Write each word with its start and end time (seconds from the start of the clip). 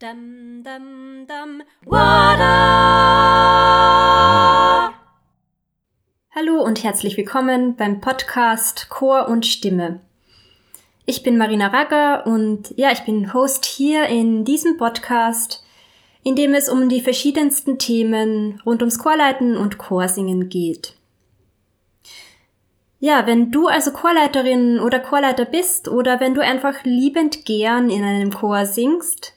Dum, 0.00 0.62
dum, 0.64 1.26
dum, 1.26 1.62
wada! 1.84 2.54
Hallo 6.34 6.62
und 6.62 6.82
herzlich 6.82 7.18
willkommen 7.18 7.76
beim 7.76 8.00
Podcast 8.00 8.88
Chor 8.88 9.28
und 9.28 9.44
Stimme. 9.44 10.00
Ich 11.04 11.22
bin 11.22 11.36
Marina 11.36 11.66
Ragger 11.66 12.26
und 12.26 12.72
ja, 12.78 12.92
ich 12.92 13.00
bin 13.00 13.34
Host 13.34 13.66
hier 13.66 14.06
in 14.06 14.46
diesem 14.46 14.78
Podcast, 14.78 15.62
in 16.22 16.34
dem 16.34 16.54
es 16.54 16.70
um 16.70 16.88
die 16.88 17.02
verschiedensten 17.02 17.78
Themen 17.78 18.62
rund 18.64 18.80
ums 18.80 18.98
Chorleiten 18.98 19.58
und 19.58 19.76
Chorsingen 19.76 20.48
geht. 20.48 20.94
Ja, 23.00 23.26
wenn 23.26 23.50
du 23.50 23.66
also 23.66 23.90
Chorleiterin 23.90 24.80
oder 24.80 24.98
Chorleiter 24.98 25.44
bist 25.44 25.88
oder 25.88 26.20
wenn 26.20 26.32
du 26.32 26.40
einfach 26.40 26.84
liebend 26.84 27.44
gern 27.44 27.90
in 27.90 28.02
einem 28.02 28.32
Chor 28.32 28.64
singst, 28.64 29.34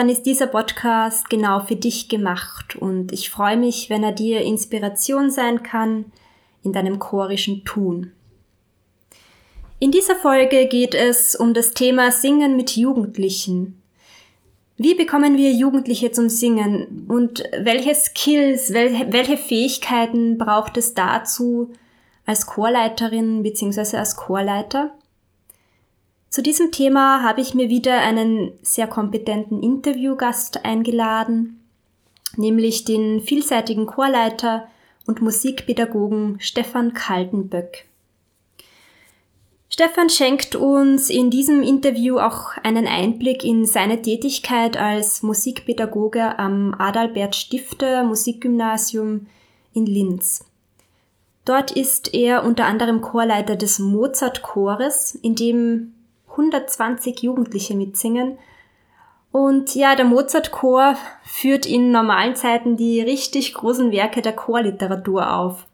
dann 0.00 0.08
ist 0.08 0.22
dieser 0.22 0.46
Podcast 0.46 1.28
genau 1.28 1.60
für 1.60 1.76
dich 1.76 2.08
gemacht 2.08 2.74
und 2.74 3.12
ich 3.12 3.28
freue 3.28 3.58
mich, 3.58 3.90
wenn 3.90 4.02
er 4.02 4.12
dir 4.12 4.40
Inspiration 4.40 5.30
sein 5.30 5.62
kann 5.62 6.06
in 6.62 6.72
deinem 6.72 6.98
chorischen 6.98 7.66
Tun. 7.66 8.10
In 9.78 9.90
dieser 9.92 10.14
Folge 10.14 10.68
geht 10.68 10.94
es 10.94 11.36
um 11.36 11.52
das 11.52 11.72
Thema 11.72 12.12
Singen 12.12 12.56
mit 12.56 12.78
Jugendlichen. 12.78 13.82
Wie 14.78 14.94
bekommen 14.94 15.36
wir 15.36 15.52
Jugendliche 15.52 16.10
zum 16.12 16.30
Singen 16.30 17.04
und 17.06 17.42
welche 17.60 17.94
Skills, 17.94 18.72
welche, 18.72 19.36
Fähigkeiten 19.36 20.38
braucht 20.38 20.78
es 20.78 20.94
dazu 20.94 21.72
als 22.24 22.46
Chorleiterin 22.46 23.42
bzw. 23.42 23.98
als 23.98 24.16
Chorleiter? 24.16 24.94
Zu 26.30 26.42
diesem 26.42 26.70
Thema 26.70 27.24
habe 27.24 27.40
ich 27.40 27.54
mir 27.54 27.68
wieder 27.68 27.98
einen 27.98 28.52
sehr 28.62 28.86
kompetenten 28.86 29.64
Interviewgast 29.64 30.64
eingeladen, 30.64 31.60
nämlich 32.36 32.84
den 32.84 33.20
vielseitigen 33.20 33.86
Chorleiter 33.86 34.68
und 35.08 35.20
Musikpädagogen 35.20 36.36
Stefan 36.38 36.94
Kaltenböck. 36.94 37.84
Stefan 39.68 40.08
schenkt 40.08 40.54
uns 40.54 41.10
in 41.10 41.30
diesem 41.30 41.62
Interview 41.62 42.18
auch 42.20 42.56
einen 42.62 42.86
Einblick 42.86 43.42
in 43.44 43.64
seine 43.64 44.00
Tätigkeit 44.00 44.76
als 44.76 45.24
Musikpädagoge 45.24 46.38
am 46.38 46.76
Adalbert 46.78 47.34
Stifter 47.34 48.04
Musikgymnasium 48.04 49.26
in 49.74 49.86
Linz. 49.86 50.44
Dort 51.44 51.72
ist 51.72 52.14
er 52.14 52.44
unter 52.44 52.66
anderem 52.66 53.00
Chorleiter 53.00 53.56
des 53.56 53.80
Mozart-Chores, 53.80 55.16
in 55.22 55.34
dem 55.34 55.94
120 56.30 57.22
Jugendliche 57.22 57.74
mitsingen. 57.74 58.38
Und 59.32 59.74
ja, 59.74 59.94
der 59.94 60.04
Mozart-Chor 60.04 60.96
führt 61.24 61.66
in 61.66 61.92
normalen 61.92 62.34
Zeiten 62.34 62.76
die 62.76 63.00
richtig 63.00 63.54
großen 63.54 63.92
Werke 63.92 64.22
der 64.22 64.34
Chorliteratur 64.34 65.34
auf. 65.34 65.66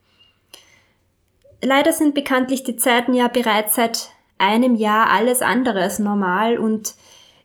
Leider 1.62 1.92
sind 1.92 2.14
bekanntlich 2.14 2.64
die 2.64 2.76
Zeiten 2.76 3.14
ja 3.14 3.28
bereits 3.28 3.74
seit 3.74 4.10
einem 4.38 4.74
Jahr 4.74 5.10
alles 5.10 5.40
andere 5.40 5.80
als 5.80 5.98
normal 5.98 6.58
und 6.58 6.94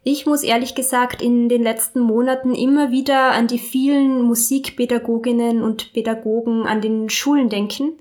ich 0.04 0.26
muss 0.26 0.44
ehrlich 0.44 0.73
gesagt 0.76 1.22
in 1.22 1.48
den 1.48 1.62
letzten 1.62 2.00
Monaten 2.00 2.56
immer 2.56 2.92
wieder 2.92 3.32
an 3.32 3.48
die 3.48 3.59
vielen 3.59 4.23
Musikpädagoginnen 4.23 5.62
und 5.62 5.94
Pädagogen 5.94 6.66
an 6.66 6.82
den 6.82 7.09
Schulen 7.09 7.50
denken, 7.50 7.94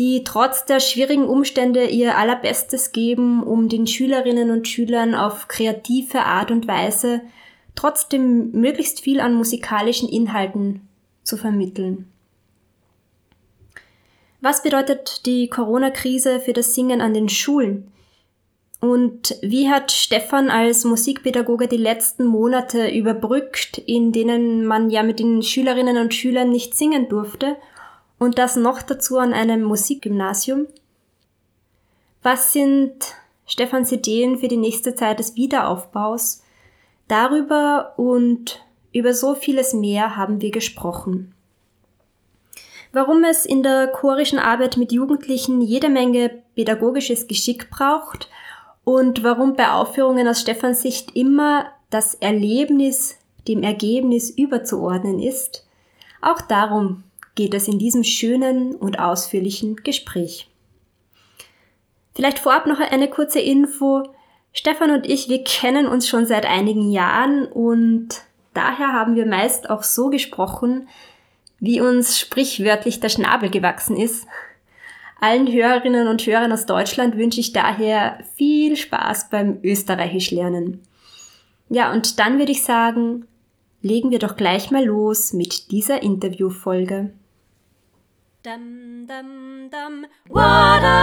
die 0.00 0.24
trotz 0.24 0.64
der 0.64 0.80
schwierigen 0.80 1.28
Umstände 1.28 1.84
ihr 1.84 2.16
allerbestes 2.16 2.90
geben, 2.92 3.42
um 3.42 3.68
den 3.68 3.86
Schülerinnen 3.86 4.50
und 4.50 4.66
Schülern 4.66 5.14
auf 5.14 5.46
kreative 5.46 6.24
Art 6.24 6.50
und 6.50 6.66
Weise 6.66 7.20
trotzdem 7.74 8.50
möglichst 8.52 9.02
viel 9.02 9.20
an 9.20 9.34
musikalischen 9.34 10.08
Inhalten 10.08 10.88
zu 11.22 11.36
vermitteln. 11.36 12.10
Was 14.40 14.62
bedeutet 14.62 15.26
die 15.26 15.48
Corona-Krise 15.48 16.40
für 16.40 16.54
das 16.54 16.74
Singen 16.74 17.02
an 17.02 17.12
den 17.12 17.28
Schulen? 17.28 17.92
Und 18.80 19.36
wie 19.42 19.68
hat 19.68 19.92
Stefan 19.92 20.48
als 20.48 20.84
Musikpädagoge 20.84 21.68
die 21.68 21.76
letzten 21.76 22.24
Monate 22.24 22.88
überbrückt, 22.88 23.76
in 23.76 24.12
denen 24.12 24.64
man 24.64 24.88
ja 24.88 25.02
mit 25.02 25.18
den 25.18 25.42
Schülerinnen 25.42 25.98
und 25.98 26.14
Schülern 26.14 26.48
nicht 26.48 26.74
singen 26.74 27.10
durfte 27.10 27.58
und 28.20 28.38
das 28.38 28.54
noch 28.54 28.82
dazu 28.82 29.18
an 29.18 29.32
einem 29.32 29.62
Musikgymnasium. 29.62 30.68
Was 32.22 32.52
sind 32.52 33.16
Stefans 33.46 33.90
Ideen 33.90 34.38
für 34.38 34.46
die 34.46 34.58
nächste 34.58 34.94
Zeit 34.94 35.18
des 35.18 35.34
Wiederaufbaus? 35.34 36.44
Darüber 37.08 37.94
und 37.96 38.62
über 38.92 39.14
so 39.14 39.34
vieles 39.34 39.72
mehr 39.72 40.16
haben 40.16 40.40
wir 40.40 40.50
gesprochen. 40.50 41.34
Warum 42.92 43.24
es 43.24 43.46
in 43.46 43.62
der 43.62 43.88
chorischen 43.88 44.38
Arbeit 44.38 44.76
mit 44.76 44.92
Jugendlichen 44.92 45.62
jede 45.62 45.88
Menge 45.88 46.42
pädagogisches 46.54 47.26
Geschick 47.26 47.70
braucht 47.70 48.28
und 48.84 49.24
warum 49.24 49.54
bei 49.56 49.70
Aufführungen 49.70 50.28
aus 50.28 50.40
Stefans 50.40 50.82
Sicht 50.82 51.16
immer 51.16 51.66
das 51.88 52.14
Erlebnis 52.14 53.16
dem 53.48 53.62
Ergebnis 53.62 54.28
überzuordnen 54.28 55.20
ist, 55.20 55.66
auch 56.20 56.42
darum 56.42 57.04
geht 57.34 57.54
es 57.54 57.68
in 57.68 57.78
diesem 57.78 58.04
schönen 58.04 58.74
und 58.74 58.98
ausführlichen 58.98 59.76
Gespräch. 59.76 60.48
Vielleicht 62.14 62.38
vorab 62.38 62.66
noch 62.66 62.80
eine 62.80 63.08
kurze 63.08 63.40
Info. 63.40 64.02
Stefan 64.52 64.90
und 64.90 65.06
ich, 65.06 65.28
wir 65.28 65.44
kennen 65.44 65.86
uns 65.86 66.08
schon 66.08 66.26
seit 66.26 66.44
einigen 66.44 66.90
Jahren 66.90 67.46
und 67.46 68.08
daher 68.52 68.92
haben 68.92 69.14
wir 69.14 69.26
meist 69.26 69.70
auch 69.70 69.84
so 69.84 70.10
gesprochen, 70.10 70.88
wie 71.60 71.80
uns 71.80 72.18
sprichwörtlich 72.18 73.00
der 73.00 73.10
Schnabel 73.10 73.50
gewachsen 73.50 73.96
ist. 73.96 74.26
Allen 75.20 75.52
Hörerinnen 75.52 76.08
und 76.08 76.24
Hörern 76.26 76.50
aus 76.50 76.66
Deutschland 76.66 77.16
wünsche 77.16 77.40
ich 77.40 77.52
daher 77.52 78.18
viel 78.34 78.76
Spaß 78.76 79.28
beim 79.28 79.58
Österreichisch 79.62 80.30
lernen. 80.30 80.80
Ja, 81.68 81.92
und 81.92 82.18
dann 82.18 82.38
würde 82.38 82.52
ich 82.52 82.64
sagen, 82.64 83.26
legen 83.82 84.10
wir 84.10 84.18
doch 84.18 84.36
gleich 84.36 84.70
mal 84.70 84.84
los 84.84 85.32
mit 85.32 85.70
dieser 85.70 86.02
Interviewfolge. 86.02 87.12
Dum, 88.42 89.06
dum, 89.06 89.68
dum, 89.70 90.06
wada! 90.30 90.96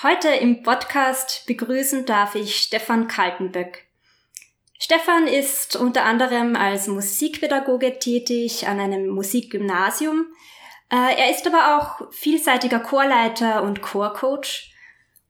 Heute 0.00 0.28
im 0.28 0.62
Podcast 0.62 1.44
begrüßen 1.48 2.06
darf 2.06 2.36
ich 2.36 2.56
Stefan 2.56 3.08
Kaltenböck. 3.08 3.84
Stefan 4.78 5.26
ist 5.26 5.74
unter 5.74 6.04
anderem 6.04 6.54
als 6.54 6.86
Musikpädagoge 6.86 7.98
tätig 7.98 8.68
an 8.68 8.78
einem 8.78 9.08
Musikgymnasium. 9.08 10.26
Äh, 10.88 11.16
er 11.16 11.32
ist 11.32 11.48
aber 11.48 11.76
auch 11.76 12.12
vielseitiger 12.12 12.78
Chorleiter 12.78 13.64
und 13.64 13.82
Chorcoach. 13.82 14.72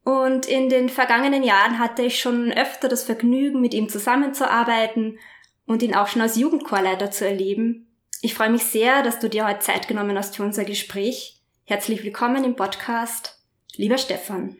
Und 0.04 0.44
in 0.44 0.68
den 0.68 0.90
vergangenen 0.90 1.42
Jahren 1.42 1.78
hatte 1.78 2.02
ich 2.02 2.20
schon 2.20 2.52
öfter 2.52 2.88
das 2.88 3.04
Vergnügen, 3.04 3.62
mit 3.62 3.72
ihm 3.72 3.88
zusammenzuarbeiten 3.88 5.18
und 5.66 5.82
ihn 5.82 5.94
auch 5.94 6.08
schon 6.08 6.22
als 6.22 6.36
Jugendchorleiter 6.36 7.10
zu 7.10 7.26
erleben. 7.26 7.86
Ich 8.22 8.34
freue 8.34 8.50
mich 8.50 8.64
sehr, 8.64 9.02
dass 9.02 9.20
du 9.20 9.28
dir 9.28 9.46
heute 9.46 9.60
Zeit 9.60 9.88
genommen 9.88 10.16
hast 10.16 10.36
für 10.36 10.42
unser 10.42 10.64
Gespräch. 10.64 11.40
Herzlich 11.64 12.04
willkommen 12.04 12.44
im 12.44 12.56
Podcast, 12.56 13.40
lieber 13.76 13.98
Stefan. 13.98 14.56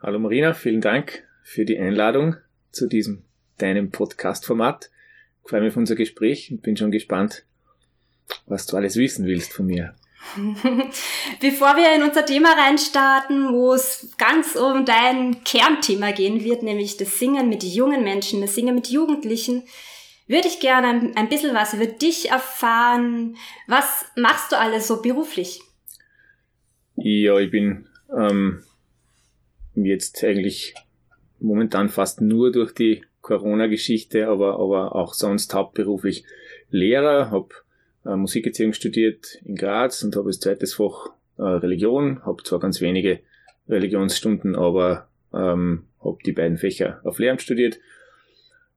Hallo 0.00 0.18
Marina, 0.18 0.54
vielen 0.54 0.80
Dank 0.80 1.24
für 1.42 1.64
die 1.64 1.78
Einladung 1.78 2.36
zu 2.72 2.86
diesem 2.88 3.24
deinem 3.58 3.90
Podcast-Format. 3.90 4.90
Ich 5.42 5.50
freue 5.50 5.60
mich 5.60 5.70
auf 5.70 5.76
unser 5.76 5.94
Gespräch 5.94 6.50
und 6.50 6.62
bin 6.62 6.76
schon 6.76 6.90
gespannt, 6.90 7.44
was 8.46 8.66
du 8.66 8.76
alles 8.76 8.96
wissen 8.96 9.26
willst 9.26 9.52
von 9.52 9.66
mir. 9.66 9.94
Bevor 11.40 11.76
wir 11.76 11.94
in 11.94 12.02
unser 12.02 12.26
Thema 12.26 12.52
reinstarten, 12.52 13.52
wo 13.52 13.72
es 13.74 14.12
ganz 14.18 14.56
um 14.56 14.84
dein 14.84 15.44
Kernthema 15.44 16.10
gehen 16.10 16.42
wird, 16.42 16.62
nämlich 16.62 16.96
das 16.96 17.18
Singen 17.18 17.48
mit 17.48 17.62
jungen 17.62 18.02
Menschen, 18.02 18.40
das 18.40 18.54
Singen 18.54 18.74
mit 18.74 18.88
Jugendlichen, 18.88 19.62
würde 20.26 20.48
ich 20.48 20.60
gerne 20.60 20.88
ein, 20.88 21.16
ein 21.16 21.28
bisschen 21.28 21.54
was 21.54 21.74
über 21.74 21.86
dich 21.86 22.30
erfahren. 22.30 23.36
Was 23.66 24.06
machst 24.16 24.52
du 24.52 24.58
alles 24.58 24.88
so 24.88 25.02
beruflich? 25.02 25.60
Ja, 26.96 27.38
ich 27.38 27.50
bin 27.50 27.86
ähm, 28.16 28.62
jetzt 29.74 30.24
eigentlich 30.24 30.74
momentan 31.38 31.88
fast 31.88 32.20
nur 32.20 32.50
durch 32.50 32.72
die 32.72 33.04
Corona-Geschichte, 33.20 34.28
aber, 34.28 34.54
aber 34.58 34.94
auch 34.94 35.14
sonst 35.14 35.52
hauptberuflich 35.52 36.24
Lehrer, 36.70 37.30
habe 37.30 37.48
äh, 38.04 38.16
Musikerziehung 38.16 38.72
studiert 38.72 39.40
in 39.44 39.56
Graz 39.56 40.02
und 40.02 40.16
habe 40.16 40.28
als 40.28 40.40
zweites 40.40 40.74
Fach 40.74 41.10
äh, 41.38 41.42
Religion, 41.42 42.24
habe 42.24 42.42
zwar 42.42 42.60
ganz 42.60 42.80
wenige 42.80 43.20
Religionsstunden, 43.68 44.56
aber 44.56 45.08
ähm, 45.34 45.86
habe 46.02 46.18
die 46.24 46.32
beiden 46.32 46.56
Fächer 46.56 47.00
auf 47.04 47.18
Lehramt 47.18 47.42
studiert 47.42 47.78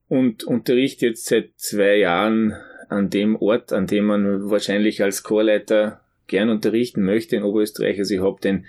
und 0.09 0.44
unterrichte 0.44 1.06
jetzt 1.06 1.25
seit 1.25 1.51
zwei 1.56 1.97
Jahren 1.97 2.56
an 2.89 3.09
dem 3.09 3.35
Ort, 3.35 3.71
an 3.71 3.88
dem 3.88 4.06
man 4.06 4.50
wahrscheinlich 4.50 5.01
als 5.03 5.23
Chorleiter 5.23 6.01
gern 6.27 6.50
unterrichten 6.50 7.03
möchte 7.03 7.35
in 7.35 7.44
Oberösterreich. 7.44 8.00
Also 8.00 8.15
ich 8.15 8.21
habe 8.21 8.41
den, 8.41 8.65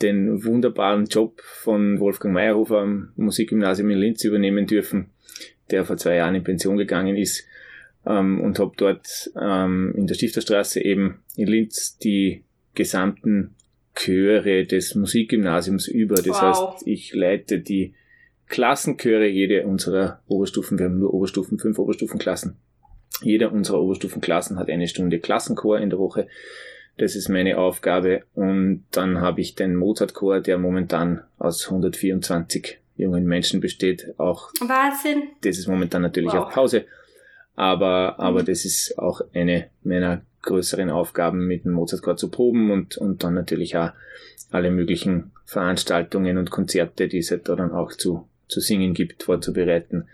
den 0.00 0.44
wunderbaren 0.44 1.04
Job 1.04 1.40
von 1.42 2.00
Wolfgang 2.00 2.34
Meyerhofer 2.34 2.78
am 2.78 3.12
Musikgymnasium 3.16 3.90
in 3.90 3.98
Linz 3.98 4.24
übernehmen 4.24 4.66
dürfen, 4.66 5.10
der 5.70 5.84
vor 5.84 5.98
zwei 5.98 6.16
Jahren 6.16 6.34
in 6.34 6.44
Pension 6.44 6.78
gegangen 6.78 7.16
ist 7.16 7.46
ähm, 8.06 8.40
und 8.40 8.58
habe 8.58 8.72
dort 8.76 9.30
ähm, 9.40 9.92
in 9.94 10.06
der 10.06 10.14
Stifterstraße 10.14 10.82
eben 10.82 11.22
in 11.36 11.48
Linz 11.48 11.98
die 11.98 12.42
gesamten 12.74 13.54
Chöre 13.94 14.64
des 14.64 14.94
Musikgymnasiums 14.94 15.86
über. 15.88 16.16
Das 16.16 16.28
wow. 16.28 16.72
heißt, 16.72 16.86
ich 16.86 17.12
leite 17.12 17.58
die 17.58 17.94
Klassenchöre 18.48 19.26
jede 19.26 19.66
unserer 19.66 20.20
Oberstufen. 20.26 20.78
Wir 20.78 20.86
haben 20.86 20.98
nur 20.98 21.12
Oberstufen, 21.12 21.58
fünf 21.58 21.78
Oberstufenklassen. 21.78 22.56
Jeder 23.22 23.52
unserer 23.52 23.80
Oberstufenklassen 23.80 24.58
hat 24.58 24.68
eine 24.70 24.88
Stunde 24.88 25.18
Klassenchor 25.18 25.78
in 25.78 25.90
der 25.90 25.98
Woche. 25.98 26.28
Das 26.96 27.14
ist 27.14 27.28
meine 27.28 27.58
Aufgabe. 27.58 28.22
Und 28.34 28.84
dann 28.90 29.20
habe 29.20 29.40
ich 29.40 29.54
den 29.54 29.76
Mozartchor, 29.76 30.40
der 30.40 30.58
momentan 30.58 31.22
aus 31.38 31.66
124 31.66 32.78
jungen 32.96 33.24
Menschen 33.24 33.60
besteht. 33.60 34.14
Auch 34.18 34.50
Wahnsinn. 34.60 35.22
Das 35.42 35.58
ist 35.58 35.68
momentan 35.68 36.02
natürlich 36.02 36.32
wow. 36.32 36.46
auf 36.46 36.52
Pause. 36.52 36.84
Aber, 37.54 38.18
aber 38.18 38.42
mhm. 38.42 38.46
das 38.46 38.64
ist 38.64 38.98
auch 38.98 39.20
eine 39.34 39.66
meiner 39.82 40.22
größeren 40.42 40.90
Aufgaben, 40.90 41.46
mit 41.46 41.64
dem 41.64 41.72
Mozartchor 41.72 42.16
zu 42.16 42.30
proben 42.30 42.70
und, 42.70 42.96
und 42.96 43.24
dann 43.24 43.34
natürlich 43.34 43.76
auch 43.76 43.90
alle 44.50 44.70
möglichen 44.70 45.32
Veranstaltungen 45.44 46.38
und 46.38 46.50
Konzerte, 46.50 47.08
die 47.08 47.18
es 47.18 47.30
halt 47.30 47.48
da 47.48 47.56
dann 47.56 47.72
auch 47.72 47.92
zu, 47.92 48.28
zu 48.48 48.60
singen 48.60 48.94
gibt, 48.94 49.22
vorzubereiten. 49.22 50.08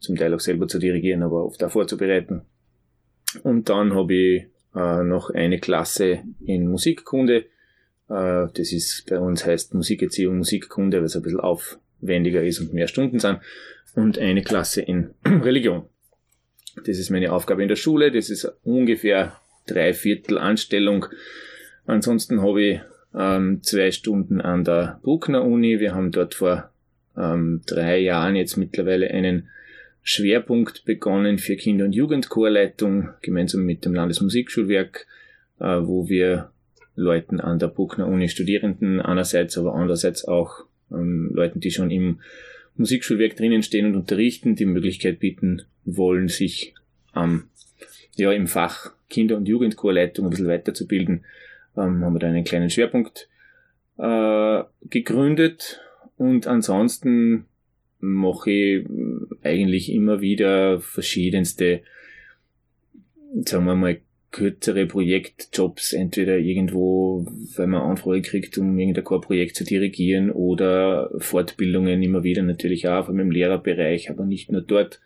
Zum 0.00 0.16
Teil 0.16 0.34
auch 0.34 0.40
selber 0.40 0.68
zu 0.68 0.78
dirigieren, 0.78 1.22
aber 1.22 1.44
oft 1.44 1.62
auch 1.62 1.70
vorzubereiten. 1.70 2.42
Und 3.42 3.68
dann 3.68 3.94
habe 3.94 4.14
ich 4.14 4.46
äh, 4.74 5.02
noch 5.02 5.30
eine 5.30 5.58
Klasse 5.58 6.20
in 6.44 6.68
Musikkunde. 6.68 7.44
Äh, 8.08 8.46
das 8.54 8.72
ist 8.72 9.06
bei 9.08 9.18
uns 9.18 9.46
heißt 9.46 9.74
Musikerziehung, 9.74 10.38
Musikkunde, 10.38 10.98
weil 10.98 11.04
es 11.04 11.16
ein 11.16 11.22
bisschen 11.22 11.40
aufwendiger 11.40 12.42
ist 12.42 12.60
und 12.60 12.72
mehr 12.74 12.88
Stunden 12.88 13.18
sind. 13.18 13.40
Und 13.94 14.18
eine 14.18 14.42
Klasse 14.42 14.82
in 14.82 15.10
Religion. 15.24 15.84
Das 16.84 16.98
ist 16.98 17.10
meine 17.10 17.32
Aufgabe 17.32 17.62
in 17.62 17.68
der 17.68 17.76
Schule. 17.76 18.10
Das 18.10 18.30
ist 18.30 18.50
ungefähr 18.64 19.36
drei 19.66 19.94
Viertel 19.94 20.38
Anstellung. 20.38 21.06
Ansonsten 21.86 22.42
habe 22.42 22.62
ich 22.62 22.80
ähm, 23.14 23.62
zwei 23.62 23.92
Stunden 23.92 24.40
an 24.40 24.64
der 24.64 24.98
Bruckner 25.02 25.44
Uni. 25.44 25.78
Wir 25.78 25.94
haben 25.94 26.10
dort 26.10 26.34
vor 26.34 26.70
ähm, 27.16 27.62
drei 27.66 27.98
Jahren 27.98 28.36
jetzt 28.36 28.56
mittlerweile 28.56 29.10
einen 29.10 29.48
Schwerpunkt 30.02 30.84
begonnen 30.84 31.38
für 31.38 31.56
Kinder- 31.56 31.86
und 31.86 31.94
Jugendchorleitung, 31.94 33.10
gemeinsam 33.22 33.64
mit 33.64 33.84
dem 33.84 33.94
Landesmusikschulwerk, 33.94 35.06
äh, 35.60 35.64
wo 35.64 36.08
wir 36.08 36.50
Leuten 36.96 37.40
an 37.40 37.58
der 37.58 37.68
Bruckner 37.68 38.06
Uni 38.06 38.28
Studierenden 38.28 39.00
einerseits, 39.00 39.56
aber 39.56 39.74
andererseits 39.74 40.26
auch 40.26 40.64
ähm, 40.92 41.30
Leuten, 41.32 41.60
die 41.60 41.70
schon 41.70 41.90
im 41.90 42.20
Musikschulwerk 42.76 43.36
drinnen 43.36 43.62
stehen 43.62 43.86
und 43.86 43.96
unterrichten, 43.96 44.56
die 44.56 44.66
Möglichkeit 44.66 45.20
bieten 45.20 45.62
wollen, 45.84 46.28
sich 46.28 46.74
ähm, 47.16 47.44
ja, 48.16 48.32
im 48.32 48.46
Fach 48.46 48.92
Kinder- 49.08 49.36
und 49.36 49.48
Jugendchorleitung 49.48 50.26
ein 50.26 50.30
bisschen 50.30 50.48
weiterzubilden, 50.48 51.24
ähm, 51.76 52.04
haben 52.04 52.14
wir 52.14 52.20
da 52.20 52.28
einen 52.28 52.44
kleinen 52.44 52.70
Schwerpunkt 52.70 53.28
äh, 53.98 54.62
gegründet 54.90 55.80
und 56.16 56.46
ansonsten 56.46 57.46
mache 57.98 58.50
ich 58.50 58.86
eigentlich 59.42 59.92
immer 59.92 60.20
wieder 60.20 60.80
verschiedenste, 60.80 61.82
sagen 63.44 63.64
wir 63.64 63.74
mal, 63.74 64.00
kürzere 64.34 64.86
Projektjobs, 64.86 65.92
entweder 65.92 66.38
irgendwo, 66.38 67.24
weil 67.56 67.68
man 67.68 67.82
Anfrage 67.82 68.22
kriegt, 68.22 68.58
um 68.58 68.76
irgendein 68.76 69.04
Chorprojekt 69.04 69.54
zu 69.54 69.62
dirigieren 69.62 70.32
oder 70.32 71.10
Fortbildungen 71.18 72.02
immer 72.02 72.24
wieder 72.24 72.42
natürlich 72.42 72.88
auch, 72.88 73.04
vor 73.04 73.14
allem 73.14 73.20
im 73.20 73.30
Lehrerbereich, 73.30 74.10
aber 74.10 74.24
nicht 74.24 74.50
nur 74.50 74.60
dort. 74.60 75.00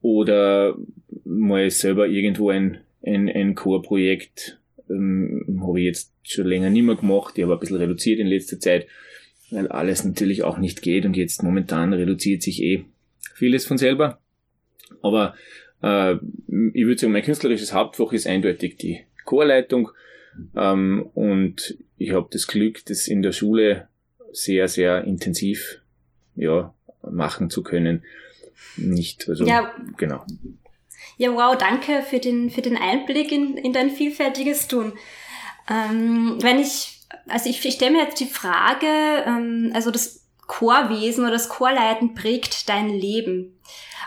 Oder 0.00 0.76
mal 1.24 1.70
selber 1.70 2.08
irgendwo 2.08 2.50
ein, 2.50 2.78
ein, 3.06 3.28
ein 3.28 3.54
Chorprojekt, 3.54 4.58
ähm, 4.90 5.60
habe 5.62 5.78
ich 5.78 5.86
jetzt 5.86 6.12
schon 6.24 6.46
länger 6.48 6.70
nicht 6.70 6.82
mehr 6.82 6.96
gemacht, 6.96 7.38
ich 7.38 7.44
habe 7.44 7.54
ein 7.54 7.60
bisschen 7.60 7.76
reduziert 7.76 8.18
in 8.18 8.26
letzter 8.26 8.58
Zeit, 8.58 8.88
weil 9.52 9.68
alles 9.68 10.04
natürlich 10.04 10.42
auch 10.42 10.58
nicht 10.58 10.82
geht 10.82 11.04
und 11.04 11.16
jetzt 11.16 11.42
momentan 11.42 11.92
reduziert 11.92 12.42
sich 12.42 12.62
eh 12.62 12.84
vieles 13.34 13.66
von 13.66 13.78
selber. 13.78 14.18
Aber 15.02 15.34
äh, 15.82 16.14
ich 16.14 16.86
würde 16.86 16.98
sagen, 16.98 17.12
mein 17.12 17.22
künstlerisches 17.22 17.72
Hauptfach 17.72 18.12
ist 18.12 18.26
eindeutig 18.26 18.76
die 18.76 19.00
Chorleitung. 19.24 19.90
Ähm, 20.56 21.10
und 21.14 21.76
ich 21.98 22.12
habe 22.12 22.28
das 22.30 22.46
Glück, 22.46 22.84
das 22.86 23.08
in 23.08 23.22
der 23.22 23.32
Schule 23.32 23.88
sehr, 24.32 24.68
sehr 24.68 25.04
intensiv 25.04 25.80
ja, 26.34 26.74
machen 27.02 27.50
zu 27.50 27.62
können. 27.62 28.02
Nicht, 28.76 29.28
also, 29.28 29.44
ja. 29.44 29.72
genau. 29.96 30.24
Ja, 31.18 31.32
wow, 31.34 31.56
danke 31.56 32.02
für 32.02 32.18
den, 32.18 32.50
für 32.50 32.62
den 32.62 32.76
Einblick 32.76 33.30
in, 33.32 33.56
in 33.56 33.72
dein 33.72 33.90
vielfältiges 33.90 34.68
Tun. 34.68 34.92
Ähm, 35.70 36.38
wenn 36.40 36.58
ich, 36.58 37.01
also 37.28 37.48
ich, 37.48 37.64
ich 37.64 37.74
stelle 37.74 37.92
mir 37.92 38.02
jetzt 38.04 38.20
die 38.20 38.26
Frage, 38.26 38.86
ähm, 39.26 39.72
also 39.74 39.90
das 39.90 40.26
Chorwesen 40.46 41.24
oder 41.24 41.32
das 41.32 41.48
Chorleiten 41.48 42.14
prägt 42.14 42.68
dein 42.68 42.88
Leben. 42.88 43.58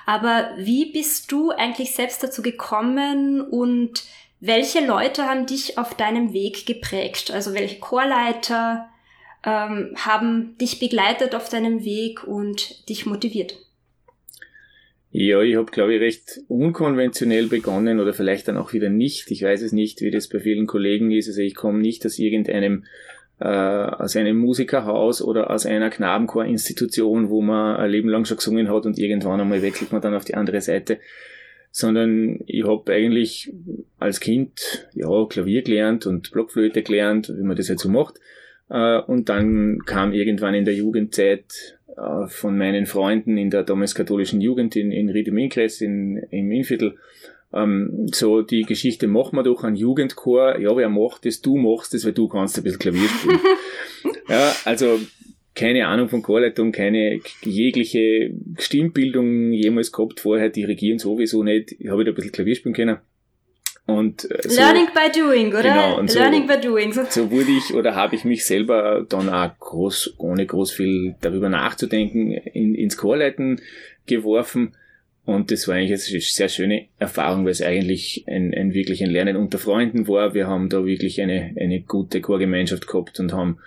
Aber 0.06 0.52
wie 0.58 0.92
bist 0.92 1.32
du 1.32 1.50
eigentlich 1.52 1.96
selbst 1.96 2.22
dazu 2.22 2.42
gekommen 2.42 3.42
und 3.42 4.04
welche 4.40 4.86
Leute 4.86 5.26
haben 5.26 5.48
dich 5.48 5.78
auf 5.78 5.96
deinem 5.96 6.34
Weg 6.34 6.66
geprägt? 6.66 7.32
Also 7.32 7.54
welche 7.54 7.80
Chorleiter 7.80 8.90
ähm, 9.44 9.96
haben 9.98 10.56
dich 10.60 10.80
begleitet 10.80 11.34
auf 11.34 11.50
deinem 11.50 11.84
Weg 11.84 12.24
und 12.24 12.88
dich 12.90 13.06
motiviert? 13.08 13.65
Ja, 15.18 15.42
ich 15.42 15.56
habe, 15.56 15.72
glaube 15.72 15.96
ich, 15.96 16.02
recht 16.02 16.42
unkonventionell 16.50 17.48
begonnen 17.48 18.02
oder 18.02 18.14
vielleicht 18.14 18.50
dann 18.50 18.58
auch 18.58 18.74
wieder 18.74 18.90
nicht. 18.90 19.32
Ich 19.32 19.44
weiß 19.44 19.62
es 19.62 19.72
nicht, 19.72 20.02
wie 20.02 20.12
das 20.12 20.28
bei 20.28 20.42
vielen 20.42 20.68
Kollegen 20.68 21.10
ist. 21.10 21.30
Also 21.30 21.40
ich 21.40 21.56
komme 21.56 21.80
nicht 21.80 22.06
aus 22.06 22.20
irgendeinem 22.20 22.84
äh, 23.40 23.48
aus 23.48 24.18
einem 24.18 24.36
Musikerhaus 24.38 25.22
oder 25.22 25.52
aus 25.52 25.66
einer 25.66 25.90
Knabenchorinstitution, 25.90 27.30
wo 27.30 27.42
man 27.42 27.78
ein 27.78 27.92
Leben 27.92 28.10
lang 28.10 28.26
schon 28.26 28.36
gesungen 28.36 28.70
hat 28.70 28.86
und 28.86 29.00
irgendwann 29.00 29.40
einmal 29.40 29.62
wechselt 29.62 29.94
man 29.94 30.02
dann 30.02 30.16
auf 30.16 30.26
die 30.26 30.36
andere 30.36 30.60
Seite, 30.60 31.00
sondern 31.72 32.42
ich 32.46 32.66
habe 32.66 32.92
eigentlich 32.92 33.54
als 33.98 34.20
Kind 34.20 34.90
ja 34.96 35.08
Klavier 35.30 35.62
gelernt 35.62 36.06
und 36.06 36.30
Blockflöte 36.34 36.84
gelernt, 36.84 37.32
wie 37.34 37.44
man 37.44 37.56
das 37.56 37.70
halt 37.70 37.80
so 37.80 37.88
macht. 37.88 38.16
Äh, 38.70 39.00
und 39.00 39.30
dann 39.30 39.80
kam 39.86 40.14
irgendwann 40.14 40.56
in 40.56 40.66
der 40.66 40.76
Jugendzeit 40.76 41.78
äh, 41.96 42.28
von 42.28 42.58
meinen 42.58 42.86
Freunden 42.86 43.38
in 43.38 43.50
der 43.50 43.64
damals 43.64 43.96
katholischen 43.96 44.42
Jugend 44.42 44.76
in, 44.76 44.92
in 44.92 45.10
Riedeminkreis 45.10 45.82
in, 45.82 46.18
im 46.32 46.52
Innviertel 46.52 46.98
ähm, 47.56 48.08
so 48.12 48.42
die 48.42 48.64
Geschichte, 48.64 49.08
mach 49.08 49.32
mal 49.32 49.44
doch 49.44 49.64
einen 49.64 49.78
Jugendchor. 49.78 50.60
Ja, 50.60 50.76
wer 50.76 50.90
macht 50.90 51.26
das? 51.26 51.42
Du 51.42 51.58
machst 51.58 51.94
das, 51.94 52.06
weil 52.06 52.12
du 52.12 52.28
kannst 52.28 52.58
ein 52.58 52.64
bisschen 52.64 52.80
Klavier 52.80 53.08
spielen. 53.08 53.40
ja, 54.30 54.54
also 54.66 55.00
keine 55.56 55.88
Ahnung 55.88 56.10
von 56.10 56.22
Chorleitung, 56.22 56.74
keine 56.74 57.22
jegliche 57.42 58.34
Stimmbildung 58.60 59.54
jemals 59.54 59.94
gehabt 59.94 60.20
vorher, 60.20 60.50
dirigieren 60.50 61.00
sowieso 61.00 61.44
nicht. 61.44 61.72
Ich 61.80 61.88
habe 61.88 62.04
da 62.04 62.12
ein 62.12 62.16
bisschen 62.16 62.34
Klavier 62.34 62.56
spielen 62.56 62.76
können. 62.76 62.98
Und 63.88 64.30
äh, 64.32 64.50
so, 64.50 64.60
Learning 64.60 64.88
by 64.94 65.12
doing, 65.20 65.50
oder? 65.50 65.62
Genau, 65.62 66.00
und 66.00 66.14
Learning 66.14 66.48
so, 66.48 66.54
by 66.56 66.62
doing. 66.62 66.94
So. 66.94 67.04
so 67.10 67.32
wurde 67.32 67.52
ich 67.52 67.74
oder 67.74 67.96
habe 67.96 68.16
ich 68.16 68.26
mich 68.26 68.46
selber 68.46 69.06
dann 69.08 69.30
auch 69.30 69.52
groß, 69.60 70.16
ohne 70.18 70.46
groß 70.46 70.72
viel 70.72 71.16
darüber 71.22 71.50
nachzudenken, 71.50 72.32
in, 72.32 72.74
ins 72.74 72.98
Chorleiten 72.98 73.62
geworfen. 74.08 74.76
Und 75.26 75.52
das 75.52 75.68
war 75.68 75.76
eigentlich 75.76 75.92
eine 75.92 76.22
sehr 76.22 76.50
schöne 76.50 76.86
Erfahrung, 77.00 77.46
weil 77.46 77.52
es 77.52 77.62
eigentlich 77.62 78.26
ein, 78.28 78.54
ein 78.54 78.74
wirklich 78.74 79.04
ein 79.04 79.10
Lernen 79.10 79.36
unter 79.36 79.58
Freunden 79.58 80.08
war. 80.08 80.34
Wir 80.36 80.48
haben 80.48 80.70
da 80.70 80.86
wirklich 80.86 81.22
eine, 81.22 81.56
eine 81.60 81.82
gute 81.82 82.22
Chorgemeinschaft 82.22 82.88
gehabt 82.88 83.20
und 83.20 83.34
haben 83.34 83.58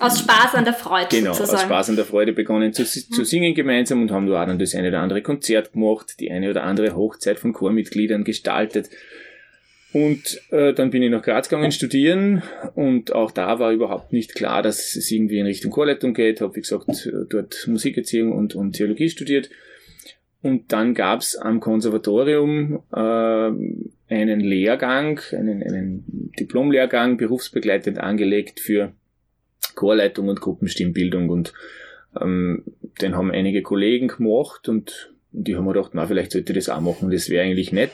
aus 0.00 0.20
Spaß 0.20 0.54
an 0.54 0.64
der 0.64 0.74
Freude 0.74 1.08
genau, 1.10 1.32
sozusagen. 1.32 1.56
aus 1.58 1.62
Spaß 1.64 1.90
an 1.90 1.96
der 1.96 2.04
Freude 2.04 2.32
begonnen 2.32 2.72
zu, 2.72 2.84
zu 2.84 3.24
singen 3.24 3.54
gemeinsam 3.54 4.02
und 4.02 4.10
haben 4.10 4.26
da 4.26 4.42
auch 4.42 4.46
dann 4.46 4.58
das 4.58 4.74
eine 4.74 4.88
oder 4.88 5.00
andere 5.00 5.22
Konzert 5.22 5.72
gemacht, 5.72 6.14
die 6.20 6.30
eine 6.30 6.50
oder 6.50 6.64
andere 6.64 6.94
Hochzeit 6.94 7.38
von 7.38 7.52
Chormitgliedern 7.52 8.24
gestaltet. 8.24 8.90
Und 9.92 10.40
äh, 10.50 10.72
dann 10.72 10.90
bin 10.90 11.02
ich 11.02 11.10
nach 11.10 11.22
Graz 11.22 11.50
gegangen 11.50 11.70
studieren 11.70 12.42
und 12.74 13.14
auch 13.14 13.30
da 13.30 13.58
war 13.58 13.72
überhaupt 13.72 14.12
nicht 14.14 14.34
klar, 14.34 14.62
dass 14.62 14.96
es 14.96 15.10
irgendwie 15.10 15.38
in 15.38 15.46
Richtung 15.46 15.70
Chorleitung 15.70 16.14
geht. 16.14 16.40
Habe, 16.40 16.56
wie 16.56 16.60
gesagt, 16.62 17.10
dort 17.28 17.66
Musikerziehung 17.66 18.32
und, 18.32 18.54
und 18.54 18.72
Theologie 18.72 19.10
studiert 19.10 19.50
und 20.42 20.72
dann 20.72 20.94
gab's 20.94 21.36
am 21.36 21.60
Konservatorium 21.60 22.82
äh, 22.92 23.50
einen 24.12 24.40
Lehrgang, 24.40 25.20
einen, 25.30 25.62
einen 25.62 26.32
Diplomlehrgang, 26.38 27.16
berufsbegleitend 27.16 27.98
angelegt 27.98 28.58
für 28.58 28.92
Chorleitung 29.74 30.28
und 30.28 30.40
Gruppenstimmbildung. 30.40 31.30
Und 31.30 31.52
ähm, 32.20 32.64
den 33.00 33.16
haben 33.16 33.30
einige 33.30 33.62
Kollegen 33.62 34.08
gemacht 34.08 34.68
und 34.68 35.12
die 35.32 35.56
haben 35.56 35.64
mir 35.64 35.72
gedacht, 35.72 35.92
na, 35.94 36.06
vielleicht 36.06 36.32
sollte 36.32 36.52
ich 36.52 36.58
das 36.58 36.68
auch 36.68 36.80
machen, 36.80 37.10
das 37.10 37.30
wäre 37.30 37.44
eigentlich 37.44 37.72
nett. 37.72 37.92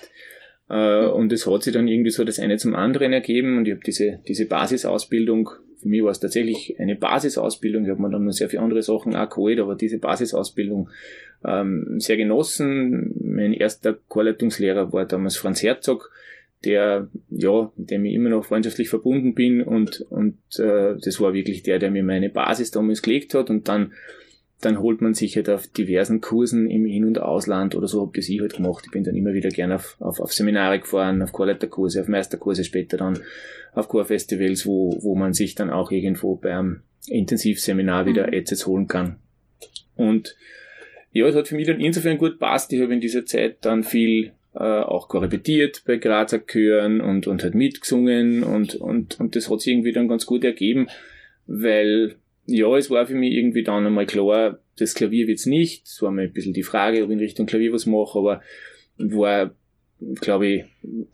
Äh, 0.68 1.06
und 1.06 1.32
es 1.32 1.46
hat 1.46 1.62
sich 1.62 1.72
dann 1.72 1.88
irgendwie 1.88 2.10
so 2.10 2.24
das 2.24 2.38
eine 2.38 2.56
zum 2.56 2.74
anderen 2.74 3.12
ergeben 3.12 3.58
und 3.58 3.66
ich 3.66 3.72
habe 3.72 3.84
diese, 3.84 4.20
diese 4.26 4.46
Basisausbildung 4.46 5.50
für 5.80 5.88
mich 5.88 6.02
war 6.02 6.10
es 6.10 6.20
tatsächlich 6.20 6.78
eine 6.78 6.96
Basisausbildung. 6.96 7.84
Ich 7.84 7.90
habe 7.90 8.02
mir 8.02 8.10
dann 8.10 8.24
noch 8.24 8.32
sehr 8.32 8.48
viele 8.48 8.62
andere 8.62 8.82
Sachen 8.82 9.14
auch 9.14 9.28
geholt, 9.28 9.60
aber 9.60 9.76
diese 9.76 9.98
Basisausbildung 9.98 10.90
ähm, 11.44 12.00
sehr 12.00 12.16
genossen. 12.16 13.14
Mein 13.20 13.52
erster 13.52 13.96
Chorleitungslehrer 14.08 14.92
war 14.92 15.06
damals 15.06 15.36
Franz 15.36 15.62
Herzog, 15.62 16.10
der, 16.64 17.08
ja, 17.30 17.72
mit 17.76 17.90
dem 17.90 18.04
ich 18.04 18.14
immer 18.14 18.30
noch 18.30 18.44
freundschaftlich 18.44 18.88
verbunden 18.88 19.34
bin 19.34 19.62
und, 19.62 20.00
und 20.10 20.38
äh, 20.58 20.96
das 21.02 21.20
war 21.20 21.32
wirklich 21.32 21.62
der, 21.62 21.78
der 21.78 21.90
mir 21.90 22.02
meine 22.02 22.30
Basis 22.30 22.70
damals 22.70 23.02
gelegt 23.02 23.34
hat 23.34 23.50
und 23.50 23.68
dann 23.68 23.92
dann 24.60 24.80
holt 24.80 25.00
man 25.00 25.14
sich 25.14 25.36
halt 25.36 25.48
auf 25.48 25.68
diversen 25.68 26.20
Kursen 26.20 26.68
im 26.68 26.84
In- 26.84 27.04
und 27.04 27.20
Ausland 27.20 27.76
oder 27.76 27.86
so, 27.86 28.02
hab 28.02 28.14
das 28.14 28.28
ich 28.28 28.40
halt 28.40 28.56
gemacht. 28.56 28.84
Ich 28.86 28.90
bin 28.90 29.04
dann 29.04 29.14
immer 29.14 29.32
wieder 29.32 29.50
gerne 29.50 29.76
auf, 29.76 29.96
auf, 30.00 30.18
auf 30.18 30.32
Seminare 30.32 30.80
gefahren, 30.80 31.22
auf 31.22 31.32
Chorleiterkurse, 31.32 32.00
auf 32.00 32.08
Meisterkurse, 32.08 32.64
später 32.64 32.96
dann 32.96 33.20
auf 33.72 33.88
Chorfestivals, 33.88 34.66
wo, 34.66 34.98
wo 35.00 35.14
man 35.14 35.32
sich 35.32 35.54
dann 35.54 35.70
auch 35.70 35.92
irgendwo 35.92 36.34
beim 36.34 36.82
Intensivseminar 37.06 38.06
wieder 38.06 38.26
mhm. 38.26 38.34
Adsets 38.34 38.66
holen 38.66 38.88
kann. 38.88 39.18
Und 39.94 40.36
ja, 41.12 41.26
es 41.26 41.36
hat 41.36 41.48
für 41.48 41.54
mich 41.54 41.66
dann 41.66 41.80
insofern 41.80 42.18
gut 42.18 42.40
passt. 42.40 42.72
Ich 42.72 42.80
habe 42.80 42.92
in 42.92 43.00
dieser 43.00 43.24
Zeit 43.26 43.58
dann 43.60 43.84
viel 43.84 44.32
äh, 44.54 44.58
auch 44.58 45.08
korrepetiert 45.08 45.82
bei 45.86 45.96
Grazer 45.96 46.40
Chören 46.46 47.00
und, 47.00 47.26
und 47.26 47.42
halt 47.42 47.54
mitgesungen 47.54 48.42
und, 48.42 48.76
und, 48.76 49.20
und 49.20 49.36
das 49.36 49.50
hat 49.50 49.60
sich 49.60 49.72
irgendwie 49.72 49.92
dann 49.92 50.08
ganz 50.08 50.26
gut 50.26 50.44
ergeben, 50.44 50.88
weil 51.46 52.16
ja, 52.46 52.74
es 52.76 52.88
war 52.88 53.06
für 53.06 53.14
mich 53.14 53.34
irgendwie 53.34 53.62
dann 53.62 53.86
einmal 53.86 54.06
klar, 54.06 54.58
das 54.78 54.94
Klavier 54.94 55.26
wird's 55.26 55.44
nicht. 55.44 55.86
Es 55.86 56.00
war 56.00 56.10
mal 56.10 56.22
ein 56.22 56.32
bisschen 56.32 56.54
die 56.54 56.62
Frage, 56.62 57.04
ob 57.04 57.10
ich 57.10 57.14
in 57.14 57.18
Richtung 57.20 57.46
Klavier 57.46 57.72
was 57.72 57.84
mache, 57.84 58.18
aber 58.18 58.42
war, 58.96 59.54
glaube 60.20 60.46
ich, 60.46 60.64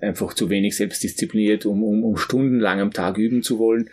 einfach 0.01 0.35
zu 0.35 0.51
wenig 0.51 0.77
selbstdiszipliniert, 0.77 1.67
um, 1.67 1.83
um, 1.83 2.05
um 2.05 2.17
stundenlang 2.17 2.81
am 2.81 2.93
Tag 2.93 3.19
üben 3.19 3.43
zu 3.43 3.59
wollen. 3.59 3.91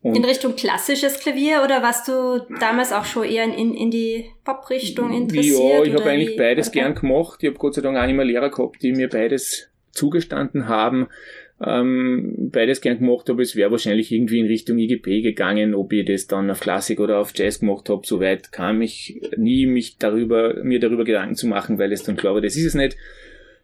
Und 0.00 0.16
in 0.16 0.24
Richtung 0.24 0.54
klassisches 0.54 1.18
Klavier 1.18 1.62
oder 1.64 1.82
warst 1.82 2.06
du 2.06 2.46
damals 2.60 2.92
auch 2.92 3.04
schon 3.04 3.24
eher 3.24 3.44
in, 3.44 3.74
in 3.74 3.90
die 3.90 4.26
Pop-Richtung 4.44 5.12
interessiert? 5.12 5.58
Ja, 5.58 5.82
ich 5.82 5.92
habe 5.92 6.04
eigentlich 6.04 6.36
beides 6.36 6.70
gern 6.70 6.94
gemacht. 6.94 7.40
Ich 7.42 7.48
habe 7.48 7.58
Gott 7.58 7.74
sei 7.74 7.82
Dank 7.82 7.98
auch 7.98 8.08
immer 8.08 8.24
Lehrer 8.24 8.50
gehabt, 8.50 8.80
die 8.82 8.92
mir 8.92 9.08
beides 9.08 9.68
zugestanden 9.90 10.68
haben. 10.68 11.08
Ähm, 11.60 12.50
beides 12.52 12.80
gern 12.80 13.00
gemacht 13.00 13.28
habe, 13.28 13.42
es 13.42 13.56
wäre 13.56 13.72
wahrscheinlich 13.72 14.12
irgendwie 14.12 14.38
in 14.38 14.46
Richtung 14.46 14.78
IGP 14.78 15.22
gegangen, 15.22 15.74
ob 15.74 15.92
ich 15.92 16.06
das 16.06 16.28
dann 16.28 16.48
auf 16.52 16.60
Klassik 16.60 17.00
oder 17.00 17.18
auf 17.18 17.32
Jazz 17.34 17.58
gemacht 17.58 17.88
habe, 17.88 18.06
soweit 18.06 18.52
kam 18.52 18.80
ich 18.80 19.20
nie 19.36 19.66
mich 19.66 19.98
darüber, 19.98 20.62
mir 20.62 20.78
darüber 20.78 21.04
Gedanken 21.04 21.34
zu 21.34 21.48
machen, 21.48 21.78
weil 21.78 21.90
es 21.90 22.04
dann 22.04 22.22
war, 22.22 22.40
das 22.40 22.54
ist 22.54 22.64
es 22.64 22.74
nicht. 22.74 22.96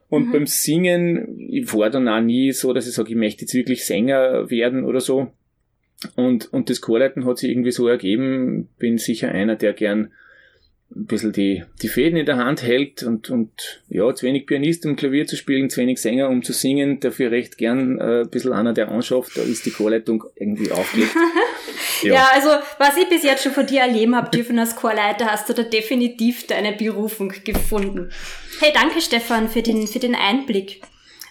Und 0.09 0.29
mhm. 0.29 0.33
beim 0.33 0.47
Singen, 0.47 1.49
ich 1.51 1.73
war 1.73 1.89
dann 1.89 2.09
auch 2.09 2.21
nie 2.21 2.51
so, 2.51 2.73
dass 2.73 2.89
ich 2.89 2.95
sage, 2.95 3.11
ich 3.11 3.17
möchte 3.17 3.43
jetzt 3.43 3.55
wirklich 3.55 3.85
Sänger 3.85 4.51
werden 4.51 4.85
oder 4.85 5.01
so. 5.01 5.29
Und, 6.17 6.53
und 6.53 6.71
das 6.71 6.81
Chorleiten 6.81 7.25
hat 7.25 7.39
sich 7.39 7.51
irgendwie 7.51 7.73
so 7.73 7.89
ergeben, 7.89 8.69
bin 8.79 8.99
sicher 8.99 9.31
einer, 9.31 9.57
der 9.57 9.73
gern 9.73 10.13
ein 10.95 11.07
bisschen 11.07 11.33
die, 11.33 11.65
die 11.83 11.89
Fäden 11.89 12.17
in 12.17 12.27
der 12.27 12.37
Hand 12.37 12.63
hält 12.63 13.03
und, 13.03 13.31
und 13.31 13.83
ja, 13.89 14.15
zu 14.15 14.27
wenig 14.27 14.47
Pianist, 14.47 14.87
um 14.87 14.97
Klavier 14.97 15.27
zu 15.27 15.37
spielen, 15.37 15.69
zu 15.69 15.81
wenig 15.81 16.01
Sänger, 16.01 16.29
um 16.29 16.43
zu 16.43 16.53
singen, 16.53 17.01
dafür 17.01 17.31
recht 17.31 17.59
gern 17.59 17.99
äh, 17.99 18.21
ein 18.21 18.31
bisschen 18.31 18.53
einer, 18.53 18.73
der 18.73 18.91
anschafft, 18.91 19.37
da 19.37 19.43
ist 19.43 19.67
die 19.67 19.71
Chorleitung 19.71 20.25
irgendwie 20.37 20.71
aufgelegt. 20.71 21.15
ja. 22.03 22.15
ja. 22.15 22.29
also 22.33 22.49
was 22.79 22.97
ich 22.97 23.09
bis 23.09 23.25
jetzt 23.25 23.43
schon 23.43 23.53
von 23.53 23.67
dir 23.67 23.81
erleben 23.81 24.15
habe 24.15 24.31
dürfen 24.31 24.59
als 24.59 24.77
Chorleiter, 24.77 25.27
hast 25.27 25.49
du 25.49 25.53
da 25.53 25.63
definitiv 25.63 26.47
deine 26.47 26.73
Berufung 26.73 27.33
gefunden. 27.45 28.11
Hey, 28.61 28.71
danke 28.73 29.01
Stefan 29.01 29.49
für 29.49 29.63
den, 29.63 29.89
für 29.89 29.99
den 29.99 30.15
Einblick. 30.15 30.81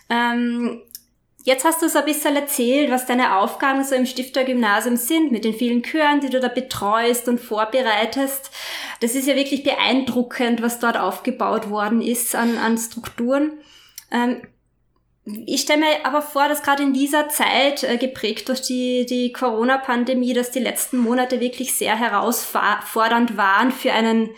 Ähm, 0.10 0.82
Jetzt 1.46 1.66
hast 1.66 1.82
du 1.82 1.90
so 1.90 2.00
ein 2.00 2.06
bisschen 2.06 2.38
erzählt, 2.38 2.90
was 2.90 3.06
deine 3.06 3.38
Aufgaben 3.38 3.84
so 3.84 3.96
im 3.96 4.06
Stiftergymnasium 4.06 4.96
sind, 4.96 5.34
mit 5.34 5.44
den 5.44 5.54
vielen 5.54 5.84
Chören, 5.84 6.22
die 6.22 6.30
du 6.30 6.40
da 6.40 6.48
betreust 6.48 7.28
und 7.28 7.42
vorbereitest. 7.42 8.50
Das 9.02 9.14
ist 9.14 9.28
ja 9.28 9.36
wirklich 9.36 9.62
beeindruckend, 9.62 10.62
was 10.62 10.80
dort 10.80 10.96
aufgebaut 10.96 11.70
worden 11.70 12.02
ist 12.02 12.34
an, 12.34 12.58
an 12.58 12.78
Strukturen. 12.78 13.52
Ähm, 14.10 14.42
ich 15.26 15.62
stelle 15.62 15.82
mir 15.82 16.06
aber 16.06 16.22
vor, 16.22 16.48
dass 16.48 16.64
gerade 16.64 16.84
in 16.84 16.94
dieser 16.94 17.28
Zeit, 17.28 17.84
äh, 17.84 17.98
geprägt 17.98 18.48
durch 18.48 18.62
die, 18.62 19.06
die 19.06 19.34
Corona-Pandemie, 19.34 20.34
dass 20.34 20.52
die 20.52 20.60
letzten 20.60 20.98
Monate 20.98 21.42
wirklich 21.42 21.74
sehr 21.74 21.98
herausfordernd 21.98 23.36
waren 23.36 23.74
für 23.74 23.92
einen 23.92 24.30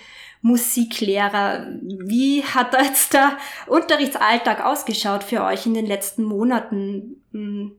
Musiklehrer. 0.45 1.65
Wie 1.81 2.43
hat 2.43 2.71
da 2.71 2.83
jetzt 2.83 3.13
der 3.13 3.35
Unterrichtsalltag 3.65 4.63
ausgeschaut 4.63 5.23
für 5.23 5.43
euch 5.43 5.65
in 5.65 5.73
den 5.73 5.87
letzten 5.87 6.23
Monaten? 6.23 7.15
Hm. 7.31 7.71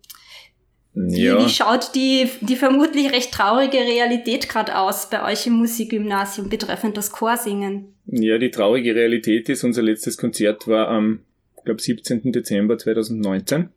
Wie, 0.92 1.22
ja. 1.22 1.44
wie 1.44 1.48
schaut 1.48 1.94
die, 1.94 2.28
die 2.40 2.56
vermutlich 2.56 3.12
recht 3.12 3.30
traurige 3.30 3.78
Realität 3.78 4.48
gerade 4.48 4.76
aus 4.78 5.08
bei 5.08 5.30
euch 5.30 5.46
im 5.46 5.52
Musikgymnasium 5.52 6.48
betreffend 6.48 6.96
das 6.96 7.12
Chorsingen? 7.12 7.94
Ja, 8.06 8.36
die 8.36 8.50
traurige 8.50 8.96
Realität 8.96 9.48
ist, 9.48 9.62
unser 9.62 9.82
letztes 9.82 10.16
Konzert 10.16 10.66
war 10.66 10.88
am, 10.88 11.20
glaube 11.64 11.80
17. 11.80 12.32
Dezember 12.32 12.78
2019. 12.78 13.68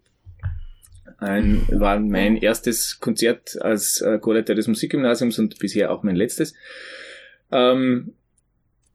Ein, 1.19 1.62
war 1.69 2.00
mein 2.00 2.38
erstes 2.38 3.00
Konzert 3.00 3.62
als 3.62 4.01
äh, 4.01 4.17
Chorleiter 4.17 4.55
des 4.55 4.67
Musikgymnasiums 4.67 5.38
und 5.38 5.60
bisher 5.60 5.91
auch 5.91 6.01
mein 6.01 6.15
letztes. 6.15 6.55
Ähm, 7.51 8.13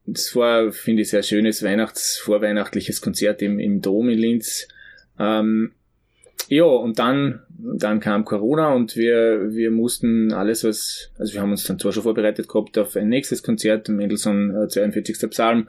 das 0.07 0.35
war, 0.37 0.71
finde 0.73 1.03
ich, 1.03 1.11
sehr 1.11 1.23
schönes 1.23 1.63
Weihnachts-, 1.63 2.19
vorweihnachtliches 2.19 3.01
Konzert 3.01 3.43
im, 3.43 3.59
im 3.59 3.81
Dom 3.81 4.09
in 4.09 4.19
Linz. 4.19 4.69
Ähm, 5.19 5.73
ja, 6.49 6.65
und 6.65 6.99
dann, 6.99 7.41
dann 7.49 8.01
kam 8.01 8.25
Corona 8.25 8.75
und 8.75 8.97
wir, 8.97 9.55
wir 9.55 9.71
mussten 9.71 10.33
alles, 10.33 10.63
was, 10.65 11.11
also 11.19 11.33
wir 11.33 11.41
haben 11.41 11.53
uns 11.53 11.65
dann 11.65 11.79
zwar 11.79 11.93
schon 11.93 12.03
vorbereitet 12.03 12.49
gehabt 12.49 12.77
auf 12.77 12.97
ein 12.97 13.09
nächstes 13.09 13.43
Konzert, 13.43 13.89
Mendelssohn 13.89 14.69
42. 14.69 15.23
Äh, 15.23 15.29
Psalm, 15.29 15.69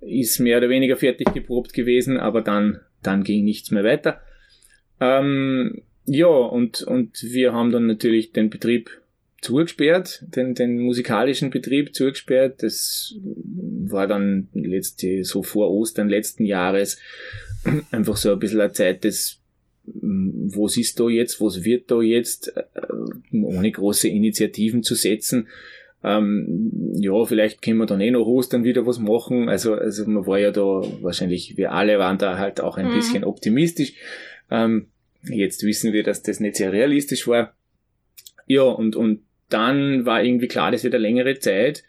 ist 0.00 0.38
mehr 0.38 0.58
oder 0.58 0.68
weniger 0.68 0.96
fertig 0.96 1.32
geprobt 1.32 1.72
gewesen, 1.72 2.18
aber 2.18 2.42
dann, 2.42 2.80
dann 3.02 3.24
ging 3.24 3.44
nichts 3.44 3.70
mehr 3.70 3.84
weiter. 3.84 4.20
Ähm, 5.00 5.82
ja, 6.04 6.26
und, 6.26 6.82
und 6.82 7.22
wir 7.22 7.52
haben 7.52 7.70
dann 7.70 7.86
natürlich 7.86 8.32
den 8.32 8.50
Betrieb 8.50 8.90
zugesperrt, 9.40 10.24
den, 10.34 10.54
den 10.54 10.78
musikalischen 10.80 11.50
Betrieb 11.50 11.94
zugesperrt. 11.94 12.62
Das 12.62 13.14
war 13.22 14.06
dann 14.06 14.48
letzte, 14.52 15.24
so 15.24 15.42
vor 15.42 15.70
Ostern 15.70 16.08
letzten 16.08 16.44
Jahres 16.44 16.98
einfach 17.90 18.16
so 18.16 18.32
ein 18.32 18.38
bisschen 18.38 18.60
eine 18.60 18.72
Zeit 18.72 19.04
des, 19.04 19.40
was 19.84 20.76
ist 20.76 20.98
da 20.98 21.08
jetzt, 21.08 21.40
was 21.40 21.64
wird 21.64 21.90
da 21.90 22.00
jetzt, 22.00 22.56
äh, 22.56 22.62
ohne 23.32 23.70
große 23.70 24.08
Initiativen 24.08 24.82
zu 24.82 24.94
setzen. 24.94 25.48
Ähm, 26.02 26.92
ja, 26.94 27.24
vielleicht 27.24 27.62
können 27.62 27.78
wir 27.78 27.86
dann 27.86 28.00
eh 28.00 28.10
noch 28.10 28.26
Ostern 28.26 28.64
wieder 28.64 28.86
was 28.86 28.98
machen. 28.98 29.48
Also, 29.48 29.74
also 29.74 30.04
man 30.06 30.26
war 30.26 30.38
ja 30.38 30.50
da 30.50 30.82
wahrscheinlich, 31.00 31.56
wir 31.56 31.72
alle 31.72 31.98
waren 31.98 32.18
da 32.18 32.38
halt 32.38 32.60
auch 32.60 32.76
ein 32.76 32.88
mhm. 32.88 32.94
bisschen 32.94 33.24
optimistisch. 33.24 33.94
Ähm, 34.50 34.88
jetzt 35.22 35.62
wissen 35.64 35.92
wir, 35.92 36.02
dass 36.02 36.22
das 36.22 36.40
nicht 36.40 36.56
sehr 36.56 36.72
realistisch 36.72 37.26
war. 37.26 37.54
Ja, 38.46 38.62
und, 38.62 38.96
und 38.96 39.22
dann 39.48 40.06
war 40.06 40.22
irgendwie 40.22 40.48
klar, 40.48 40.70
das 40.70 40.84
wird 40.84 40.94
eine 40.94 41.02
längere 41.02 41.38
Zeit 41.38 41.84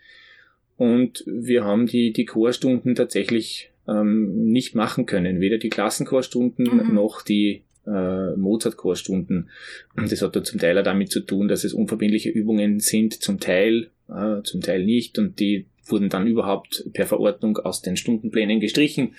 und 0.78 1.24
wir 1.28 1.64
haben 1.64 1.88
die, 1.88 2.14
die 2.14 2.26
Chorstunden 2.26 2.96
tatsächlich 2.96 3.72
ähm, 3.88 4.46
nicht 4.46 4.76
machen 4.76 5.06
können. 5.06 5.42
Weder 5.42 5.58
die 5.58 5.70
Klassenchorstunden 5.70 6.66
mhm. 6.66 6.94
noch 6.94 7.22
die 7.22 7.64
äh, 7.86 8.36
Mozart-Chorstunden. 8.36 9.50
Und 9.96 10.12
das 10.12 10.22
hat 10.22 10.36
dann 10.36 10.46
zum 10.46 10.60
Teil 10.60 10.78
auch 10.78 10.84
damit 10.84 11.12
zu 11.12 11.22
tun, 11.22 11.48
dass 11.48 11.64
es 11.64 11.74
unverbindliche 11.74 12.30
Übungen 12.30 12.80
sind, 12.80 13.22
zum 13.22 13.40
Teil, 13.40 13.90
äh, 14.08 14.42
zum 14.44 14.62
Teil 14.62 14.86
nicht. 14.86 15.18
Und 15.18 15.40
die 15.40 15.66
wurden 15.88 16.10
dann 16.10 16.28
überhaupt 16.28 16.86
per 16.94 17.08
Verordnung 17.08 17.58
aus 17.58 17.82
den 17.82 17.98
Stundenplänen 17.98 18.60
gestrichen. 18.60 19.16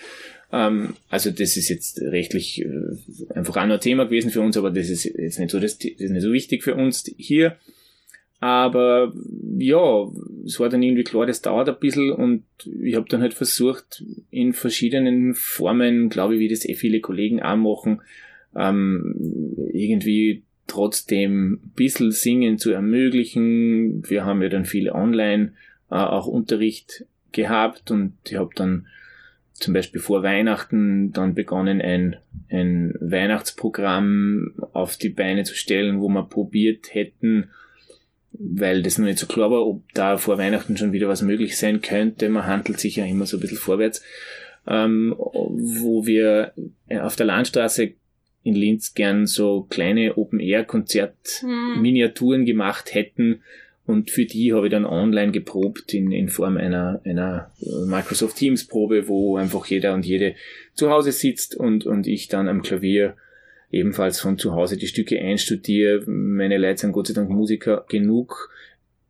Ähm, 0.53 0.95
also 1.09 1.31
das 1.31 1.57
ist 1.57 1.69
jetzt 1.69 2.01
rechtlich 2.01 2.65
äh, 2.65 3.35
einfach 3.35 3.57
auch 3.57 3.67
nur 3.67 3.75
ein 3.75 3.81
Thema 3.81 4.05
gewesen 4.05 4.31
für 4.31 4.41
uns, 4.41 4.57
aber 4.57 4.71
das 4.71 4.89
ist 4.89 5.05
jetzt 5.05 5.39
nicht 5.39 5.51
so, 5.51 5.61
das, 5.61 5.79
das 5.79 5.91
ist 5.91 6.11
nicht 6.11 6.23
so 6.23 6.33
wichtig 6.33 6.63
für 6.63 6.75
uns 6.75 7.05
hier. 7.17 7.57
Aber 8.41 9.13
ja, 9.59 10.09
es 10.47 10.59
war 10.59 10.71
dann 10.71 10.83
irgendwie 10.83 11.05
klar, 11.05 11.27
das 11.27 11.43
dauert 11.43 11.69
ein 11.69 11.79
bisschen 11.79 12.11
und 12.11 12.43
ich 12.83 12.97
habe 12.97 13.07
dann 13.09 13.21
halt 13.21 13.35
versucht, 13.35 14.03
in 14.31 14.55
verschiedenen 14.55 15.35
Formen, 15.35 16.09
glaube 16.09 16.35
ich, 16.35 16.41
wie 16.41 16.49
das 16.49 16.67
eh 16.67 16.75
viele 16.75 17.01
Kollegen 17.01 17.43
auch 17.43 17.57
machen, 17.57 18.01
ähm, 18.57 19.15
irgendwie 19.73 20.43
trotzdem 20.67 21.55
ein 21.55 21.73
bisschen 21.77 22.13
Singen 22.13 22.57
zu 22.57 22.71
ermöglichen. 22.71 24.09
Wir 24.09 24.25
haben 24.25 24.41
ja 24.41 24.49
dann 24.49 24.65
viel 24.65 24.89
online 24.89 25.53
äh, 25.91 25.97
auch 25.97 26.27
Unterricht 26.27 27.05
gehabt 27.33 27.91
und 27.91 28.15
ich 28.27 28.37
habe 28.37 28.51
dann 28.55 28.87
zum 29.53 29.75
Beispiel 29.75 30.01
vor 30.01 30.23
Weihnachten 30.23 31.13
dann 31.13 31.35
begonnen, 31.35 31.83
ein, 31.83 32.17
ein 32.49 32.95
Weihnachtsprogramm 33.01 34.55
auf 34.73 34.97
die 34.97 35.11
Beine 35.11 35.45
zu 35.45 35.55
stellen, 35.55 36.01
wo 36.01 36.09
wir 36.09 36.23
probiert 36.23 36.95
hätten, 36.95 37.51
weil 38.33 38.83
das 38.83 38.99
noch 38.99 39.07
nicht 39.07 39.19
so 39.19 39.27
klar 39.27 39.51
war, 39.51 39.67
ob 39.67 39.83
da 39.95 40.17
vor 40.17 40.39
Weihnachten 40.39 40.77
schon 40.77 40.93
wieder 40.93 41.09
was 41.09 41.23
möglich 41.23 41.59
sein 41.59 41.81
könnte. 41.81 42.29
Man 42.29 42.47
handelt 42.47 42.79
sich 42.81 42.97
ja 42.97 43.05
immer 43.05 43.27
so 43.27 43.37
ein 43.37 43.41
bisschen 43.41 43.59
vorwärts, 43.59 44.03
ähm, 44.67 45.15
wo 45.17 46.07
wir 46.07 46.53
auf 47.01 47.17
der 47.17 47.27
Landstraße 47.27 47.93
in 48.43 48.55
Linz 48.55 48.95
gern 48.95 49.27
so 49.27 49.67
kleine 49.69 50.17
Open-Air-Konzert-Miniaturen 50.17 52.47
gemacht 52.47 52.95
hätten. 52.95 53.43
Und 53.87 54.11
für 54.11 54.25
die 54.25 54.53
habe 54.53 54.69
ich 54.69 54.71
dann 54.71 54.87
online 54.87 55.33
geprobt 55.33 55.93
in, 55.93 56.13
in 56.13 56.29
Form 56.29 56.57
einer, 56.57 57.01
einer 57.05 57.51
Microsoft 57.87 58.37
Teams 58.37 58.65
Probe, 58.67 59.09
wo 59.09 59.37
einfach 59.37 59.67
jeder 59.67 59.95
und 59.95 60.07
jede 60.07 60.37
zu 60.75 60.91
Hause 60.91 61.11
sitzt 61.13 61.57
und, 61.57 61.87
und 61.87 62.07
ich 62.07 62.29
dann 62.29 62.49
am 62.49 62.63
Klavier 62.63 63.17
ebenfalls 63.71 64.21
von 64.21 64.39
zu 64.39 64.53
Hause 64.53 64.77
die 64.77 64.87
Stücke 64.87 65.21
einstudiere. 65.21 66.03
Meine 66.07 66.59
Leute 66.59 66.81
sind 66.81 66.93
Gott 66.93 67.07
sei 67.07 67.15
Dank 67.15 67.31
Musiker 67.31 67.85
genug, 67.89 68.51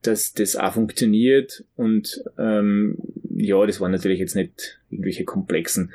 dass 0.02 0.33
das 0.33 0.57
auch 0.57 0.75
funktioniert 0.75 1.64
und 1.76 2.25
ähm, 2.38 2.97
ja, 3.35 3.64
das 3.67 3.81
waren 3.81 3.93
natürlich 3.93 4.19
jetzt 4.19 4.35
nicht 4.35 4.81
irgendwelche 4.90 5.25
komplexen 5.25 5.93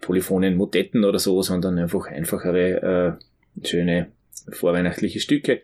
polyphonen 0.00 0.56
Motetten 0.56 1.04
oder 1.04 1.18
so, 1.18 1.42
sondern 1.42 1.78
einfach 1.78 2.06
einfachere, 2.06 3.18
äh, 3.62 3.66
schöne 3.66 4.08
vorweihnachtliche 4.50 5.20
Stücke, 5.20 5.60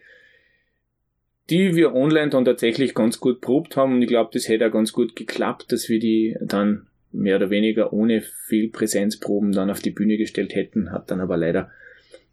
die 1.50 1.74
wir 1.76 1.94
online 1.94 2.30
dann 2.30 2.44
tatsächlich 2.44 2.94
ganz 2.94 3.20
gut 3.20 3.40
probt 3.40 3.76
haben 3.76 3.94
und 3.94 4.02
ich 4.02 4.08
glaube, 4.08 4.30
das 4.32 4.48
hätte 4.48 4.66
auch 4.66 4.72
ganz 4.72 4.92
gut 4.92 5.14
geklappt, 5.14 5.70
dass 5.70 5.88
wir 5.88 5.98
die 5.98 6.36
dann 6.40 6.86
mehr 7.12 7.36
oder 7.36 7.50
weniger 7.50 7.92
ohne 7.92 8.22
viel 8.22 8.70
Präsenzproben 8.70 9.52
dann 9.52 9.70
auf 9.70 9.80
die 9.80 9.90
Bühne 9.90 10.16
gestellt 10.16 10.54
hätten, 10.54 10.90
hat 10.90 11.10
dann 11.10 11.20
aber 11.20 11.36
leider 11.36 11.70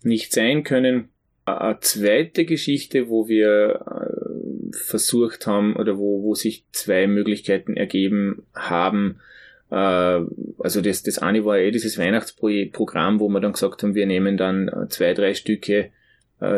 nicht 0.04 0.34
sein 0.34 0.64
können. 0.64 1.10
Eine 1.46 1.80
zweite 1.82 2.46
Geschichte, 2.46 3.10
wo 3.10 3.28
wir 3.28 3.82
äh, 3.86 4.76
versucht 4.76 5.48
haben 5.48 5.76
oder 5.76 5.98
wo, 5.98 6.24
wo 6.24 6.36
sich 6.36 6.66
zwei 6.72 7.08
Möglichkeiten 7.08 7.76
ergeben 7.76 8.44
haben, 8.54 9.20
äh, 9.72 9.76
also 9.76 10.82
das, 10.82 11.04
das 11.04 11.18
eine 11.18 11.46
war 11.46 11.58
eh 11.58 11.72
dieses 11.72 11.98
Weihnachtsprogramm, 11.98 13.20
wo 13.20 13.28
wir 13.30 13.40
dann 13.40 13.54
gesagt 13.54 13.84
haben, 13.84 13.96
wir 13.96 14.06
nehmen 14.06 14.38
dann 14.38 14.68
äh, 14.68 14.88
zwei, 14.90 15.14
drei 15.14 15.34
Stücke 15.34 15.92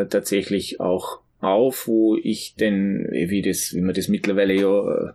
tatsächlich 0.08 0.80
auch 0.80 1.20
auf, 1.40 1.88
wo 1.88 2.16
ich 2.16 2.54
denn, 2.54 3.06
wie 3.12 3.42
das, 3.42 3.74
wie 3.74 3.82
man 3.82 3.94
das 3.94 4.08
mittlerweile 4.08 4.54
ja 4.54 5.12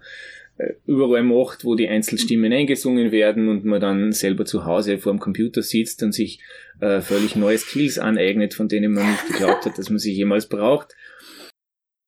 überall 0.85 1.23
macht, 1.23 1.63
wo 1.63 1.75
die 1.75 1.87
Einzelstimmen 1.87 2.51
eingesungen 2.51 3.11
werden 3.11 3.47
und 3.47 3.63
man 3.63 3.79
dann 3.79 4.11
selber 4.11 4.45
zu 4.45 4.65
Hause 4.65 4.97
vor 4.97 5.13
dem 5.13 5.19
Computer 5.19 5.61
sitzt 5.61 6.03
und 6.03 6.13
sich 6.13 6.41
äh, 6.81 7.01
völlig 7.01 7.35
neue 7.35 7.57
Skills 7.57 7.97
aneignet, 7.97 8.53
von 8.53 8.67
denen 8.67 8.93
man 8.93 9.09
nicht 9.09 9.27
geglaubt 9.27 9.65
hat, 9.65 9.77
dass 9.77 9.89
man 9.89 9.99
sie 9.99 10.13
jemals 10.13 10.47
braucht. 10.47 10.95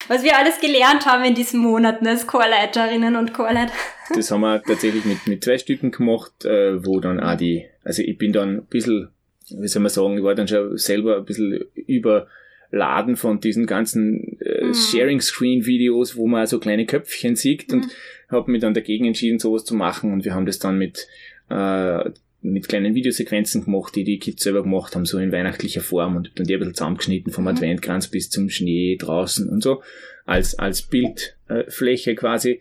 Was 0.08 0.24
wir 0.24 0.36
alles 0.36 0.60
gelernt 0.60 1.06
haben 1.06 1.24
in 1.24 1.34
diesem 1.34 1.60
Monat 1.60 2.02
ne, 2.02 2.10
als 2.10 2.26
Chorleiterinnen 2.26 3.16
und 3.16 3.32
Chorleiter. 3.32 3.72
Das 4.14 4.30
haben 4.30 4.42
wir 4.42 4.62
tatsächlich 4.62 5.06
mit, 5.06 5.26
mit 5.26 5.42
zwei 5.42 5.56
Stücken 5.56 5.90
gemacht, 5.90 6.44
äh, 6.44 6.84
wo 6.84 7.00
dann 7.00 7.18
auch 7.18 7.36
die, 7.36 7.64
also 7.82 8.02
ich 8.02 8.18
bin 8.18 8.32
dann 8.32 8.56
ein 8.56 8.66
bisschen, 8.66 9.08
wie 9.48 9.68
soll 9.68 9.80
man 9.80 9.90
sagen, 9.90 10.18
ich 10.18 10.22
war 10.22 10.34
dann 10.34 10.48
schon 10.48 10.76
selber 10.76 11.16
ein 11.16 11.24
bisschen 11.24 11.64
über 11.74 12.26
Laden 12.72 13.16
von 13.16 13.38
diesen 13.38 13.66
ganzen 13.66 14.38
äh, 14.40 14.64
mhm. 14.64 14.74
Sharing-Screen-Videos, 14.74 16.16
wo 16.16 16.26
man 16.26 16.46
so 16.46 16.58
kleine 16.58 16.84
Köpfchen 16.84 17.36
sieht 17.36 17.70
mhm. 17.70 17.90
Habe 18.32 18.50
mich 18.50 18.60
dann 18.60 18.74
dagegen 18.74 19.06
entschieden, 19.06 19.38
sowas 19.38 19.64
zu 19.64 19.74
machen 19.74 20.12
und 20.12 20.24
wir 20.24 20.34
haben 20.34 20.46
das 20.46 20.58
dann 20.58 20.78
mit 20.78 21.06
äh, 21.48 22.10
mit 22.42 22.68
kleinen 22.68 22.94
Videosequenzen 22.94 23.64
gemacht, 23.64 23.94
die 23.94 24.04
die 24.04 24.18
Kids 24.18 24.42
selber 24.42 24.62
gemacht 24.62 24.94
haben, 24.94 25.04
so 25.04 25.18
in 25.18 25.32
weihnachtlicher 25.32 25.80
Form 25.80 26.16
und 26.16 26.32
dann 26.34 26.46
die 26.46 26.54
ein 26.54 26.58
bisschen 26.58 26.74
zusammengeschnitten 26.74 27.32
vom 27.32 27.44
mhm. 27.44 27.50
Adventkranz 27.50 28.08
bis 28.08 28.30
zum 28.30 28.50
Schnee 28.50 28.96
draußen 28.96 29.48
und 29.48 29.62
so, 29.62 29.82
als, 30.26 30.58
als 30.58 30.82
Bildfläche 30.82 32.16
quasi. 32.16 32.60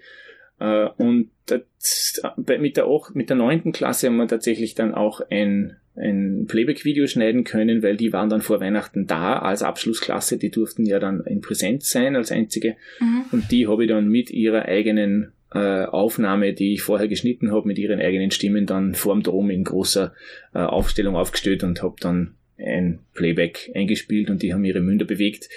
Äh, 0.60 0.88
und 0.98 1.32
das, 1.48 2.22
mit 2.60 2.78
der, 2.78 2.88
mit 3.14 3.30
der 3.30 3.38
neunten 3.38 3.72
Klasse 3.72 4.08
haben 4.08 4.18
wir 4.18 4.28
tatsächlich 4.28 4.76
dann 4.76 4.94
auch 4.94 5.22
ein 5.30 5.78
ein 5.94 6.46
Playback-Video 6.48 7.06
schneiden 7.06 7.44
können, 7.44 7.84
weil 7.84 7.98
die 7.98 8.14
waren 8.14 8.30
dann 8.30 8.42
vor 8.42 8.62
Weihnachten 8.62 9.08
da 9.08 9.40
als 9.40 9.62
Abschlussklasse. 9.62 10.38
Die 10.38 10.50
durften 10.50 10.86
ja 10.86 11.00
dann 11.00 11.22
in 11.26 11.42
Präsenz 11.42 11.90
sein 11.90 12.16
als 12.16 12.32
einzige. 12.32 12.78
Mhm. 13.02 13.26
Und 13.34 13.52
die 13.52 13.68
habe 13.68 13.84
ich 13.84 13.90
dann 13.90 14.08
mit 14.08 14.30
ihrer 14.30 14.64
eigenen 14.66 15.34
äh, 15.54 15.86
Aufnahme, 15.86 16.54
die 16.54 16.74
ich 16.74 16.82
vorher 16.82 17.08
geschnitten 17.08 17.52
habe, 17.52 17.68
mit 17.68 17.78
ihren 17.78 18.00
eigenen 18.00 18.32
Stimmen 18.32 18.66
dann 18.66 18.96
vorm 18.96 19.24
Dom 19.24 19.50
in 19.50 19.64
großer 19.64 20.14
äh, 20.54 20.60
Aufstellung 20.60 21.16
aufgestellt 21.16 21.64
und 21.64 21.82
habe 21.84 21.96
dann 22.00 22.36
ein 22.58 23.00
Playback 23.14 23.72
eingespielt 23.74 24.30
und 24.30 24.42
die 24.44 24.54
haben 24.54 24.64
ihre 24.64 24.82
Münder 24.82 25.06
bewegt. 25.06 25.50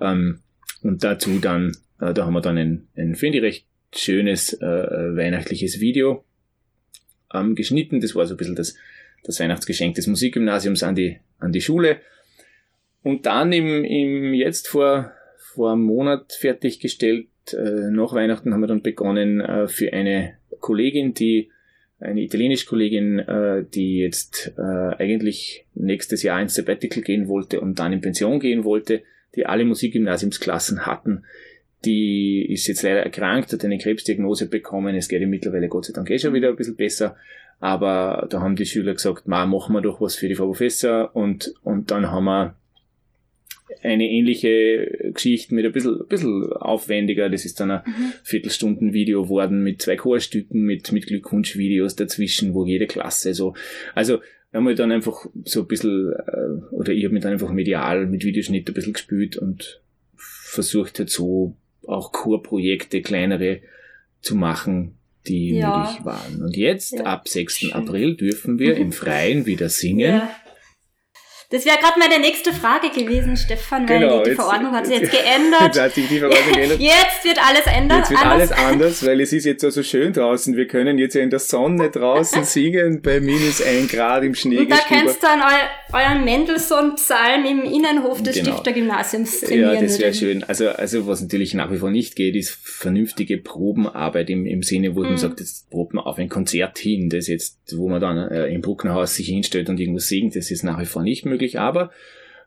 Ähm, 0.00 0.40
und 0.82 1.04
dazu 1.04 1.38
dann, 1.38 1.76
äh, 2.00 2.14
da 2.14 2.26
haben 2.26 2.34
wir 2.34 2.40
dann 2.40 2.58
ein, 2.58 2.88
ein 2.96 3.14
finde 3.14 3.38
ich, 3.38 3.44
recht 3.44 3.66
schönes 3.94 4.52
äh, 4.54 5.16
weihnachtliches 5.16 5.80
Video 5.80 6.24
ähm, 7.32 7.54
geschnitten. 7.54 8.00
Das 8.00 8.14
war 8.14 8.26
so 8.26 8.34
ein 8.34 8.36
bisschen 8.36 8.56
das 8.56 8.76
das 9.24 9.40
Weihnachtsgeschenk 9.40 9.96
des 9.96 10.06
Musikgymnasiums 10.06 10.82
an 10.82 10.94
die, 10.94 11.18
an 11.38 11.52
die 11.52 11.62
Schule. 11.62 12.00
Und 13.02 13.26
dann 13.26 13.52
im, 13.52 13.84
im 13.84 14.34
jetzt 14.34 14.68
vor, 14.68 15.12
vor 15.38 15.72
einem 15.72 15.82
Monat 15.82 16.32
fertiggestellt, 16.32 17.26
äh, 17.52 17.90
nach 17.90 18.12
Weihnachten 18.12 18.52
haben 18.52 18.60
wir 18.60 18.66
dann 18.66 18.82
begonnen 18.82 19.40
äh, 19.40 19.68
für 19.68 19.92
eine 19.92 20.34
Kollegin, 20.60 21.14
die 21.14 21.50
eine 22.00 22.22
italienische 22.22 22.66
Kollegin, 22.66 23.18
äh, 23.18 23.64
die 23.64 23.98
jetzt 23.98 24.52
äh, 24.56 24.62
eigentlich 24.62 25.66
nächstes 25.74 26.22
Jahr 26.22 26.40
ins 26.40 26.54
Sabbatical 26.54 27.02
gehen 27.02 27.28
wollte 27.28 27.60
und 27.60 27.78
dann 27.78 27.92
in 27.92 28.00
Pension 28.00 28.40
gehen 28.40 28.64
wollte, 28.64 29.02
die 29.34 29.46
alle 29.46 29.64
Musikgymnasiumsklassen 29.64 30.86
hatten. 30.86 31.24
Die 31.84 32.46
ist 32.50 32.66
jetzt 32.66 32.82
leider 32.82 33.00
erkrankt, 33.00 33.52
hat 33.52 33.64
eine 33.64 33.78
Krebsdiagnose 33.78 34.48
bekommen. 34.48 34.94
Es 34.94 35.08
geht 35.08 35.20
ihr 35.20 35.26
mittlerweile 35.26 35.68
Gott 35.68 35.86
sei 35.86 35.92
Dank 35.92 36.10
eh 36.10 36.18
schon 36.18 36.32
wieder 36.32 36.48
ein 36.48 36.56
bisschen 36.56 36.76
besser. 36.76 37.16
Aber 37.60 38.26
da 38.30 38.40
haben 38.40 38.56
die 38.56 38.66
Schüler 38.66 38.94
gesagt, 38.94 39.28
ma, 39.28 39.46
machen 39.46 39.74
wir 39.74 39.80
doch 39.80 40.00
was 40.00 40.16
für 40.16 40.28
die 40.28 40.34
Frau 40.34 40.46
Professor 40.46 41.14
und, 41.14 41.54
und 41.62 41.90
dann 41.90 42.10
haben 42.10 42.24
wir 42.24 42.56
eine 43.82 44.08
ähnliche 44.08 45.10
Geschichte 45.12 45.54
mit 45.54 45.64
ein 45.64 45.72
bisschen, 45.72 46.00
ein 46.00 46.08
bisschen 46.08 46.52
aufwendiger. 46.52 47.28
Das 47.28 47.44
ist 47.44 47.60
dann 47.60 47.70
ein 47.70 47.82
mhm. 47.86 48.12
Viertelstunden-Video 48.22 49.24
geworden 49.24 49.62
mit 49.62 49.82
zwei 49.82 49.96
Chorstücken, 49.96 50.62
mit, 50.62 50.92
mit 50.92 51.06
Glückwunschvideos 51.06 51.96
dazwischen, 51.96 52.54
wo 52.54 52.64
jede 52.64 52.86
Klasse 52.86 53.34
so, 53.34 53.54
also, 53.94 54.20
haben 54.52 54.68
wir 54.68 54.76
dann 54.76 54.92
einfach 54.92 55.26
so 55.44 55.62
ein 55.62 55.66
bisschen, 55.66 56.12
äh, 56.12 56.74
oder 56.74 56.92
ich 56.92 57.04
habe 57.04 57.12
mich 57.12 57.24
dann 57.24 57.32
einfach 57.32 57.50
medial 57.50 58.06
mit 58.06 58.24
Videoschnitt 58.24 58.68
ein 58.68 58.74
bisschen 58.74 58.92
gespielt 58.92 59.36
und 59.36 59.82
versucht 60.16 61.00
halt 61.00 61.10
so 61.10 61.56
auch 61.86 62.12
Chorprojekte, 62.12 63.02
kleinere 63.02 63.60
zu 64.20 64.36
machen, 64.36 64.96
die 65.26 65.56
ja. 65.56 65.78
möglich 65.78 66.04
waren. 66.04 66.42
Und 66.42 66.56
jetzt, 66.56 66.92
ja. 66.92 67.04
ab 67.04 67.28
6. 67.28 67.58
Schön. 67.58 67.72
April, 67.72 68.16
dürfen 68.16 68.58
wir 68.58 68.76
im 68.76 68.92
Freien 68.92 69.44
wieder 69.46 69.68
singen. 69.68 70.16
Ja. 70.16 70.30
Das 71.50 71.66
wäre 71.66 71.76
gerade 71.78 71.98
meine 71.98 72.20
nächste 72.20 72.52
Frage 72.52 72.88
gewesen, 72.88 73.36
Stefan, 73.36 73.88
weil 73.88 74.00
genau, 74.00 74.22
die, 74.22 74.30
die 74.30 74.36
Verordnung 74.36 74.72
hat 74.72 74.86
sich 74.86 75.00
jetzt 75.00 75.10
geändert. 75.12 75.62
jetzt 75.62 75.80
hat 75.80 75.92
sich 75.92 76.08
die 76.08 76.18
Verordnung 76.18 76.52
geändert. 76.54 76.80
Jetzt 76.80 77.24
wird 77.24 77.38
alles 77.46 77.66
ändern. 77.66 77.98
Jetzt 77.98 78.10
wird 78.10 78.24
anders. 78.24 78.52
alles 78.52 78.64
anders, 78.66 79.06
weil 79.06 79.20
es 79.20 79.32
ist 79.32 79.44
jetzt 79.44 79.60
so 79.60 79.66
also 79.66 79.82
schön 79.82 80.12
draußen. 80.12 80.56
Wir 80.56 80.66
können 80.66 80.98
jetzt 80.98 81.14
ja 81.14 81.22
in 81.22 81.30
der 81.30 81.38
Sonne 81.38 81.90
draußen 81.90 82.44
singen 82.44 83.02
bei 83.02 83.20
minus 83.20 83.62
ein 83.62 83.86
Grad 83.88 84.24
im 84.24 84.34
Schnee. 84.34 84.58
Und 84.58 84.70
da 84.70 84.78
kannst 84.88 85.22
du 85.22 85.26
dann 85.26 85.40
eu 85.40 85.96
euren 85.96 86.24
Mendelssohn-Psalm 86.24 87.44
im 87.44 87.62
Innenhof 87.62 88.20
des 88.20 88.34
genau. 88.34 88.52
Stiftergymnasiums 88.52 89.42
trainieren. 89.42 89.74
Ja, 89.74 89.80
das 89.80 90.00
wäre 90.00 90.12
schön. 90.12 90.42
Also, 90.42 90.70
also 90.70 91.06
was 91.06 91.22
natürlich 91.22 91.54
nach 91.54 91.70
wie 91.70 91.76
vor 91.76 91.90
nicht 91.90 92.16
geht, 92.16 92.34
ist 92.34 92.50
vernünftige 92.50 93.38
Probenarbeit 93.38 94.28
im, 94.28 94.44
im 94.44 94.64
Sinne, 94.64 94.96
wo 94.96 95.02
mhm. 95.02 95.10
man 95.10 95.18
sagt, 95.18 95.38
jetzt 95.38 95.70
probt 95.70 95.94
man 95.94 96.04
auf 96.04 96.18
ein 96.18 96.28
Konzert 96.28 96.78
hin, 96.78 97.10
das 97.10 97.28
jetzt, 97.28 97.58
wo 97.76 97.88
man 97.88 98.00
dann 98.00 98.18
äh, 98.28 98.48
im 98.48 98.60
Brucknerhaus 98.60 99.14
sich 99.14 99.28
hinstellt 99.28 99.68
und 99.68 99.78
irgendwas 99.78 100.08
singt, 100.08 100.34
das 100.34 100.50
ist 100.50 100.64
nach 100.64 100.80
wie 100.80 100.86
vor 100.86 101.02
nicht 101.02 101.26
möglich 101.26 101.33
möglich, 101.34 101.58
aber 101.58 101.90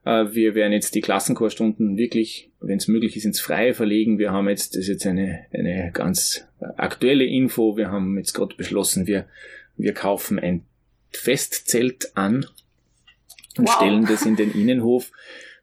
äh, 0.06 0.26
wir 0.32 0.56
werden 0.56 0.71
jetzt 0.71 0.95
die 0.95 1.02
Klassenchorstunden 1.02 1.97
wirklich, 1.97 2.50
wenn 2.62 2.78
es 2.78 2.88
möglich 2.88 3.17
ist, 3.17 3.26
ins 3.26 3.41
Freie 3.41 3.73
verlegen. 3.73 4.19
Wir 4.19 4.32
haben 4.32 4.47
jetzt, 4.47 4.76
das 4.76 4.84
ist 4.84 4.88
jetzt 4.88 5.06
eine, 5.06 5.45
eine 5.52 5.91
ganz 5.93 6.47
aktuelle 6.60 7.26
Info, 7.26 7.78
wir 7.78 7.91
haben 7.91 8.17
jetzt 8.17 8.34
gerade 8.34 8.56
beschlossen, 8.56 9.06
wir, 9.06 9.26
wir 9.76 9.93
kaufen 9.93 10.39
ein 10.39 10.63
Festzelt 11.12 12.15
an 12.15 12.45
und 13.58 13.67
wow. 13.67 13.76
stellen 13.76 14.06
das 14.06 14.26
in 14.26 14.36
den 14.36 14.52
Innenhof 14.54 15.12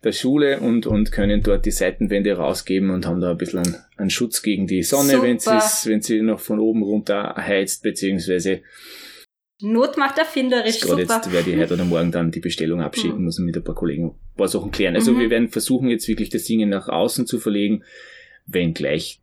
der 0.03 0.13
Schule 0.13 0.61
und, 0.61 0.87
und 0.87 1.13
können 1.13 1.43
dort 1.43 1.65
die 1.65 1.71
Seitenwände 1.71 2.37
rausgeben 2.37 2.91
und 2.91 3.07
haben 3.07 3.21
da 3.21 3.31
ein 3.31 3.39
bisschen 3.39 3.77
einen, 3.97 4.11
Schutz 4.11 4.43
gegen 4.43 4.67
die 4.67 4.83
Sonne, 4.83 5.23
wenn 5.23 5.39
wenn 5.39 6.03
sie 6.03 6.21
noch 6.21 6.41
von 6.41 6.59
oben 6.59 6.83
runter 6.83 7.35
heizt, 7.39 7.83
beziehungsweise 7.83 8.61
Not 9.61 9.97
macht 9.97 10.19
erfinderisch. 10.19 10.81
Gerade 10.81 11.03
jetzt 11.03 11.33
werde 11.33 11.51
ich 11.51 11.57
heute 11.57 11.75
oder 11.75 11.85
morgen 11.85 12.11
dann 12.11 12.31
die 12.31 12.41
Bestellung 12.41 12.81
abschicken, 12.81 13.19
mhm. 13.19 13.25
muss 13.25 13.39
mit 13.39 13.57
ein 13.57 13.63
paar 13.63 13.75
Kollegen 13.75 14.09
ein 14.09 14.37
paar 14.37 14.49
Sachen 14.49 14.71
klären. 14.71 14.97
Also 14.97 15.13
mhm. 15.13 15.21
wir 15.21 15.31
werden 15.31 15.49
versuchen 15.49 15.89
jetzt 15.89 16.09
wirklich 16.09 16.29
das 16.29 16.45
Singen 16.45 16.71
nach 16.71 16.89
außen 16.89 17.27
zu 17.27 17.39
verlegen, 17.39 17.85
wenngleich 18.47 19.21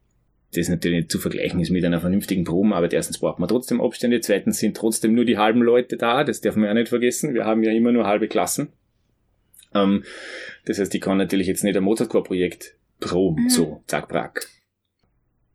das 0.54 0.68
natürlich 0.68 0.98
nicht 1.00 1.12
zu 1.12 1.20
vergleichen 1.20 1.60
ist 1.62 1.70
mit 1.70 1.84
einer 1.86 2.02
vernünftigen 2.02 2.44
Probenarbeit. 2.44 2.94
Erstens 2.94 3.20
braucht 3.20 3.40
man 3.40 3.48
trotzdem 3.48 3.82
Abstände, 3.82 4.20
zweitens 4.20 4.60
sind 4.60 4.76
trotzdem 4.76 5.14
nur 5.14 5.26
die 5.26 5.38
halben 5.38 5.62
Leute 5.62 5.96
da, 5.96 6.24
das 6.24 6.42
darf 6.42 6.56
man 6.56 6.66
ja 6.66 6.74
nicht 6.74 6.90
vergessen. 6.90 7.34
Wir 7.34 7.46
haben 7.46 7.64
ja 7.64 7.72
immer 7.72 7.92
nur 7.92 8.06
halbe 8.06 8.28
Klassen. 8.28 8.70
Ähm, 9.74 10.04
das 10.66 10.80
heißt, 10.80 10.94
ich 10.94 11.02
kann 11.02 11.18
natürlich 11.18 11.48
jetzt 11.48 11.64
nicht 11.64 11.78
ein 11.78 11.84
Mozartchor-Projekt 11.84 12.76
proben, 13.00 13.44
mhm. 13.44 13.50
so, 13.50 13.84
zack, 13.88 14.10
brack 14.10 14.48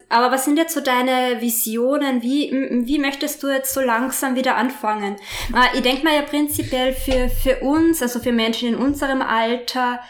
aber 0.08 0.30
was 0.30 0.44
sind 0.44 0.56
jetzt 0.56 0.74
so 0.74 0.80
deine 0.80 1.40
Visionen? 1.40 2.22
Wie, 2.22 2.50
wie 2.86 2.98
möchtest 2.98 3.42
du 3.42 3.48
jetzt 3.48 3.74
so 3.74 3.80
langsam 3.80 4.36
wieder 4.36 4.56
anfangen? 4.56 5.16
Ah, 5.52 5.66
ich 5.74 5.82
denke 5.82 6.04
mal 6.04 6.14
ja 6.14 6.22
prinzipiell 6.22 6.92
für, 6.92 7.28
für 7.28 7.60
uns, 7.60 8.02
also 8.02 8.20
für 8.20 8.32
Menschen 8.32 8.68
in 8.68 8.76
unserem 8.76 9.20
Alter, 9.20 10.00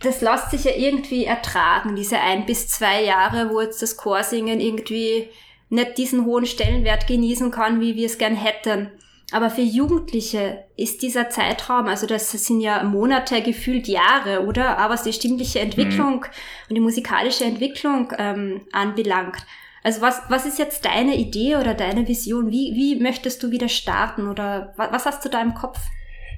das 0.00 0.20
lässt 0.20 0.52
sich 0.52 0.64
ja 0.64 0.72
irgendwie 0.76 1.24
ertragen, 1.24 1.96
diese 1.96 2.20
ein 2.20 2.46
bis 2.46 2.68
zwei 2.68 3.02
Jahre, 3.02 3.50
wo 3.50 3.60
jetzt 3.60 3.82
das 3.82 3.96
Chorsingen 3.96 4.60
irgendwie 4.60 5.28
nicht 5.68 5.98
diesen 5.98 6.24
hohen 6.24 6.46
Stellenwert 6.46 7.06
genießen 7.08 7.50
kann, 7.50 7.80
wie 7.80 7.96
wir 7.96 8.06
es 8.06 8.18
gern 8.18 8.36
hätten. 8.36 8.92
Aber 9.32 9.48
für 9.48 9.62
Jugendliche 9.62 10.64
ist 10.76 11.02
dieser 11.02 11.30
Zeitraum, 11.30 11.86
also 11.86 12.06
das 12.06 12.30
sind 12.30 12.60
ja 12.60 12.82
Monate, 12.84 13.42
gefühlt 13.42 13.88
Jahre, 13.88 14.44
oder? 14.46 14.78
Aber 14.78 14.94
was 14.94 15.04
die 15.04 15.12
stimmliche 15.12 15.60
Entwicklung 15.60 16.16
mhm. 16.16 16.68
und 16.68 16.74
die 16.76 16.80
musikalische 16.80 17.44
Entwicklung 17.44 18.12
ähm, 18.18 18.60
anbelangt. 18.72 19.38
Also 19.82 20.00
was, 20.00 20.20
was 20.28 20.46
ist 20.46 20.58
jetzt 20.58 20.84
deine 20.84 21.16
Idee 21.16 21.56
oder 21.56 21.74
deine 21.74 22.06
Vision? 22.06 22.50
Wie, 22.50 22.74
wie 22.74 23.02
möchtest 23.02 23.42
du 23.42 23.50
wieder 23.50 23.68
starten 23.68 24.28
oder 24.28 24.74
was, 24.76 24.92
was 24.92 25.06
hast 25.06 25.24
du 25.24 25.28
da 25.28 25.40
im 25.42 25.54
Kopf? 25.54 25.78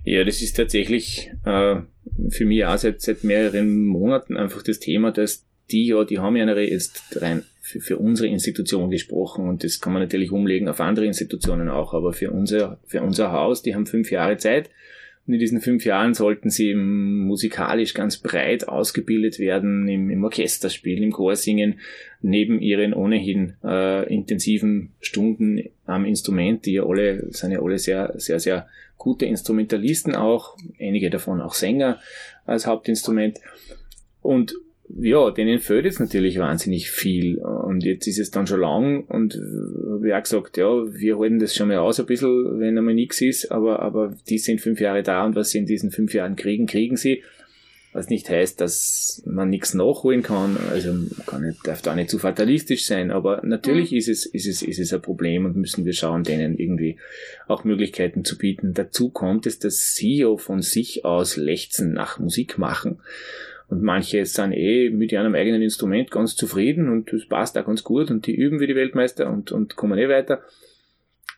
Ja, 0.05 0.23
das 0.23 0.41
ist 0.41 0.57
tatsächlich 0.57 1.31
äh, 1.45 1.77
für 2.31 2.45
mich 2.45 2.65
auch 2.65 2.79
seit, 2.79 3.01
seit 3.01 3.25
mehreren 3.25 3.87
Monaten 3.87 4.37
einfach 4.37 4.63
das 4.63 4.79
Thema, 4.79 5.11
dass 5.11 5.45
die 5.71 5.87
ja, 5.87 6.05
die 6.05 6.19
haben 6.19 6.37
ja 6.37 6.47
jetzt 6.57 7.03
rein 7.21 7.45
für, 7.65 7.81
für 7.81 7.97
unsere 7.97 8.29
Institution 8.29 8.91
gesprochen 8.91 9.49
und 9.49 9.65
das 9.65 9.81
kann 9.81 9.95
man 9.95 10.03
natürlich 10.03 10.31
umlegen 10.31 10.69
auf 10.69 10.81
andere 10.81 11.07
Institutionen 11.07 11.71
auch, 11.71 11.95
aber 11.95 12.13
für 12.13 12.31
unser, 12.31 12.79
für 12.85 13.01
unser 13.01 13.33
Haus, 13.33 13.63
die 13.63 13.75
haben 13.75 13.87
fünf 13.87 14.11
Jahre 14.11 14.37
Zeit 14.37 14.69
und 15.27 15.33
in 15.33 15.41
diesen 15.41 15.63
fünf 15.63 15.87
Jahren 15.87 16.13
sollten 16.13 16.51
sie 16.51 16.75
musikalisch 16.75 17.95
ganz 17.95 18.19
breit 18.19 18.69
ausgebildet 18.69 19.39
werden, 19.39 19.89
im, 19.89 20.11
im 20.11 20.23
Orchesterspiel, 20.23 21.03
im 21.03 21.13
Chorsingen, 21.13 21.81
neben 22.21 22.61
ihren 22.61 22.93
ohnehin 22.93 23.55
äh, 23.65 24.13
intensiven 24.15 24.93
Stunden 25.01 25.63
am 25.87 26.05
Instrument, 26.05 26.67
die 26.67 26.75
ja 26.75 26.85
alle, 26.85 27.33
sind 27.33 27.53
ja 27.53 27.63
alle 27.63 27.79
sehr, 27.79 28.13
sehr, 28.19 28.41
sehr 28.41 28.69
gute 28.99 29.25
Instrumentalisten 29.25 30.15
auch, 30.15 30.59
einige 30.79 31.09
davon 31.09 31.41
auch 31.41 31.55
Sänger 31.55 31.99
als 32.45 32.67
Hauptinstrument. 32.67 33.41
Und 34.21 34.55
ja, 34.89 35.31
denen 35.31 35.61
fehlt 35.61 35.87
jetzt 35.87 36.01
natürlich 36.01 36.39
wahnsinnig 36.39 36.91
viel. 36.91 37.39
Und 37.39 37.85
jetzt 37.85 38.07
ist 38.07 38.19
es 38.19 38.31
dann 38.31 38.47
schon 38.47 38.61
lang 38.61 39.05
und 39.05 39.35
wie 39.35 40.13
auch 40.13 40.23
gesagt, 40.23 40.57
ja, 40.57 40.67
wir 40.67 41.19
halten 41.19 41.39
das 41.39 41.55
schon 41.55 41.69
mal 41.69 41.79
aus 41.79 42.01
ein 42.01 42.07
bisschen, 42.07 42.61
wenn 42.61 42.77
einmal 42.77 42.95
nichts 42.95 43.21
ist, 43.21 43.51
aber, 43.51 43.81
aber 43.81 44.15
die 44.29 44.39
sind 44.39 44.61
fünf 44.61 44.81
Jahre 44.81 45.03
da 45.03 45.25
und 45.25 45.37
was 45.37 45.51
sie 45.51 45.59
in 45.59 45.67
diesen 45.67 45.91
fünf 45.91 46.13
Jahren 46.15 46.37
kriegen, 46.37 46.67
kriegen 46.67 46.97
sie. 46.97 47.23
Was 47.95 48.09
nicht 48.09 48.29
heißt, 48.29 48.61
dass 48.61 49.23
man 49.25 49.51
nichts 49.51 49.73
nachholen 49.73 50.25
kann. 50.25 50.57
Also 50.73 50.93
kann 51.27 51.43
nicht, 51.43 51.65
darf 51.65 51.81
da 51.81 51.95
nicht 51.95 52.11
zu 52.11 52.19
fatalistisch 52.19 52.87
sein, 52.87 53.13
aber 53.13 53.41
natürlich 53.45 53.93
mhm. 53.93 53.99
ist 53.99 54.09
es, 54.09 54.27
ist 54.27 54.49
es, 54.49 54.63
ist 54.63 54.81
es 54.81 54.93
ein 54.93 55.01
Problem 55.01 55.45
und 55.45 55.55
müssen 55.55 55.85
wir 55.85 55.93
schauen, 55.93 56.25
denen 56.25 56.59
irgendwie 56.59 56.97
auch 57.47 57.63
Möglichkeiten 57.63 58.25
zu 58.25 58.37
bieten. 58.37 58.75
Dazu 58.75 59.11
kommt 59.11 59.47
es, 59.47 59.61
dass 59.61 59.95
sie 59.95 60.17
ja 60.17 60.37
von 60.37 60.61
sich 60.61 61.05
aus 61.05 61.37
lechzen 61.37 61.93
nach 61.93 62.19
Musik 62.19 62.59
machen. 62.59 62.99
Und 63.69 63.83
manche 63.83 64.25
sind 64.27 64.53
eh 64.53 64.91
mit 64.91 65.13
ihrem 65.13 65.35
eigenen 65.35 65.63
Instrument 65.63 66.11
ganz 66.11 66.37
zufrieden 66.37 66.89
und 66.91 67.13
das 67.13 67.27
passt 67.27 67.57
auch 67.57 67.67
ganz 67.67 67.83
gut 67.83 68.11
und 68.11 68.27
die 68.27 68.35
üben 68.35 68.61
wie 68.61 68.67
die 68.67 68.77
Weltmeister 68.77 69.31
und, 69.31 69.53
und 69.53 69.77
kommen 69.77 69.99
eh 69.99 70.09
weiter. 70.09 70.43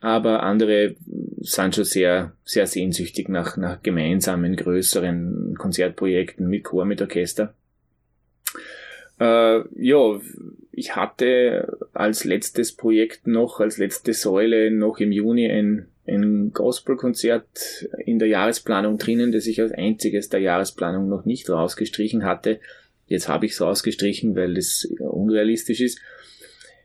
Aber 0.00 0.42
andere 0.42 0.96
sind 1.38 1.74
schon 1.74 1.84
sehr, 1.84 2.32
sehr 2.44 2.66
sehnsüchtig 2.66 3.28
nach, 3.28 3.56
nach 3.56 3.82
gemeinsamen, 3.82 4.56
größeren 4.56 5.54
Konzertprojekten 5.56 6.48
mit 6.48 6.64
Chor, 6.64 6.84
mit 6.84 7.00
Orchester. 7.00 7.54
Äh, 9.18 9.60
ja, 9.74 10.20
ich 10.72 10.94
hatte 10.94 11.78
als 11.94 12.24
letztes 12.24 12.72
Projekt 12.72 13.26
noch, 13.26 13.60
als 13.60 13.78
letzte 13.78 14.12
Säule 14.12 14.70
noch 14.70 14.98
im 14.98 15.12
Juni 15.12 15.50
ein 15.50 15.88
ein 16.08 16.52
Gospelkonzert 16.52 17.88
in 18.04 18.18
der 18.18 18.28
Jahresplanung 18.28 18.98
drinnen, 18.98 19.32
das 19.32 19.46
ich 19.46 19.60
als 19.60 19.72
einziges 19.72 20.28
der 20.28 20.40
Jahresplanung 20.40 21.08
noch 21.08 21.24
nicht 21.24 21.48
rausgestrichen 21.50 22.24
hatte. 22.24 22.60
Jetzt 23.06 23.28
habe 23.28 23.46
ich 23.46 23.52
es 23.52 23.60
rausgestrichen, 23.60 24.34
weil 24.36 24.56
es 24.56 24.84
unrealistisch 24.98 25.80
ist. 25.80 26.00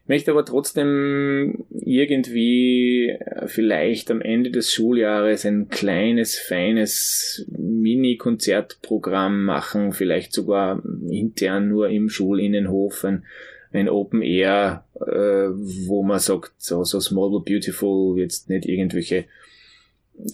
Möchte 0.07 0.31
aber 0.31 0.43
trotzdem 0.45 1.63
irgendwie 1.69 3.17
vielleicht 3.45 4.09
am 4.11 4.19
Ende 4.21 4.49
des 4.49 4.73
Schuljahres 4.73 5.45
ein 5.45 5.69
kleines, 5.69 6.37
feines 6.37 7.45
Mini-Konzertprogramm 7.57 9.43
machen, 9.43 9.93
vielleicht 9.93 10.33
sogar 10.33 10.83
intern 11.09 11.69
nur 11.69 11.89
im 11.89 12.09
Schulinnenhof, 12.09 13.05
ein 13.05 13.25
ein 13.73 13.89
Open 13.89 14.21
Air, 14.21 14.85
äh, 14.95 15.49
wo 15.87 16.03
man 16.03 16.19
sagt, 16.19 16.53
so, 16.57 16.83
so 16.83 16.99
small 16.99 17.29
but 17.29 17.45
beautiful, 17.45 18.17
jetzt 18.19 18.49
nicht 18.49 18.65
irgendwelche 18.65 19.25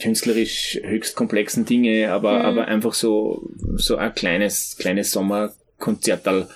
künstlerisch 0.01 0.79
höchst 0.83 1.15
komplexen 1.15 1.65
Dinge, 1.65 2.11
aber, 2.11 2.39
mhm. 2.39 2.45
aber 2.45 2.67
einfach 2.67 2.93
so, 2.93 3.49
so 3.75 3.95
ein 3.97 4.13
kleines, 4.13 4.75
kleines 4.77 5.11
Sommerkonzertal 5.11 6.47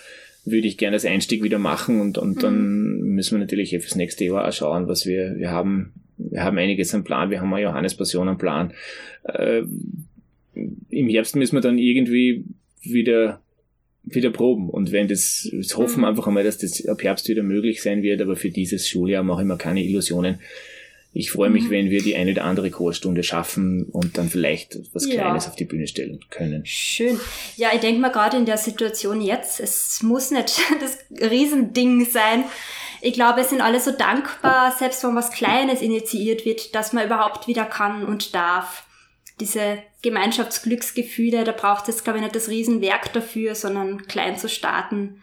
würde 0.43 0.67
ich 0.67 0.77
gerne 0.77 0.95
als 0.95 1.05
Einstieg 1.05 1.43
wieder 1.43 1.59
machen 1.59 2.01
und, 2.01 2.17
und 2.17 2.37
mhm. 2.37 2.41
dann 2.41 2.99
müssen 3.01 3.35
wir 3.35 3.39
natürlich 3.39 3.69
fürs 3.69 3.95
nächste 3.95 4.25
Jahr 4.25 4.47
auch 4.47 4.53
schauen, 4.53 4.87
was 4.87 5.05
wir, 5.05 5.35
wir 5.37 5.51
haben, 5.51 5.93
wir 6.17 6.43
haben 6.43 6.57
einiges 6.57 6.93
am 6.95 7.03
Plan, 7.03 7.29
wir 7.29 7.41
haben 7.41 7.53
eine 7.53 7.63
Johannespassion 7.63 8.27
am 8.27 8.37
Plan. 8.37 8.73
Äh, 9.23 9.63
Im 10.89 11.09
Herbst 11.09 11.35
müssen 11.35 11.55
wir 11.55 11.61
dann 11.61 11.77
irgendwie 11.77 12.45
wieder 12.81 13.41
wieder 14.03 14.31
proben. 14.31 14.69
Und 14.69 14.91
wenn 14.91 15.07
das, 15.07 15.49
das 15.51 15.77
hoffen 15.77 15.97
wir 15.97 15.99
mhm. 15.99 16.05
einfach 16.05 16.27
einmal, 16.27 16.43
dass 16.43 16.57
das 16.57 16.85
ab 16.87 17.03
Herbst 17.03 17.27
wieder 17.27 17.43
möglich 17.43 17.81
sein 17.81 18.01
wird, 18.03 18.21
aber 18.21 18.35
für 18.35 18.49
dieses 18.49 18.87
Schuljahr 18.87 19.23
mache 19.23 19.41
ich 19.41 19.47
mir 19.47 19.57
keine 19.57 19.83
Illusionen. 19.83 20.39
Ich 21.13 21.31
freue 21.31 21.49
mich, 21.49 21.65
mhm. 21.65 21.71
wenn 21.71 21.89
wir 21.89 22.01
die 22.01 22.15
eine 22.15 22.31
oder 22.31 22.45
andere 22.45 22.71
Chorstunde 22.71 23.21
schaffen 23.23 23.83
und 23.83 24.17
dann 24.17 24.29
vielleicht 24.29 24.79
was 24.93 25.09
Kleines 25.09 25.43
ja. 25.43 25.49
auf 25.49 25.57
die 25.57 25.65
Bühne 25.65 25.87
stellen 25.87 26.21
können. 26.29 26.65
Schön. 26.65 27.19
Ja, 27.57 27.69
ich 27.73 27.81
denke 27.81 27.99
mal 27.99 28.11
gerade 28.11 28.37
in 28.37 28.45
der 28.45 28.57
Situation 28.57 29.19
jetzt, 29.19 29.59
es 29.59 30.01
muss 30.03 30.31
nicht 30.31 30.57
das 30.79 30.99
Riesending 31.29 32.05
sein. 32.05 32.45
Ich 33.01 33.13
glaube, 33.13 33.41
es 33.41 33.49
sind 33.49 33.61
alle 33.61 33.79
so 33.81 33.91
dankbar, 33.91 34.73
selbst 34.77 35.03
wenn 35.03 35.15
was 35.15 35.31
Kleines 35.31 35.81
initiiert 35.81 36.45
wird, 36.45 36.75
dass 36.75 36.93
man 36.93 37.05
überhaupt 37.05 37.47
wieder 37.47 37.65
kann 37.65 38.05
und 38.05 38.33
darf 38.33 38.85
diese 39.39 39.79
Gemeinschaftsglücksgefühle, 40.01 41.43
da 41.43 41.51
braucht 41.51 41.87
es, 41.89 42.03
glaube 42.03 42.19
ich, 42.19 42.23
nicht 42.23 42.35
das 42.35 42.49
Riesenwerk 42.49 43.13
dafür, 43.13 43.55
sondern 43.55 44.07
klein 44.07 44.37
zu 44.37 44.49
starten. 44.49 45.21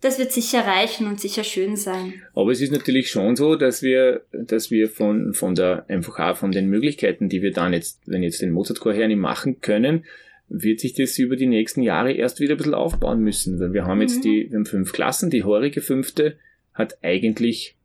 Das 0.00 0.18
wird 0.18 0.32
sicher 0.32 0.66
reichen 0.66 1.06
und 1.06 1.20
sicher 1.20 1.44
schön 1.44 1.76
sein. 1.76 2.14
Aber 2.34 2.50
es 2.50 2.60
ist 2.60 2.72
natürlich 2.72 3.08
schon 3.08 3.36
so, 3.36 3.54
dass 3.54 3.82
wir, 3.82 4.22
dass 4.32 4.72
wir 4.72 4.88
von, 4.88 5.32
von 5.32 5.54
der, 5.54 5.88
einfach 5.88 6.18
auch 6.18 6.36
von 6.36 6.50
den 6.50 6.68
Möglichkeiten, 6.68 7.28
die 7.28 7.40
wir 7.40 7.52
dann 7.52 7.72
jetzt, 7.72 8.00
wenn 8.06 8.24
jetzt 8.24 8.42
den 8.42 8.50
Mozartchor 8.50 8.92
hernehmen, 8.92 9.22
machen 9.22 9.60
können, 9.60 10.04
wird 10.48 10.80
sich 10.80 10.92
das 10.94 11.18
über 11.18 11.36
die 11.36 11.46
nächsten 11.46 11.82
Jahre 11.82 12.12
erst 12.12 12.40
wieder 12.40 12.54
ein 12.54 12.58
bisschen 12.58 12.74
aufbauen 12.74 13.20
müssen, 13.20 13.60
weil 13.60 13.72
wir 13.72 13.84
haben 13.84 14.00
jetzt 14.00 14.18
mhm. 14.18 14.22
die, 14.22 14.50
wir 14.50 14.58
haben 14.58 14.66
fünf 14.66 14.92
Klassen, 14.92 15.30
die 15.30 15.44
horige 15.44 15.80
fünfte 15.80 16.36
hat 16.74 16.98
eigentlich 17.02 17.76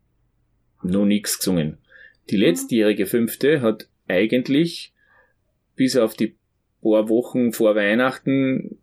noch 0.82 1.06
nichts 1.06 1.38
gesungen. 1.38 1.78
Die 2.32 2.38
mhm. 2.38 2.44
letztjährige 2.44 3.06
fünfte 3.06 3.62
hat 3.62 3.88
eigentlich 4.08 4.92
bis 5.78 5.96
auf 5.96 6.16
die 6.16 6.36
paar 6.82 7.08
Wochen 7.08 7.54
vor 7.54 7.76
Weihnachten 7.76 8.78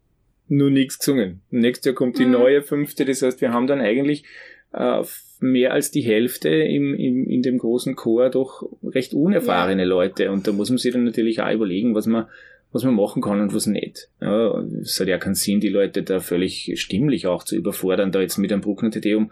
nur 0.49 0.71
nichts 0.71 0.99
gesungen. 0.99 1.43
Nächstes 1.51 1.87
Jahr 1.87 1.95
kommt 1.95 2.19
die 2.19 2.25
mhm. 2.25 2.33
neue 2.33 2.63
fünfte, 2.63 3.05
das 3.05 3.23
heißt, 3.23 3.41
wir 3.41 3.53
haben 3.53 3.67
dann 3.67 3.81
eigentlich 3.81 4.25
äh, 4.73 5.03
mehr 5.41 5.73
als 5.73 5.91
die 5.91 6.01
Hälfte 6.01 6.49
im, 6.49 6.95
im, 6.95 7.29
in 7.29 7.43
dem 7.43 7.59
großen 7.59 7.97
Chor 7.97 8.31
doch 8.31 8.69
recht 8.83 9.15
unerfahrene 9.15 9.83
ja. 9.83 9.89
Leute. 9.89 10.31
Und 10.31 10.47
da 10.47 10.53
muss 10.53 10.71
man 10.71 10.79
sich 10.79 10.93
dann 10.93 11.05
natürlich 11.05 11.41
auch 11.41 11.53
überlegen, 11.53 11.95
was 11.95 12.07
man, 12.07 12.27
was 12.75 12.83
man 12.83 12.97
machen 12.97 13.23
kann 13.23 13.41
und 13.41 13.55
was 13.55 13.69
nicht. 13.69 14.09
Ja, 14.21 14.61
es 14.83 14.99
hat 14.99 15.07
ja 15.07 15.17
keinen 15.17 15.37
Sinn, 15.37 15.61
die 15.61 15.69
Leute 15.69 16.03
da 16.03 16.19
völlig 16.19 16.73
stimmlich 16.75 17.29
auch 17.29 17.45
zu 17.45 17.55
überfordern, 17.55 18.11
da 18.11 18.21
jetzt 18.21 18.37
mit 18.37 18.53
einem 18.53 18.63
Bruckner 18.63 18.91
Tedeum 18.91 19.31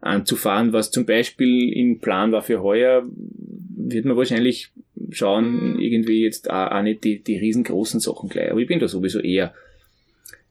anzufahren, 0.00 0.72
was 0.72 0.92
zum 0.92 1.04
Beispiel 1.04 1.72
im 1.72 1.98
Plan 1.98 2.30
war 2.30 2.42
für 2.42 2.62
heuer, 2.62 3.04
wird 3.76 4.04
man 4.04 4.16
wahrscheinlich 4.16 4.70
schauen, 5.10 5.74
mhm. 5.74 5.80
irgendwie 5.80 6.22
jetzt 6.22 6.48
auch, 6.48 6.70
auch 6.70 6.82
nicht 6.82 7.02
die, 7.02 7.18
die 7.18 7.36
riesengroßen 7.36 7.98
Sachen 7.98 8.28
gleich. 8.28 8.52
Aber 8.52 8.60
ich 8.60 8.68
bin 8.68 8.78
da 8.78 8.86
sowieso 8.86 9.18
eher, 9.18 9.52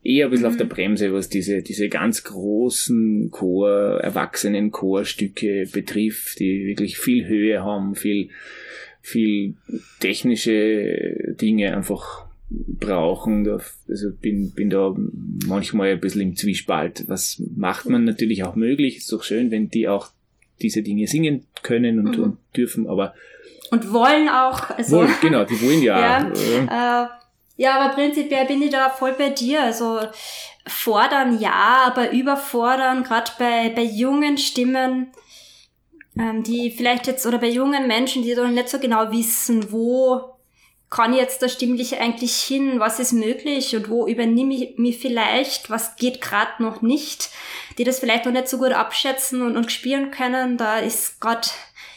eher 0.02 0.26
ein 0.26 0.30
bisschen 0.30 0.46
mhm. 0.46 0.52
auf 0.52 0.58
der 0.58 0.66
Bremse, 0.66 1.14
was 1.14 1.30
diese, 1.30 1.62
diese 1.62 1.88
ganz 1.88 2.24
großen 2.24 3.30
Chor, 3.30 4.00
erwachsenen 4.02 4.70
Chorstücke 4.70 5.66
betrifft, 5.72 6.40
die 6.40 6.66
wirklich 6.66 6.98
viel 6.98 7.26
Höhe 7.26 7.62
haben, 7.62 7.94
viel, 7.94 8.28
viel 9.00 9.54
technische 10.00 11.34
Dinge 11.40 11.74
einfach 11.74 12.23
brauchen. 12.66 13.48
Also 13.48 14.12
bin, 14.20 14.52
bin 14.52 14.70
da 14.70 14.94
manchmal 15.46 15.90
ein 15.90 16.00
bisschen 16.00 16.20
im 16.20 16.36
Zwiespalt. 16.36 17.04
Was 17.08 17.42
macht 17.56 17.88
man 17.88 18.04
natürlich 18.04 18.44
auch 18.44 18.54
möglich? 18.54 18.98
Ist 18.98 19.12
doch 19.12 19.22
schön, 19.22 19.50
wenn 19.50 19.68
die 19.70 19.88
auch 19.88 20.08
diese 20.62 20.82
Dinge 20.82 21.06
singen 21.06 21.46
können 21.62 21.98
und, 21.98 22.18
mhm. 22.18 22.24
und 22.24 22.38
dürfen, 22.56 22.86
aber 22.86 23.14
und 23.70 23.92
wollen 23.92 24.28
auch. 24.28 24.70
Also, 24.70 24.98
wollen, 24.98 25.14
genau, 25.20 25.44
die 25.44 25.60
wollen 25.60 25.82
ja. 25.82 26.30
ja, 26.32 27.04
äh, 27.04 27.08
ja, 27.56 27.80
aber 27.80 27.94
prinzipiell 27.94 28.46
bin 28.46 28.62
ich 28.62 28.70
da 28.70 28.90
voll 28.90 29.14
bei 29.18 29.30
dir. 29.30 29.62
Also 29.62 30.00
fordern 30.66 31.38
ja, 31.38 31.84
aber 31.86 32.12
überfordern, 32.12 33.04
gerade 33.04 33.30
bei, 33.38 33.70
bei 33.70 33.82
jungen 33.82 34.38
Stimmen, 34.38 35.08
ähm, 36.18 36.42
die 36.42 36.70
vielleicht 36.70 37.06
jetzt, 37.06 37.26
oder 37.26 37.38
bei 37.38 37.48
jungen 37.48 37.86
Menschen, 37.86 38.22
die 38.22 38.34
doch 38.34 38.48
nicht 38.48 38.68
so 38.68 38.78
genau 38.78 39.10
wissen, 39.10 39.70
wo 39.72 40.33
kann 40.94 41.12
jetzt 41.12 41.42
der 41.42 41.48
Stimmliche 41.48 42.00
eigentlich 42.00 42.36
hin, 42.36 42.78
was 42.78 43.00
ist 43.00 43.12
möglich 43.12 43.74
und 43.74 43.88
wo 43.90 44.06
übernehme 44.06 44.54
ich 44.54 44.78
mich 44.78 44.98
vielleicht, 44.98 45.68
was 45.68 45.96
geht 45.96 46.20
gerade 46.20 46.62
noch 46.62 46.82
nicht, 46.82 47.30
die 47.78 47.84
das 47.84 47.98
vielleicht 47.98 48.26
noch 48.26 48.32
nicht 48.32 48.46
so 48.46 48.58
gut 48.58 48.70
abschätzen 48.70 49.42
und, 49.42 49.56
und 49.56 49.72
spielen 49.72 50.12
können. 50.12 50.56
Da 50.56 50.78
ist 50.78 51.20
gerade 51.20 51.48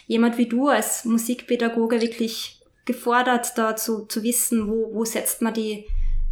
jemand 0.08 0.40
wie 0.40 0.48
du 0.48 0.70
als 0.70 1.06
Musikpädagoge 1.06 2.02
wirklich 2.02 2.60
gefordert, 2.86 3.56
da 3.56 3.76
zu, 3.76 4.08
zu 4.08 4.24
wissen, 4.24 4.68
wo, 4.68 4.92
wo 4.92 5.06
setzt 5.06 5.44
man 5.44 5.54
die 5.54 5.86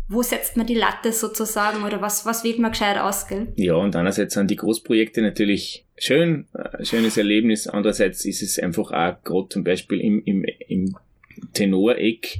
wo 0.08 0.22
setzt 0.22 0.56
man 0.56 0.68
die 0.68 0.76
Latte 0.76 1.12
sozusagen 1.12 1.84
oder 1.84 2.00
was, 2.00 2.28
was 2.28 2.44
wählt 2.44 2.60
man 2.60 2.72
gescheit 2.72 3.00
aus, 3.00 3.28
gell? 3.28 3.48
Ja, 3.56 3.74
und 3.74 3.96
einerseits 3.96 4.36
sind 4.36 4.52
die 4.52 4.56
Großprojekte 4.56 5.24
natürlich 5.24 5.84
schön, 5.98 6.48
ein 6.54 6.86
schönes 6.86 7.18
Erlebnis. 7.18 7.68
Andererseits 7.68 8.24
ist 8.24 8.44
es 8.44 8.60
einfach 8.60 8.92
auch 8.92 9.24
gerade 9.24 9.50
zum 9.50 9.64
Beispiel 9.64 10.00
im, 10.02 10.22
im, 10.24 10.46
im 10.68 10.96
Tenoreck, 11.56 12.38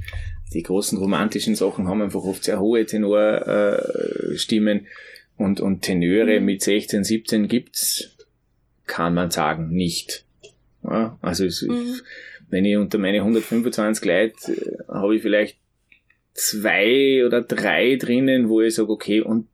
die 0.52 0.62
großen 0.62 0.98
romantischen 0.98 1.56
Sachen 1.56 1.88
haben 1.88 2.02
einfach 2.02 2.22
oft 2.22 2.44
sehr 2.44 2.60
hohe 2.60 2.86
Tenorstimmen 2.86 4.86
und, 5.36 5.60
und 5.60 5.82
Tenöre 5.82 6.38
mhm. 6.38 6.46
mit 6.46 6.62
16, 6.62 7.04
17 7.04 7.48
gibt's, 7.48 8.16
kann 8.86 9.14
man 9.14 9.30
sagen, 9.30 9.70
nicht. 9.70 10.24
Ja, 10.84 11.18
also 11.20 11.44
es, 11.44 11.62
mhm. 11.62 12.00
wenn 12.48 12.64
ich 12.64 12.76
unter 12.76 12.98
meine 12.98 13.18
125 13.18 14.04
Leute 14.04 14.52
äh, 14.52 14.78
habe 14.88 15.16
ich 15.16 15.22
vielleicht 15.22 15.58
zwei 16.32 17.24
oder 17.26 17.42
drei 17.42 17.96
drinnen, 17.96 18.48
wo 18.48 18.60
ich 18.60 18.74
sage, 18.74 18.90
okay, 18.90 19.20
und 19.20 19.48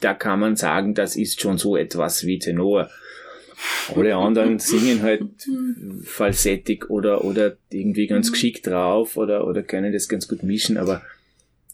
da 0.00 0.14
kann 0.14 0.40
man 0.40 0.56
sagen, 0.56 0.94
das 0.94 1.16
ist 1.16 1.40
schon 1.40 1.58
so 1.58 1.76
etwas 1.76 2.26
wie 2.26 2.38
Tenor. 2.38 2.90
Alle 3.94 4.16
anderen 4.16 4.58
singen 4.58 5.02
halt 5.02 5.22
falsettig 6.04 6.90
oder, 6.90 7.24
oder 7.24 7.56
irgendwie 7.70 8.06
ganz 8.06 8.28
mhm. 8.28 8.32
geschickt 8.32 8.66
drauf 8.66 9.16
oder, 9.16 9.46
oder 9.46 9.62
können 9.62 9.92
das 9.92 10.08
ganz 10.08 10.28
gut 10.28 10.42
mischen, 10.42 10.76
aber 10.76 11.02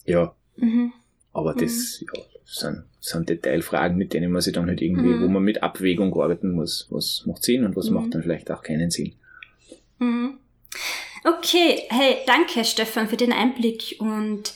ja. 0.04 0.34
Mhm. 0.56 0.92
Aber 1.32 1.54
das 1.54 2.00
mhm. 2.00 2.06
ja, 2.14 2.22
sind, 2.44 2.82
sind 3.00 3.28
Detailfragen, 3.28 3.96
mit 3.96 4.12
denen 4.12 4.32
man 4.32 4.42
sich 4.42 4.54
dann 4.54 4.66
halt 4.66 4.80
irgendwie, 4.80 5.08
mhm. 5.08 5.22
wo 5.22 5.28
man 5.28 5.42
mit 5.42 5.62
Abwägung 5.62 6.18
arbeiten 6.20 6.52
muss. 6.52 6.86
Was 6.90 7.24
macht 7.26 7.44
Sinn 7.44 7.64
und 7.64 7.76
was 7.76 7.90
mhm. 7.90 7.96
macht 7.96 8.14
dann 8.14 8.22
vielleicht 8.22 8.50
auch 8.50 8.62
keinen 8.62 8.90
Sinn. 8.90 9.12
Mhm. 9.98 10.38
Okay, 11.24 11.82
hey, 11.88 12.18
danke 12.26 12.64
Stefan 12.64 13.08
für 13.08 13.16
den 13.16 13.32
Einblick 13.32 13.96
und 13.98 14.52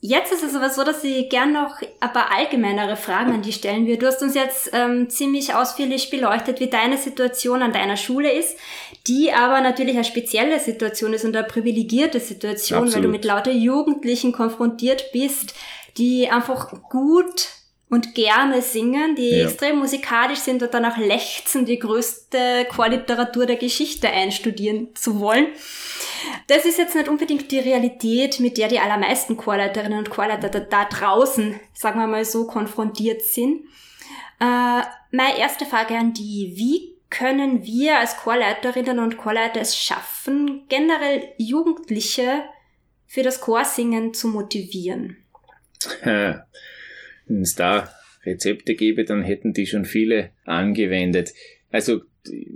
Jetzt 0.00 0.32
ist 0.32 0.44
es 0.44 0.54
aber 0.54 0.70
so, 0.70 0.84
dass 0.84 1.02
ich 1.02 1.28
gern 1.28 1.52
noch 1.52 1.82
ein 1.82 2.12
paar 2.12 2.30
allgemeinere 2.32 2.96
Fragen 2.96 3.32
an 3.32 3.42
dich 3.42 3.56
stellen 3.56 3.86
würde. 3.86 3.98
Du 3.98 4.06
hast 4.06 4.22
uns 4.22 4.36
jetzt 4.36 4.70
ähm, 4.72 5.10
ziemlich 5.10 5.54
ausführlich 5.54 6.08
beleuchtet, 6.08 6.60
wie 6.60 6.68
deine 6.68 6.96
Situation 6.96 7.62
an 7.62 7.72
deiner 7.72 7.96
Schule 7.96 8.30
ist, 8.30 8.56
die 9.08 9.32
aber 9.32 9.60
natürlich 9.60 9.96
eine 9.96 10.04
spezielle 10.04 10.60
Situation 10.60 11.14
ist 11.14 11.24
und 11.24 11.36
eine 11.36 11.46
privilegierte 11.46 12.20
Situation, 12.20 12.84
Absolut. 12.84 12.94
weil 12.94 13.02
du 13.02 13.08
mit 13.08 13.24
lauter 13.24 13.50
Jugendlichen 13.50 14.30
konfrontiert 14.30 15.10
bist, 15.12 15.54
die 15.96 16.30
einfach 16.30 16.72
gut 16.88 17.48
und 17.90 18.14
gerne 18.14 18.60
singen, 18.60 19.14
die 19.16 19.30
ja. 19.30 19.46
extrem 19.46 19.78
musikalisch 19.78 20.40
sind 20.40 20.62
und 20.62 20.74
danach 20.74 20.98
lechzen, 20.98 21.64
die 21.64 21.78
größte 21.78 22.66
Chorliteratur 22.70 23.46
der 23.46 23.56
Geschichte 23.56 24.10
einstudieren 24.10 24.94
zu 24.94 25.20
wollen. 25.20 25.46
Das 26.48 26.64
ist 26.64 26.78
jetzt 26.78 26.94
nicht 26.94 27.08
unbedingt 27.08 27.50
die 27.50 27.58
Realität, 27.58 28.40
mit 28.40 28.58
der 28.58 28.68
die 28.68 28.78
allermeisten 28.78 29.36
Chorleiterinnen 29.36 29.98
und 29.98 30.10
Chorleiter 30.10 30.48
da, 30.48 30.60
da 30.60 30.84
draußen, 30.84 31.58
sagen 31.72 32.00
wir 32.00 32.06
mal 32.06 32.24
so, 32.24 32.46
konfrontiert 32.46 33.22
sind. 33.22 33.62
Äh, 34.40 34.82
meine 35.10 35.38
erste 35.38 35.64
Frage 35.64 35.96
an 35.96 36.12
die, 36.12 36.52
wie 36.56 36.98
können 37.08 37.64
wir 37.64 37.98
als 37.98 38.18
Chorleiterinnen 38.18 38.98
und 38.98 39.16
Chorleiter 39.16 39.60
es 39.60 39.76
schaffen, 39.76 40.66
generell 40.68 41.32
Jugendliche 41.38 42.44
für 43.06 43.22
das 43.22 43.40
Chorsingen 43.40 44.12
zu 44.12 44.28
motivieren? 44.28 45.24
Wenn 47.28 47.42
es 47.42 47.54
da 47.54 47.88
Rezepte 48.24 48.74
gäbe, 48.74 49.04
dann 49.04 49.22
hätten 49.22 49.52
die 49.52 49.66
schon 49.66 49.84
viele 49.84 50.30
angewendet. 50.44 51.32
Also 51.70 52.02
ich 52.30 52.46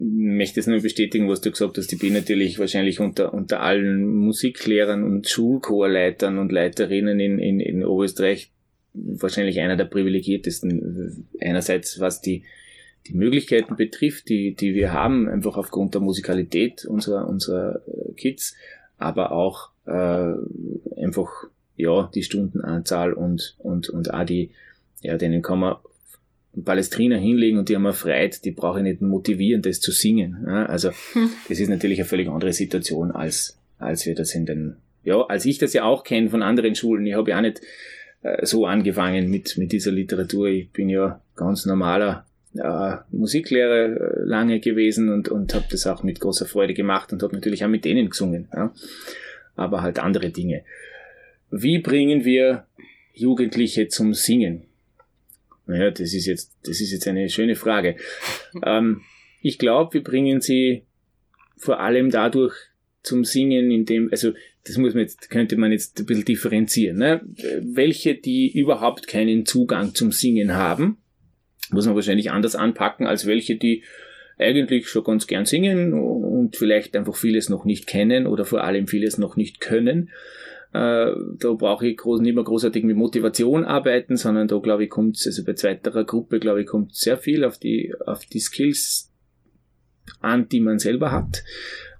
möchte 0.00 0.60
es 0.60 0.66
nur 0.66 0.80
bestätigen, 0.80 1.28
was 1.28 1.40
du 1.40 1.50
gesagt 1.50 1.78
hast. 1.78 1.92
Ich 1.92 1.98
bin 1.98 2.14
natürlich 2.14 2.58
wahrscheinlich 2.58 3.00
unter, 3.00 3.32
unter 3.34 3.60
allen 3.60 4.04
Musiklehrern 4.04 5.04
und 5.04 5.28
Schulchorleitern 5.28 6.38
und 6.38 6.52
Leiterinnen 6.52 7.20
in, 7.20 7.38
in, 7.38 7.60
in 7.60 7.84
Oberösterreich 7.84 8.50
wahrscheinlich 8.92 9.60
einer 9.60 9.76
der 9.76 9.84
privilegiertesten. 9.84 11.28
Einerseits, 11.40 12.00
was 12.00 12.20
die, 12.20 12.44
die 13.06 13.14
Möglichkeiten 13.14 13.76
betrifft, 13.76 14.28
die, 14.28 14.54
die 14.54 14.74
wir 14.74 14.92
haben, 14.92 15.28
einfach 15.28 15.56
aufgrund 15.56 15.94
der 15.94 16.00
Musikalität 16.00 16.84
unserer, 16.84 17.28
unserer 17.28 17.82
Kids, 18.16 18.56
aber 18.98 19.32
auch 19.32 19.70
äh, 19.86 20.32
einfach 21.00 21.46
ja, 21.80 22.10
die 22.14 22.22
Stundenanzahl 22.22 23.12
und, 23.12 23.56
und, 23.58 23.88
und 23.88 24.12
auch 24.12 24.24
die, 24.24 24.50
ja, 25.02 25.16
denen 25.16 25.42
kann 25.42 25.60
man 25.60 25.76
Palestrina 26.64 27.16
hinlegen 27.16 27.58
und 27.58 27.68
die 27.68 27.76
haben 27.76 27.86
erfreut, 27.86 28.44
die 28.44 28.50
brauche 28.50 28.78
ich 28.78 28.84
nicht 28.84 29.00
motivieren, 29.02 29.62
das 29.62 29.80
zu 29.80 29.92
singen. 29.92 30.44
Ja, 30.46 30.66
also 30.66 30.90
hm. 31.12 31.30
das 31.48 31.60
ist 31.60 31.68
natürlich 31.68 31.98
eine 31.98 32.08
völlig 32.08 32.28
andere 32.28 32.52
Situation, 32.52 33.12
als, 33.12 33.56
als 33.78 34.04
wir 34.06 34.14
das 34.14 34.34
in 34.34 34.46
den, 34.46 34.76
ja, 35.04 35.20
als 35.22 35.44
ich 35.44 35.58
das 35.58 35.72
ja 35.72 35.84
auch 35.84 36.02
kenne 36.02 36.30
von 36.30 36.42
anderen 36.42 36.74
Schulen. 36.74 37.06
Ich 37.06 37.14
habe 37.14 37.30
ja 37.30 37.38
auch 37.38 37.42
nicht 37.42 37.60
äh, 38.22 38.44
so 38.44 38.66
angefangen 38.66 39.30
mit, 39.30 39.58
mit 39.58 39.72
dieser 39.72 39.92
Literatur. 39.92 40.48
Ich 40.48 40.70
bin 40.70 40.88
ja 40.88 41.20
ganz 41.36 41.66
normaler 41.66 42.26
äh, 42.54 42.96
Musiklehrer 43.10 43.96
äh, 43.96 44.22
lange 44.24 44.58
gewesen 44.60 45.08
und, 45.12 45.28
und 45.28 45.54
habe 45.54 45.66
das 45.70 45.86
auch 45.86 46.02
mit 46.02 46.20
großer 46.20 46.46
Freude 46.46 46.74
gemacht 46.74 47.12
und 47.12 47.22
habe 47.22 47.34
natürlich 47.34 47.64
auch 47.64 47.68
mit 47.68 47.84
denen 47.84 48.10
gesungen. 48.10 48.48
Ja. 48.52 48.72
Aber 49.54 49.82
halt 49.82 49.98
andere 50.00 50.30
Dinge. 50.30 50.62
Wie 51.50 51.78
bringen 51.78 52.24
wir 52.24 52.66
Jugendliche 53.12 53.88
zum 53.88 54.14
Singen? 54.14 54.64
Naja, 55.66 55.90
das 55.90 56.14
ist 56.14 56.26
jetzt, 56.26 56.56
das 56.64 56.80
ist 56.80 56.92
jetzt 56.92 57.06
eine 57.06 57.28
schöne 57.28 57.56
Frage. 57.56 57.96
Ähm, 58.64 59.02
ich 59.42 59.58
glaube, 59.58 59.94
wir 59.94 60.02
bringen 60.02 60.40
sie 60.40 60.82
vor 61.56 61.78
allem 61.78 62.10
dadurch 62.10 62.54
zum 63.02 63.24
Singen, 63.24 63.70
indem, 63.70 64.08
also 64.10 64.32
das 64.64 64.76
muss 64.76 64.92
man 64.92 65.04
jetzt, 65.04 65.30
könnte 65.30 65.56
man 65.56 65.72
jetzt 65.72 65.98
ein 66.00 66.06
bisschen 66.06 66.24
differenzieren. 66.24 66.98
Ne? 66.98 67.20
Welche, 67.60 68.16
die 68.16 68.50
überhaupt 68.50 69.06
keinen 69.06 69.46
Zugang 69.46 69.94
zum 69.94 70.10
Singen 70.12 70.54
haben, 70.54 70.98
muss 71.70 71.86
man 71.86 71.94
wahrscheinlich 71.94 72.30
anders 72.30 72.56
anpacken, 72.56 73.06
als 73.06 73.26
welche, 73.26 73.56
die 73.56 73.84
eigentlich 74.38 74.88
schon 74.88 75.04
ganz 75.04 75.26
gern 75.26 75.44
singen 75.44 75.92
und 75.92 76.56
vielleicht 76.56 76.96
einfach 76.96 77.16
vieles 77.16 77.48
noch 77.48 77.64
nicht 77.64 77.86
kennen 77.86 78.26
oder 78.26 78.44
vor 78.44 78.64
allem 78.64 78.86
vieles 78.86 79.18
noch 79.18 79.36
nicht 79.36 79.60
können. 79.60 80.10
Äh, 80.72 81.12
da 81.38 81.52
brauche 81.52 81.88
ich 81.88 81.96
groß, 81.96 82.20
nicht 82.20 82.34
mehr 82.34 82.44
großartig 82.44 82.84
mit 82.84 82.96
Motivation 82.96 83.64
arbeiten, 83.64 84.16
sondern 84.16 84.46
da 84.46 84.58
glaube 84.58 84.84
ich 84.84 84.90
kommt 84.90 85.20
also 85.24 85.44
bei 85.44 85.54
zweiterer 85.54 86.04
Gruppe 86.04 86.38
glaube 86.38 86.60
ich 86.62 86.66
kommt 86.68 86.94
sehr 86.94 87.16
viel 87.16 87.44
auf 87.44 87.58
die 87.58 87.92
auf 88.06 88.24
die 88.24 88.38
Skills 88.38 89.12
an, 90.20 90.48
die 90.48 90.60
man 90.60 90.78
selber 90.78 91.10
hat. 91.10 91.42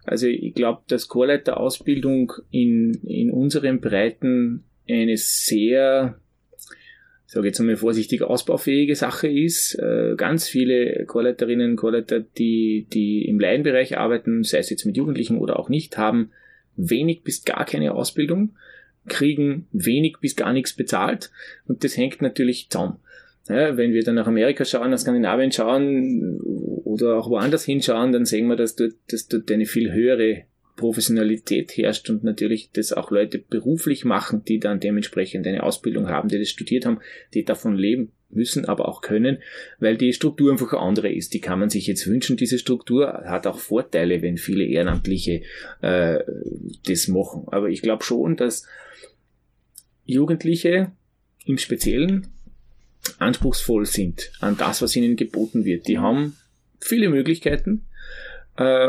Also 0.04 0.28
ich 0.28 0.54
glaube, 0.54 0.82
dass 0.86 1.08
Chorleiterausbildung 1.08 2.32
in 2.50 2.94
in 3.02 3.32
unseren 3.32 3.80
Breiten 3.80 4.64
eine 4.88 5.16
sehr 5.16 6.20
sage 7.30 7.46
jetzt 7.46 7.60
einmal 7.60 7.76
vorsichtig 7.76 8.22
ausbaufähige 8.22 8.96
Sache 8.96 9.28
ist. 9.28 9.76
Äh, 9.76 10.14
ganz 10.16 10.48
viele 10.48 11.04
Chorleiterinnen 11.06 11.72
und 11.72 11.76
Chorleiter, 11.76 12.18
die, 12.18 12.88
die 12.92 13.24
im 13.24 13.38
Laienbereich 13.38 13.98
arbeiten, 13.98 14.42
sei 14.42 14.58
es 14.58 14.70
jetzt 14.70 14.84
mit 14.84 14.96
Jugendlichen 14.96 15.38
oder 15.38 15.56
auch 15.60 15.68
nicht, 15.68 15.96
haben 15.96 16.32
wenig 16.76 17.22
bis 17.22 17.44
gar 17.44 17.64
keine 17.64 17.94
Ausbildung, 17.94 18.50
kriegen 19.08 19.66
wenig 19.72 20.16
bis 20.20 20.36
gar 20.36 20.52
nichts 20.52 20.74
bezahlt 20.74 21.30
und 21.66 21.84
das 21.84 21.96
hängt 21.96 22.22
natürlich 22.22 22.68
zusammen. 22.70 22.98
Ja, 23.48 23.76
wenn 23.76 23.92
wir 23.92 24.04
dann 24.04 24.14
nach 24.14 24.28
Amerika 24.28 24.64
schauen, 24.64 24.90
nach 24.90 24.98
Skandinavien 24.98 25.50
schauen 25.50 26.38
oder 26.84 27.16
auch 27.18 27.28
woanders 27.28 27.64
hinschauen, 27.64 28.12
dann 28.12 28.24
sehen 28.24 28.46
wir, 28.46 28.54
dass 28.54 28.76
dort, 28.76 28.94
dass 29.08 29.26
dort 29.26 29.50
eine 29.50 29.66
viel 29.66 29.92
höhere 29.92 30.44
Professionalität 30.80 31.76
herrscht 31.76 32.08
und 32.10 32.24
natürlich 32.24 32.70
das 32.72 32.92
auch 32.92 33.10
Leute 33.10 33.38
beruflich 33.38 34.04
machen, 34.04 34.42
die 34.44 34.58
dann 34.58 34.80
dementsprechend 34.80 35.46
eine 35.46 35.62
Ausbildung 35.62 36.08
haben, 36.08 36.28
die 36.28 36.38
das 36.38 36.48
studiert 36.48 36.86
haben, 36.86 37.00
die 37.34 37.44
davon 37.44 37.76
leben 37.76 38.12
müssen, 38.30 38.64
aber 38.64 38.88
auch 38.88 39.02
können, 39.02 39.38
weil 39.78 39.96
die 39.96 40.12
Struktur 40.12 40.50
einfach 40.50 40.72
eine 40.72 40.80
andere 40.80 41.12
ist. 41.12 41.34
Die 41.34 41.40
kann 41.40 41.58
man 41.58 41.68
sich 41.68 41.86
jetzt 41.86 42.06
wünschen. 42.06 42.36
Diese 42.36 42.58
Struktur 42.58 43.24
hat 43.26 43.46
auch 43.46 43.58
Vorteile, 43.58 44.22
wenn 44.22 44.38
viele 44.38 44.64
Ehrenamtliche 44.64 45.42
äh, 45.82 46.20
das 46.86 47.08
machen. 47.08 47.44
Aber 47.48 47.68
ich 47.68 47.82
glaube 47.82 48.02
schon, 48.02 48.36
dass 48.36 48.66
Jugendliche 50.06 50.92
im 51.44 51.58
Speziellen 51.58 52.28
anspruchsvoll 53.18 53.86
sind 53.86 54.32
an 54.40 54.56
das, 54.56 54.80
was 54.80 54.96
ihnen 54.96 55.16
geboten 55.16 55.64
wird. 55.64 55.88
Die 55.88 55.98
haben 55.98 56.36
viele 56.80 57.10
Möglichkeiten 57.10 57.82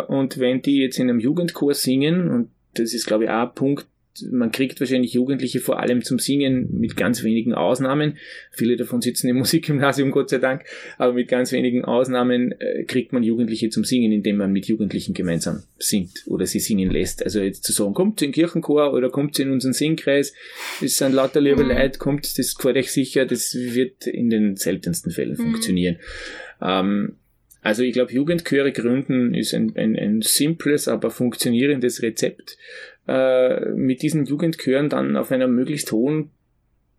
und 0.08 0.40
wenn 0.40 0.62
die 0.62 0.82
jetzt 0.82 1.00
in 1.00 1.10
einem 1.10 1.20
Jugendchor 1.20 1.74
singen, 1.74 2.30
und 2.30 2.50
das 2.74 2.94
ist 2.94 3.06
glaube 3.06 3.26
ich 3.26 3.30
auch 3.30 3.50
ein 3.50 3.56
Punkt, 3.56 3.88
man 4.30 4.52
kriegt 4.52 4.80
wahrscheinlich 4.80 5.14
Jugendliche 5.14 5.60
vor 5.60 5.80
allem 5.80 6.04
zum 6.04 6.20
Singen 6.20 6.68
mit 6.80 6.98
ganz 6.98 7.24
wenigen 7.24 7.54
Ausnahmen. 7.54 8.18
Viele 8.52 8.76
davon 8.76 9.02
sitzen 9.02 9.30
im 9.30 9.38
Musikgymnasium, 9.40 10.12
Gott 10.12 10.30
sei 10.30 10.38
Dank, 10.38 10.64
aber 10.98 11.14
mit 11.14 11.28
ganz 11.28 11.52
wenigen 11.52 11.86
Ausnahmen 11.86 12.54
äh, 12.60 12.84
kriegt 12.84 13.14
man 13.14 13.24
Jugendliche 13.24 13.70
zum 13.70 13.84
Singen, 13.84 14.12
indem 14.12 14.38
man 14.38 14.52
mit 14.52 14.66
Jugendlichen 14.68 15.14
gemeinsam 15.14 15.64
singt 15.80 16.24
oder 16.28 16.46
sie 16.46 16.60
singen 16.60 16.92
lässt. 16.92 17.24
Also 17.24 17.40
jetzt 17.40 17.64
zu 17.64 17.72
sagen, 17.72 17.94
kommt 17.94 18.22
in 18.22 18.30
den 18.30 18.34
Kirchenchor 18.34 18.94
oder 18.94 19.10
kommt 19.10 19.40
in 19.40 19.52
unseren 19.52 19.74
Singkreis, 19.74 20.34
das 20.82 20.98
sind 20.98 21.14
lauter 21.14 21.42
liebe 21.42 21.64
mhm. 21.64 21.70
Leute, 21.70 22.00
kommt, 22.00 22.38
das 22.38 22.56
gefällt 22.56 22.78
euch 22.78 22.92
sicher, 22.92 23.26
das 23.26 23.56
wird 23.56 24.08
in 24.08 24.30
den 24.30 24.58
seltensten 24.58 25.12
Fällen 25.12 25.38
mhm. 25.38 25.52
funktionieren. 25.52 25.98
Ähm, 26.62 27.16
also 27.62 27.84
ich 27.84 27.94
glaube, 27.94 28.12
Jugendchöre 28.12 28.72
gründen 28.72 29.34
ist 29.34 29.54
ein, 29.54 29.74
ein, 29.76 29.96
ein 29.96 30.22
simples, 30.22 30.88
aber 30.88 31.12
funktionierendes 31.12 32.02
Rezept. 32.02 32.58
Äh, 33.08 33.70
mit 33.72 34.02
diesen 34.02 34.26
Jugendchören 34.26 34.90
dann 34.90 35.16
auf 35.16 35.32
einer 35.32 35.48
möglichst 35.48 35.92
hohen 35.92 36.32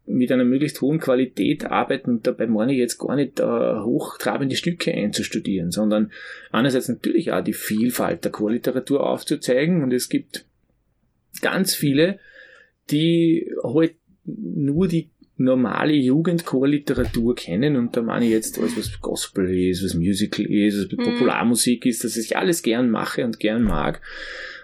mit 0.05 0.33
einer 0.33 0.45
möglichst 0.45 0.81
hohen 0.81 0.99
Qualität 0.99 1.65
arbeiten 1.65 2.23
dabei 2.25 2.49
meine 2.49 2.73
ich 2.73 2.79
jetzt 2.79 2.99
gar 2.99 3.15
nicht 3.15 3.39
äh, 3.39 3.45
hochtrabende 3.45 4.57
Stücke 4.57 4.93
einzustudieren, 4.93 5.71
sondern 5.71 6.11
einerseits 6.51 6.89
natürlich 6.89 7.31
auch 7.31 7.43
die 7.43 7.53
Vielfalt 7.53 8.25
der 8.25 8.33
Chorliteratur 8.33 9.07
aufzuzeigen 9.07 9.83
und 9.83 9.93
es 9.93 10.09
gibt 10.09 10.45
ganz 11.41 11.75
viele, 11.75 12.19
die 12.91 13.49
halt 13.63 13.95
nur 14.25 14.89
die 14.89 15.12
normale 15.37 15.95
Jugendchorliteratur 15.95 17.35
kennen 17.35 17.77
und 17.77 17.97
da 17.97 18.03
meine 18.03 18.27
ich 18.27 18.31
jetzt 18.31 18.59
alles, 18.59 18.77
was 18.77 19.01
Gospel 19.01 19.55
ist, 19.55 19.85
was 19.85 19.95
Musical 19.95 20.47
ist, 20.47 20.77
was 20.77 20.93
mhm. 20.93 21.13
Popularmusik 21.13 21.87
ist, 21.87 22.05
dass 22.05 22.17
ich 22.17 22.37
alles 22.37 22.63
gern 22.63 22.91
mache 22.91 23.25
und 23.25 23.41
gern 23.41 23.63
mag 23.63 24.01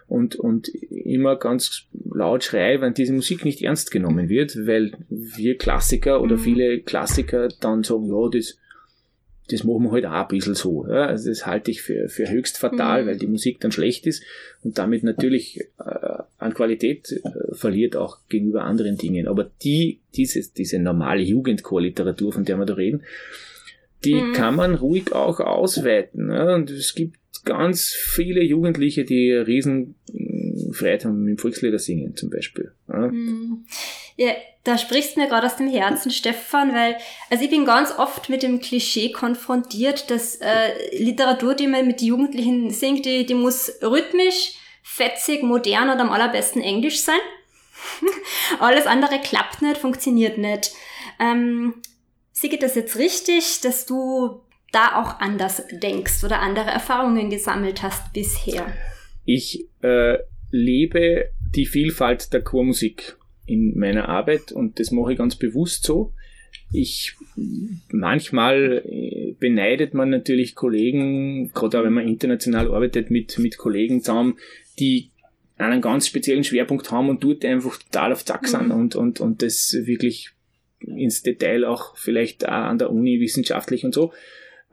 und, 0.08 0.36
und 0.36 0.68
immer 0.68 1.36
ganz 1.36 1.84
laut 2.10 2.42
schreie, 2.44 2.80
wenn 2.80 2.94
diese 2.94 3.12
Musik 3.12 3.44
nicht 3.44 3.62
ernst 3.62 3.90
genommen 3.90 4.28
wird, 4.28 4.56
weil 4.66 4.92
wir 5.10 5.58
Klassiker 5.58 6.22
oder 6.22 6.36
mhm. 6.36 6.40
viele 6.40 6.80
Klassiker 6.80 7.48
dann 7.60 7.84
sagen, 7.84 8.06
ja, 8.06 8.28
das, 8.30 8.58
das 9.50 9.64
machen 9.64 9.84
wir 9.84 9.92
halt 9.92 10.06
auch 10.06 10.12
ein 10.12 10.28
bisschen 10.28 10.54
so. 10.54 10.86
Ja. 10.88 11.06
Also 11.06 11.28
das 11.28 11.46
halte 11.46 11.70
ich 11.70 11.82
für, 11.82 12.08
für 12.08 12.28
höchst 12.28 12.58
fatal, 12.58 13.02
mhm. 13.02 13.06
weil 13.06 13.18
die 13.18 13.26
Musik 13.26 13.60
dann 13.60 13.72
schlecht 13.72 14.06
ist 14.06 14.22
und 14.62 14.78
damit 14.78 15.02
natürlich 15.02 15.60
äh, 15.78 16.22
an 16.38 16.54
Qualität 16.54 17.12
äh, 17.12 17.54
verliert 17.54 17.96
auch 17.96 18.18
gegenüber 18.28 18.64
anderen 18.64 18.96
Dingen. 18.96 19.26
Aber 19.26 19.50
die, 19.62 20.00
diese, 20.14 20.40
diese 20.52 20.78
normale 20.78 21.22
Jugendchorliteratur, 21.22 22.32
von 22.32 22.44
der 22.44 22.56
wir 22.58 22.64
da 22.64 22.74
reden, 22.74 23.02
die 24.04 24.14
mhm. 24.14 24.32
kann 24.32 24.54
man 24.54 24.74
ruhig 24.76 25.12
auch 25.12 25.40
ausweiten. 25.40 26.30
Ja. 26.30 26.54
Und 26.54 26.70
es 26.70 26.94
gibt 26.94 27.18
ganz 27.44 27.92
viele 27.92 28.42
Jugendliche, 28.42 29.04
die 29.04 29.32
riesen 29.32 29.96
mm, 30.12 30.72
Freiheit 30.72 31.04
haben 31.04 31.24
mit 31.24 31.40
Volkslieder 31.40 31.78
singen 31.78 32.14
zum 32.14 32.30
Beispiel. 32.30 32.72
Ja. 32.88 33.08
Mhm. 33.08 33.64
Ja, 34.16 34.32
da 34.64 34.76
sprichst 34.76 35.16
du 35.16 35.20
mir 35.20 35.28
gerade 35.28 35.46
aus 35.46 35.56
dem 35.56 35.68
Herzen, 35.68 36.10
Stefan, 36.10 36.74
weil, 36.74 36.96
also 37.30 37.44
ich 37.44 37.50
bin 37.50 37.64
ganz 37.64 37.96
oft 37.96 38.28
mit 38.28 38.42
dem 38.42 38.60
Klischee 38.60 39.12
konfrontiert, 39.12 40.10
dass 40.10 40.36
äh, 40.36 40.98
Literatur, 40.98 41.54
die 41.54 41.68
man 41.68 41.86
mit 41.86 42.02
Jugendlichen 42.02 42.70
singt, 42.70 43.06
die, 43.06 43.24
die 43.26 43.34
muss 43.34 43.72
rhythmisch, 43.80 44.57
fetzig, 44.88 45.42
modern 45.42 45.90
und 45.90 46.00
am 46.00 46.10
allerbesten 46.10 46.62
Englisch 46.62 47.00
sein. 47.00 47.20
Alles 48.58 48.86
andere 48.86 49.20
klappt 49.20 49.62
nicht, 49.62 49.78
funktioniert 49.78 50.38
nicht. 50.38 50.72
Ähm, 51.20 51.74
Sieht 52.40 52.62
das 52.62 52.76
jetzt 52.76 52.96
richtig, 52.96 53.62
dass 53.62 53.84
du 53.84 54.42
da 54.70 54.94
auch 54.94 55.18
anders 55.18 55.64
denkst 55.72 56.22
oder 56.22 56.38
andere 56.38 56.70
Erfahrungen 56.70 57.30
gesammelt 57.30 57.82
hast 57.82 58.12
bisher? 58.12 58.72
Ich 59.24 59.66
äh, 59.82 60.18
lebe 60.52 61.30
die 61.56 61.66
Vielfalt 61.66 62.32
der 62.32 62.42
Chormusik 62.42 63.16
in 63.44 63.76
meiner 63.76 64.08
Arbeit 64.08 64.52
und 64.52 64.78
das 64.78 64.92
mache 64.92 65.12
ich 65.12 65.18
ganz 65.18 65.34
bewusst 65.34 65.82
so. 65.82 66.12
Ich 66.70 67.16
manchmal 67.90 68.84
äh, 68.84 69.34
beneidet 69.40 69.94
man 69.94 70.10
natürlich 70.10 70.54
Kollegen, 70.54 71.50
gerade 71.52 71.80
auch 71.80 71.84
wenn 71.84 71.94
man 71.94 72.06
international 72.06 72.72
arbeitet 72.72 73.10
mit, 73.10 73.36
mit 73.40 73.58
Kollegen 73.58 74.00
zusammen, 74.00 74.38
die 74.78 75.10
einen 75.56 75.80
ganz 75.80 76.06
speziellen 76.06 76.44
Schwerpunkt 76.44 76.90
haben 76.90 77.08
und 77.08 77.22
dort 77.24 77.44
einfach 77.44 77.76
total 77.78 78.12
auf 78.12 78.24
Zack 78.24 78.46
sind 78.46 78.66
mhm. 78.66 78.72
und, 78.72 78.96
und, 78.96 79.20
und 79.20 79.42
das 79.42 79.76
wirklich 79.82 80.30
ins 80.80 81.22
Detail 81.22 81.64
auch 81.64 81.96
vielleicht 81.96 82.46
auch 82.46 82.52
an 82.52 82.78
der 82.78 82.90
Uni 82.90 83.20
wissenschaftlich 83.20 83.84
und 83.84 83.92
so. 83.92 84.12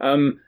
Ähm, 0.00 0.40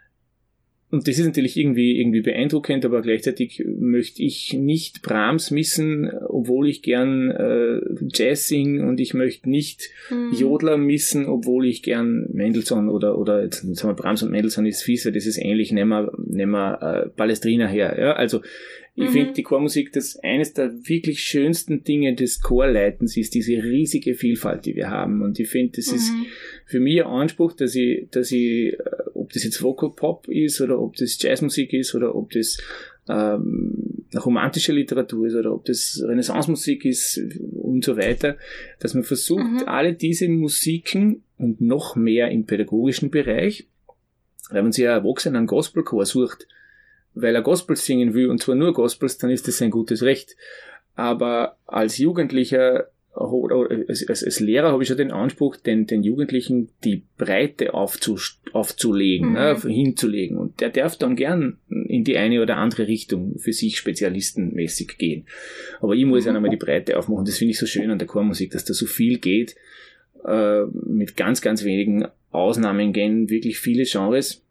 und 0.90 1.06
das 1.06 1.18
ist 1.18 1.26
natürlich 1.26 1.58
irgendwie, 1.58 2.00
irgendwie 2.00 2.22
beeindruckend, 2.22 2.84
aber 2.86 3.02
gleichzeitig 3.02 3.62
möchte 3.66 4.22
ich 4.22 4.54
nicht 4.54 5.02
Brahms 5.02 5.50
missen, 5.50 6.10
obwohl 6.28 6.66
ich 6.66 6.80
gern 6.80 7.30
äh, 7.30 7.80
Jazz 8.10 8.46
sing 8.46 8.80
und 8.80 8.98
ich 8.98 9.12
möchte 9.12 9.50
nicht 9.50 9.90
mhm. 10.10 10.32
Jodler 10.32 10.78
missen, 10.78 11.26
obwohl 11.26 11.66
ich 11.66 11.82
gern 11.82 12.26
Mendelssohn 12.32 12.88
oder, 12.88 13.18
oder 13.18 13.44
jetzt, 13.44 13.64
haben 13.64 13.90
wir 13.90 13.94
Brahms 13.94 14.22
und 14.22 14.30
Mendelssohn 14.30 14.64
ist 14.64 14.82
fies, 14.82 15.02
das 15.02 15.26
ist 15.26 15.36
ähnlich, 15.36 15.72
nehmen 15.72 15.90
wir, 15.90 16.12
nehmen 16.16 16.52
wir 16.52 16.82
äh, 16.82 17.08
Palestrina 17.10 17.66
her. 17.66 17.96
Ja? 17.98 18.12
Also 18.14 18.40
ich 18.98 19.10
mhm. 19.10 19.12
finde 19.12 19.32
die 19.34 19.44
Chormusik, 19.44 19.92
das 19.92 20.18
eines 20.24 20.54
der 20.54 20.72
wirklich 20.88 21.20
schönsten 21.20 21.84
Dinge 21.84 22.16
des 22.16 22.40
Chorleitens 22.40 23.16
ist 23.16 23.32
diese 23.34 23.52
riesige 23.62 24.14
Vielfalt, 24.14 24.66
die 24.66 24.74
wir 24.74 24.90
haben. 24.90 25.22
Und 25.22 25.38
ich 25.38 25.48
finde, 25.48 25.76
das 25.76 25.92
mhm. 25.92 25.96
ist 25.96 26.12
für 26.66 26.80
mich 26.80 27.04
ein 27.04 27.08
Anspruch, 27.08 27.52
dass 27.52 27.76
ich, 27.76 28.08
dass 28.10 28.32
ich, 28.32 28.72
äh, 28.72 28.76
ob 29.28 29.34
das 29.34 29.44
jetzt 29.44 29.62
Vocal 29.62 29.90
Pop 29.90 30.26
ist 30.28 30.58
oder 30.62 30.80
ob 30.80 30.96
das 30.96 31.20
Jazzmusik 31.20 31.74
ist 31.74 31.94
oder 31.94 32.14
ob 32.14 32.30
das 32.30 32.56
ähm, 33.10 34.06
romantische 34.16 34.72
Literatur 34.72 35.26
ist 35.26 35.34
oder 35.34 35.52
ob 35.52 35.66
das 35.66 36.02
Renaissance-Musik 36.02 36.86
ist 36.86 37.20
und 37.52 37.84
so 37.84 37.98
weiter, 37.98 38.38
dass 38.80 38.94
man 38.94 39.04
versucht, 39.04 39.44
mhm. 39.44 39.62
alle 39.66 39.92
diese 39.92 40.30
Musiken 40.30 41.24
und 41.36 41.60
noch 41.60 41.94
mehr 41.94 42.30
im 42.30 42.46
pädagogischen 42.46 43.10
Bereich, 43.10 43.66
wenn 44.50 44.62
man 44.62 44.72
sich 44.72 44.84
ja 44.84 44.92
Erwachsenen 44.92 45.36
einen 45.36 45.46
Gospelchor 45.46 46.06
sucht, 46.06 46.48
weil 47.12 47.34
er 47.34 47.42
Gospel 47.42 47.76
singen 47.76 48.14
will, 48.14 48.30
und 48.30 48.42
zwar 48.42 48.54
nur 48.54 48.72
Gospels, 48.72 49.18
dann 49.18 49.28
ist 49.28 49.46
das 49.46 49.58
sein 49.58 49.70
gutes 49.70 50.02
Recht. 50.02 50.36
Aber 50.94 51.58
als 51.66 51.98
Jugendlicher 51.98 52.88
als, 53.18 54.08
als, 54.08 54.24
als 54.24 54.40
Lehrer 54.40 54.72
habe 54.72 54.82
ich 54.82 54.88
schon 54.88 54.96
den 54.96 55.10
Anspruch, 55.10 55.56
den, 55.56 55.86
den 55.86 56.02
Jugendlichen 56.02 56.70
die 56.84 57.02
Breite 57.16 57.74
aufzu, 57.74 58.18
aufzulegen, 58.52 59.32
ne, 59.32 59.56
mhm. 59.56 59.68
ne, 59.68 59.74
hinzulegen. 59.74 60.38
Und 60.38 60.60
der 60.60 60.70
darf 60.70 60.96
dann 60.96 61.16
gern 61.16 61.58
in 61.68 62.04
die 62.04 62.16
eine 62.16 62.40
oder 62.40 62.56
andere 62.56 62.86
Richtung 62.86 63.38
für 63.38 63.52
sich 63.52 63.76
spezialistenmäßig 63.76 64.98
gehen. 64.98 65.26
Aber 65.80 65.94
ich 65.94 66.04
muss 66.04 66.24
ja 66.24 66.32
nochmal 66.32 66.50
die 66.50 66.56
Breite 66.56 66.98
aufmachen. 66.98 67.24
Das 67.24 67.38
finde 67.38 67.52
ich 67.52 67.58
so 67.58 67.66
schön 67.66 67.90
an 67.90 67.98
der 67.98 68.08
Chormusik, 68.08 68.52
dass 68.52 68.64
da 68.64 68.74
so 68.74 68.86
viel 68.86 69.18
geht. 69.18 69.56
Äh, 70.24 70.64
mit 70.64 71.16
ganz, 71.16 71.40
ganz 71.40 71.64
wenigen 71.64 72.06
Ausnahmen 72.30 72.92
gehen 72.92 73.30
wirklich 73.30 73.58
viele 73.58 73.84
Genres 73.84 74.42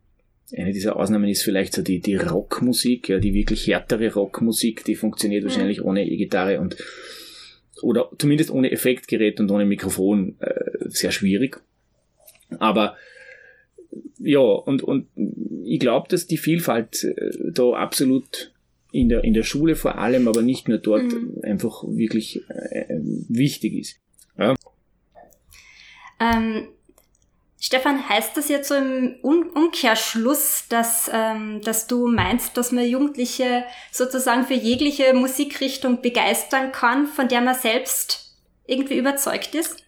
eine 0.56 0.71
dieser 0.71 0.95
Ausnahmen 0.95 1.27
ist 1.27 1.43
vielleicht 1.43 1.73
so 1.73 1.82
die, 1.82 1.99
die 1.99 2.15
Rockmusik, 2.15 3.10
ja, 3.10 3.19
die 3.19 3.34
wirklich 3.34 3.67
härtere 3.67 4.13
Rockmusik, 4.13 4.86
die 4.86 4.95
funktioniert 4.95 5.43
wahrscheinlich 5.43 5.84
ohne 5.84 6.08
E-Gitarre 6.10 6.62
und 6.62 6.77
oder 7.81 8.09
zumindest 8.17 8.51
ohne 8.51 8.71
Effektgerät 8.71 9.39
und 9.39 9.51
ohne 9.51 9.65
Mikrofon 9.65 10.35
äh, 10.39 10.89
sehr 10.89 11.11
schwierig. 11.11 11.61
Aber 12.59 12.95
ja, 14.19 14.39
und, 14.39 14.83
und 14.83 15.07
ich 15.63 15.79
glaube, 15.79 16.07
dass 16.09 16.27
die 16.27 16.37
Vielfalt 16.37 17.03
äh, 17.03 17.31
da 17.51 17.71
absolut 17.71 18.53
in 18.91 19.09
der, 19.09 19.23
in 19.23 19.33
der 19.33 19.43
Schule 19.43 19.75
vor 19.75 19.97
allem, 19.97 20.27
aber 20.27 20.41
nicht 20.41 20.67
nur 20.67 20.77
dort, 20.77 21.03
mhm. 21.03 21.39
einfach 21.43 21.83
wirklich 21.87 22.41
äh, 22.49 22.99
wichtig 23.29 23.73
ist. 23.73 23.99
Ja. 24.37 24.55
Ähm, 26.19 26.69
Stefan, 27.67 28.08
heißt 28.08 28.38
das 28.38 28.47
jetzt 28.47 28.69
so 28.69 28.75
im 28.75 29.15
Umkehrschluss, 29.21 30.67
dass, 30.69 31.12
ähm, 31.13 31.60
dass 31.65 31.86
du 31.86 32.08
meinst, 32.08 32.56
dass 32.56 32.71
man 32.71 32.86
Jugendliche 32.88 33.65
sozusagen 33.91 34.45
für 34.45 34.53
jegliche 34.53 35.13
Musikrichtung 35.13 36.01
begeistern 36.01 36.71
kann, 36.71 37.08
von 37.08 37.27
der 37.27 37.41
man 37.41 37.56
selbst 37.56 38.38
irgendwie 38.67 38.97
überzeugt 38.97 39.53
ist? 39.53 39.84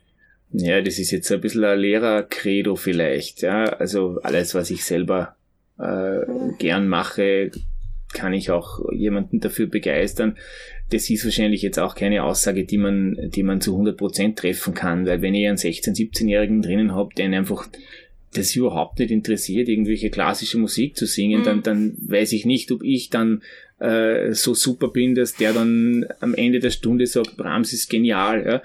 Ja, 0.52 0.82
das 0.82 1.00
ist 1.00 1.12
jetzt 1.12 1.32
ein 1.32 1.40
bisschen 1.40 1.64
ein 1.64 1.80
Lehrercredo 1.80 2.76
vielleicht. 2.76 3.44
Ja, 3.44 3.64
also 3.64 4.20
alles, 4.24 4.54
was 4.54 4.72
ich 4.72 4.84
selber 4.84 5.38
äh, 5.80 6.26
gern 6.58 6.90
mache, 6.90 7.50
kann 8.12 8.34
ich 8.34 8.52
auch 8.52 8.92
jemanden 8.92 9.40
dafür 9.40 9.68
begeistern 9.68 10.38
das 10.90 11.10
ist 11.10 11.24
wahrscheinlich 11.24 11.62
jetzt 11.62 11.80
auch 11.80 11.96
keine 11.96 12.24
Aussage, 12.24 12.66
die 12.66 12.78
man, 12.78 13.30
die 13.30 13.44
man 13.44 13.62
zu 13.62 13.78
100% 13.78 14.36
treffen 14.36 14.74
kann, 14.74 15.06
weil 15.06 15.22
wenn 15.22 15.36
ich 15.36 15.48
einen 15.48 15.58
16-, 15.58 15.96
17-Jährigen 15.96 16.62
drinnen 16.62 16.96
habe, 16.96 17.14
der 17.16 17.26
einfach 17.32 17.68
das 18.34 18.56
überhaupt 18.56 19.00
nicht 19.00 19.12
interessiert, 19.12 19.70
irgendwelche 19.70 20.10
klassische 20.10 20.58
Musik 20.58 20.96
zu 20.96 21.06
singen, 21.06 21.42
mhm. 21.42 21.46
dann, 21.46 21.64
dann 21.64 21.98
weiß 22.00 22.34
ich 22.34 22.46
nicht, 22.46 22.72
ob 22.72 22.84
ich 22.84 23.10
dann 23.10 23.42
äh, 23.80 24.34
so 24.34 24.54
super 24.54 24.90
bin, 24.90 25.16
dass 25.16 25.36
der 25.36 25.54
dann 25.54 26.06
am 26.20 26.36
Ende 26.36 26.60
der 26.60 26.70
Stunde 26.70 27.08
sagt, 27.08 27.38
Brahms 27.38 27.74
ist 27.74 27.90
genial. 27.90 28.46
Ja. 28.46 28.62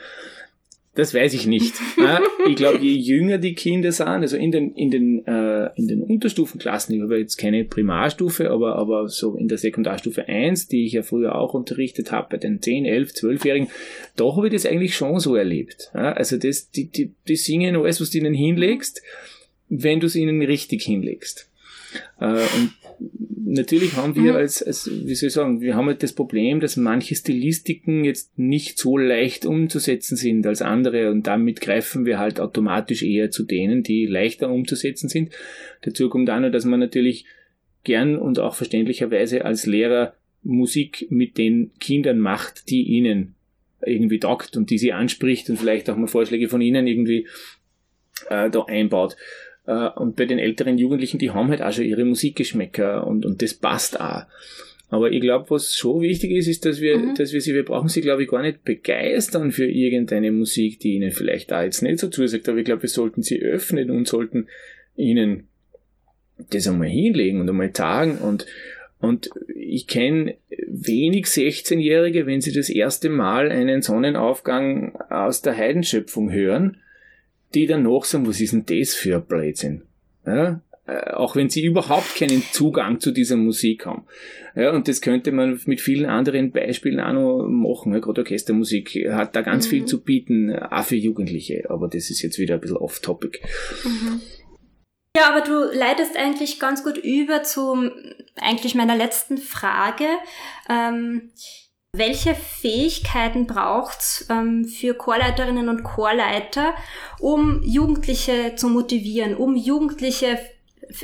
Das 0.95 1.12
weiß 1.12 1.34
ich 1.34 1.47
nicht. 1.47 1.74
ich 2.49 2.55
glaube, 2.55 2.78
je 2.78 2.92
jünger 2.92 3.38
die 3.38 3.55
Kinder 3.55 3.90
sind, 3.90 4.07
also 4.07 4.36
in 4.36 4.53
den, 4.53 4.74
in 4.74 4.90
den, 4.90 5.26
äh, 5.26 5.70
in 5.74 5.88
den 5.88 6.03
Unterstufenklassen, 6.03 6.95
ich 6.95 7.03
habe 7.03 7.18
jetzt 7.18 7.36
keine 7.36 7.64
Primarstufe, 7.64 8.51
aber, 8.51 8.76
aber 8.76 9.09
so 9.09 9.34
in 9.36 9.49
der 9.49 9.59
Sekundarstufe 9.59 10.28
1, 10.28 10.68
die 10.68 10.86
ich 10.86 10.92
ja 10.92 11.03
früher 11.03 11.34
auch 11.34 11.53
unterrichtet 11.55 12.12
habe, 12.12 12.28
bei 12.30 12.36
den 12.36 12.62
10, 12.62 12.84
11, 12.84 13.11
12-Jährigen, 13.11 13.68
da 14.16 14.36
habe 14.36 14.47
ich 14.47 14.53
das 14.53 14.66
eigentlich 14.66 14.95
schon 14.95 15.18
so 15.18 15.34
erlebt. 15.34 15.90
Also 15.95 16.36
das, 16.36 16.70
die, 16.70 16.86
die, 16.86 17.12
die 17.26 17.36
singen 17.36 17.74
alles, 17.74 18.01
was 18.01 18.11
du 18.11 18.18
ihnen 18.18 18.34
hinlegst, 18.34 19.03
wenn 19.68 19.99
du 19.99 20.07
es 20.07 20.14
ihnen 20.14 20.42
richtig 20.42 20.84
hinlegst. 20.84 21.51
Äh, 22.20 22.26
und 22.26 22.72
natürlich 23.11 23.96
haben 23.96 24.14
wir 24.14 24.32
mhm. 24.32 24.38
als, 24.38 24.62
als, 24.62 24.90
wie 24.90 25.14
soll 25.14 25.28
ich 25.28 25.32
sagen, 25.32 25.61
wir 25.61 25.74
haben 25.74 25.86
halt 25.86 26.02
das 26.02 26.12
Problem, 26.12 26.61
dass 26.61 26.76
manche 26.76 27.14
Stilistiken 27.14 28.05
jetzt 28.05 28.38
nicht 28.38 28.78
so 28.78 28.98
leicht 28.98 29.46
umzusetzen 29.46 30.16
sind 30.16 30.46
als 30.46 30.62
andere 30.62 31.11
und 31.11 31.26
damit 31.26 31.61
greifen 31.61 32.05
wir 32.05 32.18
halt 32.18 32.40
automatisch 32.40 33.02
eher 33.02 33.30
zu 33.30 33.44
denen, 33.44 33.82
die 33.82 34.07
leichter 34.07 34.50
umzusetzen 34.50 35.09
sind. 35.09 35.30
Dazu 35.82 36.09
kommt 36.09 36.30
auch 36.30 36.40
noch, 36.40 36.50
dass 36.50 36.64
man 36.64 36.80
natürlich 36.80 37.26
gern 37.84 38.16
und 38.16 38.38
auch 38.38 38.55
verständlicherweise 38.55 39.44
als 39.44 39.66
Lehrer 39.66 40.14
Musik 40.42 41.07
mit 41.11 41.38
den 41.38 41.70
Kindern 41.80 42.18
macht, 42.18 42.68
die 42.68 42.82
ihnen 42.82 43.34
irgendwie 43.86 44.18
taugt 44.18 44.57
und 44.57 44.70
die 44.70 44.78
sie 44.78 44.92
anspricht 44.92 45.48
und 45.50 45.59
vielleicht 45.59 45.88
auch 45.90 45.96
mal 45.96 46.07
Vorschläge 46.07 46.48
von 46.48 46.61
ihnen 46.61 46.86
irgendwie 46.86 47.26
äh, 48.28 48.50
da 48.50 48.64
einbaut. 48.64 49.16
Äh, 49.66 49.88
und 49.90 50.16
bei 50.16 50.26
den 50.26 50.38
älteren 50.38 50.78
Jugendlichen, 50.78 51.18
die 51.18 51.30
haben 51.30 51.48
halt 51.48 51.62
auch 51.62 51.72
schon 51.72 51.84
ihre 51.84 52.04
Musikgeschmäcker 52.04 53.06
und, 53.06 53.24
und 53.24 53.42
das 53.42 53.54
passt 53.54 54.00
auch. 54.00 54.24
Aber 54.90 55.10
ich 55.10 55.20
glaube, 55.20 55.50
was 55.50 55.74
schon 55.74 56.02
wichtig 56.02 56.30
ist, 56.32 56.46
ist, 56.46 56.64
dass 56.64 56.80
wir, 56.80 56.98
mhm. 56.98 57.14
dass 57.16 57.32
wir 57.32 57.40
sie, 57.40 57.54
wir 57.54 57.64
brauchen 57.64 57.88
sie, 57.88 58.00
glaube 58.00 58.22
ich, 58.22 58.28
gar 58.28 58.42
nicht 58.42 58.64
begeistern 58.64 59.50
für 59.50 59.66
irgendeine 59.66 60.30
Musik, 60.30 60.78
die 60.78 60.94
ihnen 60.94 61.10
vielleicht 61.10 61.50
da 61.50 61.64
jetzt 61.64 61.82
nicht 61.82 61.98
so 61.98 62.08
zusagt. 62.08 62.48
Aber 62.48 62.58
ich 62.58 62.64
glaube, 62.64 62.82
wir 62.82 62.88
sollten 62.88 63.22
sie 63.22 63.40
öffnen 63.40 63.90
und 63.90 64.06
sollten 64.06 64.46
ihnen 64.96 65.48
das 66.50 66.68
einmal 66.68 66.88
hinlegen 66.88 67.40
und 67.40 67.48
einmal 67.48 67.72
tagen 67.72 68.18
und, 68.18 68.46
und 69.00 69.30
ich 69.54 69.86
kenne 69.86 70.36
wenig 70.66 71.26
16-Jährige, 71.26 72.26
wenn 72.26 72.40
sie 72.40 72.52
das 72.52 72.68
erste 72.68 73.08
Mal 73.08 73.50
einen 73.50 73.82
Sonnenaufgang 73.82 74.96
aus 75.10 75.42
der 75.42 75.56
Heidenschöpfung 75.56 76.32
hören, 76.32 76.78
die 77.55 77.66
dann 77.66 77.84
noch 77.84 78.05
sagen, 78.05 78.26
was 78.26 78.40
ist 78.40 78.52
denn 78.52 78.66
das 78.66 78.94
für 78.94 79.16
ein 79.16 79.24
Blödsinn? 79.24 79.82
Ja? 80.26 80.61
Äh, 80.86 81.12
auch 81.12 81.34
wenn 81.34 81.48
sie 81.48 81.64
überhaupt 81.64 82.14
keinen 82.14 82.42
Zugang 82.52 83.00
zu 83.00 83.11
dieser 83.11 83.36
Musik 83.36 83.86
haben. 83.86 84.05
Ja, 84.55 84.72
und 84.72 84.86
das 84.86 85.00
könnte 85.00 85.32
man 85.32 85.59
mit 85.64 85.80
vielen 85.80 86.05
anderen 86.05 86.52
Beispielen 86.52 87.00
auch 87.00 87.14
noch 87.14 87.48
machen. 87.48 87.94
Ja, 87.94 88.00
gerade 88.00 88.20
Orchestermusik 88.20 89.09
hat 89.11 89.34
da 89.34 89.40
ganz 89.40 89.66
mhm. 89.66 89.70
viel 89.70 89.84
zu 89.86 90.02
bieten, 90.02 90.55
auch 90.55 90.84
für 90.84 90.96
Jugendliche. 90.96 91.70
Aber 91.70 91.88
das 91.88 92.11
ist 92.11 92.20
jetzt 92.20 92.38
wieder 92.38 92.55
ein 92.55 92.61
bisschen 92.61 92.76
off-topic. 92.76 93.40
Mhm. 93.84 94.20
Ja, 95.16 95.30
aber 95.30 95.40
du 95.40 95.76
leitest 95.76 96.16
eigentlich 96.16 96.59
ganz 96.61 96.84
gut 96.84 96.98
über 96.98 97.42
zu 97.42 97.90
eigentlich 98.36 98.74
meiner 98.74 98.96
letzten 98.96 99.38
Frage. 99.38 100.05
Ähm, 100.68 101.30
welche 101.97 102.34
Fähigkeiten 102.34 103.47
braucht's 103.47 104.26
ähm, 104.30 104.64
für 104.64 104.95
Chorleiterinnen 104.95 105.68
und 105.68 105.84
Chorleiter, 105.84 106.74
um 107.20 107.62
Jugendliche 107.62 108.55
zu 108.57 108.68
motivieren, 108.68 109.36
um 109.36 109.57
Jugendliche 109.57 110.38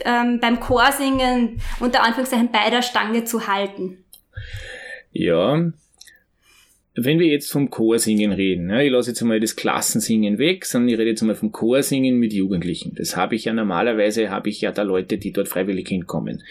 ähm, 0.05 0.41
beim 0.41 0.61
Chorsingen 0.61 1.61
unter 1.79 2.03
Anführungszeichen 2.03 2.51
bei 2.51 2.71
der 2.71 2.83
Stange 2.83 3.25
zu 3.25 3.47
halten? 3.47 4.05
Ja, 5.13 5.73
wenn 6.95 7.19
wir 7.19 7.29
jetzt 7.29 7.53
vom 7.53 7.71
Chorsingen 7.71 8.33
reden, 8.33 8.69
ja, 8.69 8.81
ich 8.81 8.91
lasse 8.91 9.11
jetzt 9.11 9.23
einmal 9.23 9.41
das 9.41 9.55
Klassensingen 9.55 10.39
weg, 10.39 10.67
sondern 10.67 10.89
ich 10.89 10.99
rede 10.99 11.11
jetzt 11.11 11.23
einmal 11.23 11.37
vom 11.37 11.53
Chorsingen 11.53 12.19
mit 12.19 12.33
Jugendlichen. 12.33 12.95
Das 12.97 13.17
habe 13.17 13.37
ich 13.37 13.45
ja 13.45 13.53
normalerweise, 13.53 14.31
habe 14.31 14.49
ich 14.49 14.61
ja 14.61 14.73
da 14.73 14.83
Leute, 14.83 15.17
die 15.17 15.33
dort 15.33 15.49
freiwillig 15.49 15.89
hinkommen, 15.89 16.43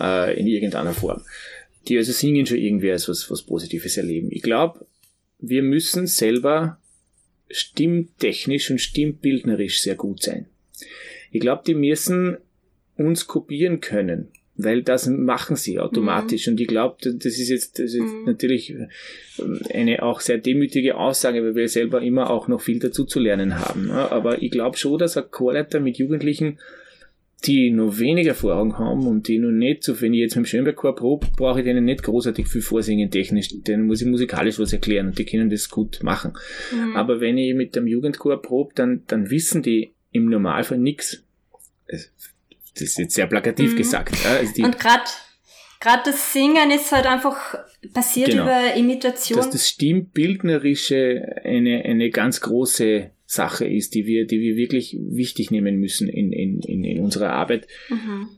äh, 0.00 0.38
in 0.38 0.46
irgendeiner 0.46 0.94
Form 0.94 1.22
die 1.88 1.96
also 1.96 2.12
singen 2.12 2.46
schon 2.46 2.58
irgendwie 2.58 2.90
als 2.90 3.08
was, 3.08 3.30
was 3.30 3.42
Positives 3.42 3.96
erleben. 3.96 4.28
Ich 4.30 4.42
glaube, 4.42 4.86
wir 5.38 5.62
müssen 5.62 6.06
selber 6.06 6.78
stimmtechnisch 7.50 8.70
und 8.70 8.80
stimmbildnerisch 8.80 9.80
sehr 9.80 9.94
gut 9.94 10.22
sein. 10.22 10.46
Ich 11.30 11.40
glaube, 11.40 11.62
die 11.66 11.74
müssen 11.74 12.38
uns 12.96 13.26
kopieren 13.26 13.80
können, 13.80 14.28
weil 14.56 14.82
das 14.82 15.06
machen 15.06 15.56
sie 15.56 15.80
automatisch. 15.80 16.46
Mhm. 16.46 16.52
Und 16.52 16.60
ich 16.60 16.68
glaube, 16.68 16.96
das 17.02 17.38
ist 17.38 17.48
jetzt, 17.48 17.78
das 17.78 17.94
ist 17.94 18.00
mhm. 18.00 18.24
natürlich 18.24 18.70
ähm, 18.70 19.60
eine 19.72 20.02
auch 20.02 20.20
sehr 20.20 20.38
demütige 20.38 20.96
Aussage, 20.96 21.42
weil 21.42 21.54
wir 21.54 21.68
selber 21.68 22.02
immer 22.02 22.30
auch 22.30 22.48
noch 22.48 22.60
viel 22.60 22.78
dazu 22.78 23.04
zu 23.04 23.20
lernen 23.20 23.58
haben. 23.58 23.90
Aber 23.90 24.42
ich 24.42 24.50
glaube 24.50 24.76
schon, 24.76 24.98
dass 24.98 25.16
ein 25.16 25.30
Chorleiter 25.30 25.80
mit 25.80 25.98
Jugendlichen 25.98 26.58
die 27.46 27.70
noch 27.70 27.98
weniger 27.98 28.30
Erfahrung 28.30 28.78
haben 28.78 29.06
und 29.06 29.28
die 29.28 29.38
noch 29.38 29.50
nicht 29.50 29.84
so, 29.84 30.00
wenn 30.00 30.14
ich 30.14 30.20
jetzt 30.20 30.36
mit 30.36 30.44
dem 30.44 30.48
Schönbergchor 30.48 30.94
probe, 30.94 31.26
brauche 31.36 31.60
ich 31.60 31.64
denen 31.64 31.84
nicht 31.84 32.02
großartig 32.02 32.48
viel 32.48 32.62
vorsingen 32.62 33.10
technisch, 33.10 33.48
denen 33.52 33.86
muss 33.86 34.00
ich 34.00 34.06
musikalisch 34.06 34.58
was 34.58 34.72
erklären 34.72 35.08
und 35.08 35.18
die 35.18 35.24
können 35.24 35.50
das 35.50 35.68
gut 35.68 36.02
machen. 36.02 36.32
Mhm. 36.72 36.96
Aber 36.96 37.20
wenn 37.20 37.38
ich 37.38 37.54
mit 37.54 37.76
dem 37.76 37.86
Jugendchor 37.86 38.40
probe, 38.40 38.72
dann, 38.74 39.02
dann 39.06 39.30
wissen 39.30 39.62
die 39.62 39.94
im 40.10 40.26
Normalfall 40.26 40.78
nichts. 40.78 41.22
Das 41.88 42.10
ist 42.80 42.98
jetzt 42.98 43.14
sehr 43.14 43.26
plakativ 43.26 43.72
mhm. 43.72 43.76
gesagt. 43.76 44.14
Also 44.26 44.64
und 44.64 44.78
gerade 44.78 45.04
gerade 45.80 46.02
das 46.06 46.32
Singen 46.32 46.70
ist 46.70 46.90
halt 46.92 47.06
einfach 47.06 47.56
passiert 47.92 48.30
genau. 48.30 48.44
über 48.44 48.74
Imitation. 48.74 49.36
Dass 49.36 49.50
das 49.50 49.68
Stimmbildnerische 49.68 51.42
eine, 51.44 51.84
eine 51.84 52.10
ganz 52.10 52.40
große 52.40 53.10
Sache 53.34 53.66
ist, 53.66 53.94
die 53.94 54.06
wir, 54.06 54.26
die 54.26 54.40
wir 54.40 54.56
wirklich 54.56 54.96
wichtig 55.00 55.50
nehmen 55.50 55.76
müssen 55.76 56.08
in, 56.08 56.32
in, 56.32 56.60
in, 56.60 56.84
in 56.84 57.00
unserer 57.00 57.30
Arbeit. 57.30 57.66
Mhm. 57.88 58.28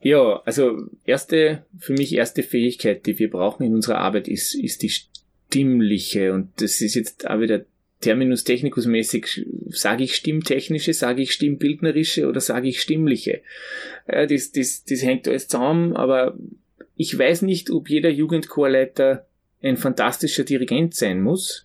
Ja, 0.00 0.42
also 0.44 0.82
erste, 1.04 1.64
für 1.78 1.94
mich 1.94 2.14
erste 2.14 2.42
Fähigkeit, 2.42 3.06
die 3.06 3.18
wir 3.18 3.30
brauchen 3.30 3.64
in 3.64 3.74
unserer 3.74 3.98
Arbeit, 3.98 4.28
ist, 4.28 4.54
ist 4.54 4.82
die 4.82 4.90
stimmliche. 4.90 6.32
Und 6.32 6.50
das 6.56 6.80
ist 6.80 6.94
jetzt 6.94 7.28
auch 7.28 7.40
wieder 7.40 7.64
Terminus 8.00 8.44
technicus 8.44 8.84
mäßig, 8.84 9.46
sage 9.70 10.04
ich 10.04 10.14
stimmtechnische, 10.14 10.92
sage 10.92 11.22
ich 11.22 11.32
stimmbildnerische 11.32 12.28
oder 12.28 12.40
sage 12.40 12.68
ich 12.68 12.82
stimmliche. 12.82 13.40
Ja, 14.06 14.26
das, 14.26 14.52
das, 14.52 14.84
das 14.84 15.02
hängt 15.02 15.26
alles 15.26 15.48
zusammen, 15.48 15.96
aber 15.96 16.36
ich 16.96 17.18
weiß 17.18 17.42
nicht, 17.42 17.70
ob 17.70 17.88
jeder 17.88 18.10
Jugendchorleiter 18.10 19.26
ein 19.62 19.78
fantastischer 19.78 20.44
Dirigent 20.44 20.94
sein 20.94 21.22
muss. 21.22 21.64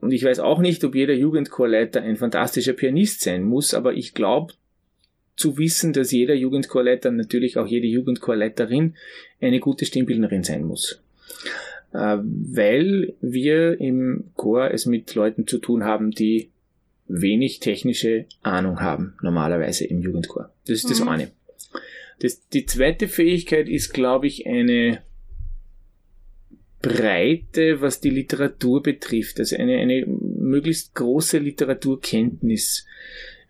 Und 0.00 0.12
ich 0.12 0.24
weiß 0.24 0.38
auch 0.40 0.58
nicht, 0.60 0.84
ob 0.84 0.94
jeder 0.94 1.14
Jugendchorleiter 1.14 2.02
ein 2.02 2.16
fantastischer 2.16 2.74
Pianist 2.74 3.22
sein 3.22 3.42
muss, 3.42 3.74
aber 3.74 3.94
ich 3.94 4.14
glaube 4.14 4.54
zu 5.36 5.56
wissen, 5.56 5.92
dass 5.94 6.12
jeder 6.12 6.34
Jugendchorleiter, 6.34 7.10
natürlich 7.10 7.56
auch 7.56 7.66
jede 7.66 7.86
Jugendchorleiterin, 7.86 8.94
eine 9.40 9.58
gute 9.58 9.86
Stimmbildnerin 9.86 10.44
sein 10.44 10.64
muss. 10.64 11.00
Äh, 11.92 12.18
weil 12.22 13.14
wir 13.20 13.80
im 13.80 14.24
Chor 14.34 14.70
es 14.70 14.84
mit 14.84 15.14
Leuten 15.14 15.46
zu 15.46 15.58
tun 15.58 15.84
haben, 15.84 16.10
die 16.10 16.50
wenig 17.08 17.60
technische 17.60 18.26
Ahnung 18.42 18.80
haben, 18.80 19.14
normalerweise 19.22 19.86
im 19.86 20.00
Jugendchor. 20.00 20.52
Das 20.66 20.76
ist 20.76 20.90
das 20.90 21.00
mhm. 21.00 21.08
eine. 21.08 21.30
Das, 22.20 22.46
die 22.48 22.66
zweite 22.66 23.08
Fähigkeit 23.08 23.68
ist, 23.68 23.94
glaube 23.94 24.26
ich, 24.26 24.46
eine 24.46 25.00
Breite, 26.82 27.80
was 27.80 28.00
die 28.00 28.10
Literatur 28.10 28.82
betrifft, 28.82 29.38
also 29.38 29.56
eine, 29.56 29.76
eine 29.76 30.06
möglichst 30.06 30.94
große 30.94 31.38
Literaturkenntnis. 31.38 32.86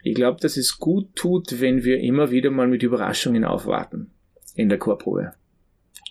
Ich 0.03 0.15
glaube, 0.15 0.41
dass 0.41 0.57
es 0.57 0.79
gut 0.79 1.15
tut, 1.15 1.61
wenn 1.61 1.85
wir 1.85 2.01
immer 2.01 2.31
wieder 2.31 2.51
mal 2.51 2.67
mit 2.67 2.83
Überraschungen 2.83 3.45
aufwarten 3.45 4.11
in 4.55 4.69
der 4.69 4.79
Chorprobe. 4.79 5.33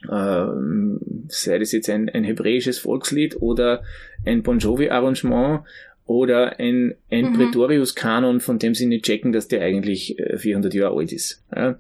Ähm, 0.10 1.00
sei 1.28 1.60
das 1.60 1.74
jetzt 1.74 1.90
ein, 1.90 2.08
ein 2.10 2.24
hebräisches 2.24 2.80
Volkslied 2.80 3.42
oder 3.42 3.84
ein 4.26 4.44
Bon 4.44 4.60
Jovi-Arrangement 4.60 5.66
oder 6.06 6.58
ein, 6.60 6.96
ein 7.12 7.32
mhm. 7.32 7.34
Pretorius-Kanon, 7.34 8.40
von 8.40 8.60
dem 8.60 8.74
sie 8.76 8.86
nicht 8.86 9.06
checken, 9.06 9.34
dass 9.34 9.48
der 9.48 9.62
eigentlich 9.62 10.16
400 10.38 10.74
äh, 10.74 10.78
Jahre 10.78 10.98
alt 10.98 11.12
ist. 11.12 11.44
Ja? 11.54 11.78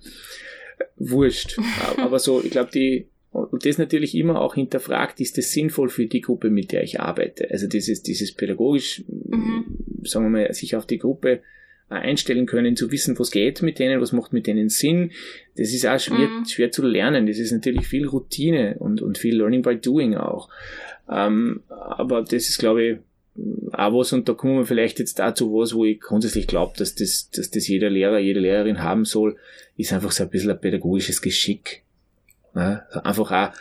Wurscht. 0.97 1.57
Aber 1.97 2.19
so, 2.19 2.43
ich 2.43 2.51
glaube, 2.51 2.71
die, 2.71 3.07
und 3.31 3.65
das 3.65 3.77
natürlich 3.77 4.15
immer 4.15 4.41
auch 4.41 4.55
hinterfragt, 4.55 5.19
ist 5.19 5.37
das 5.37 5.51
sinnvoll 5.51 5.89
für 5.89 6.07
die 6.07 6.21
Gruppe, 6.21 6.49
mit 6.49 6.71
der 6.71 6.83
ich 6.83 6.99
arbeite? 6.99 7.49
Also 7.51 7.67
dieses, 7.67 8.01
dieses 8.01 8.31
pädagogisch, 8.31 9.03
mhm. 9.07 9.65
sagen 10.03 10.25
wir 10.25 10.29
mal, 10.29 10.53
sich 10.53 10.75
auf 10.75 10.87
die 10.87 10.97
Gruppe 10.97 11.41
einstellen 11.89 12.45
können, 12.45 12.75
zu 12.75 12.91
wissen, 12.91 13.17
was 13.17 13.31
geht 13.31 13.61
mit 13.61 13.79
denen, 13.79 14.01
was 14.01 14.11
macht 14.11 14.33
mit 14.33 14.47
denen 14.47 14.69
Sinn. 14.69 15.11
Das 15.57 15.73
ist 15.73 15.85
auch 15.85 15.99
schwer, 15.99 16.27
mhm. 16.27 16.45
schwer 16.45 16.71
zu 16.71 16.83
lernen. 16.83 17.27
Das 17.27 17.37
ist 17.37 17.51
natürlich 17.51 17.87
viel 17.87 18.07
Routine 18.07 18.75
und, 18.79 19.01
und 19.01 19.17
viel 19.17 19.35
Learning 19.37 19.61
by 19.61 19.75
Doing 19.75 20.15
auch. 20.15 20.49
Ähm, 21.09 21.61
aber 21.69 22.21
das 22.21 22.49
ist, 22.49 22.59
glaube 22.59 22.83
ich, 22.83 22.97
auch 23.71 23.93
was, 23.93 24.13
und 24.13 24.27
da 24.27 24.33
kommen 24.33 24.57
wir 24.57 24.65
vielleicht 24.65 24.99
jetzt 24.99 25.19
dazu 25.19 25.53
was, 25.53 25.73
wo 25.73 25.85
ich 25.85 25.99
grundsätzlich 25.99 26.47
glaube, 26.47 26.73
dass 26.77 26.95
das, 26.95 27.29
dass 27.31 27.49
das 27.49 27.67
jeder 27.67 27.89
Lehrer, 27.89 28.19
jede 28.19 28.39
Lehrerin 28.39 28.83
haben 28.83 29.05
soll, 29.05 29.37
ist 29.77 29.93
einfach 29.93 30.11
so 30.11 30.23
ein 30.23 30.29
bisschen 30.29 30.51
ein 30.51 30.59
pädagogisches 30.59 31.21
Geschick. 31.21 31.83
Ja, 32.59 33.01
einfach 33.03 33.31
auch 33.31 33.53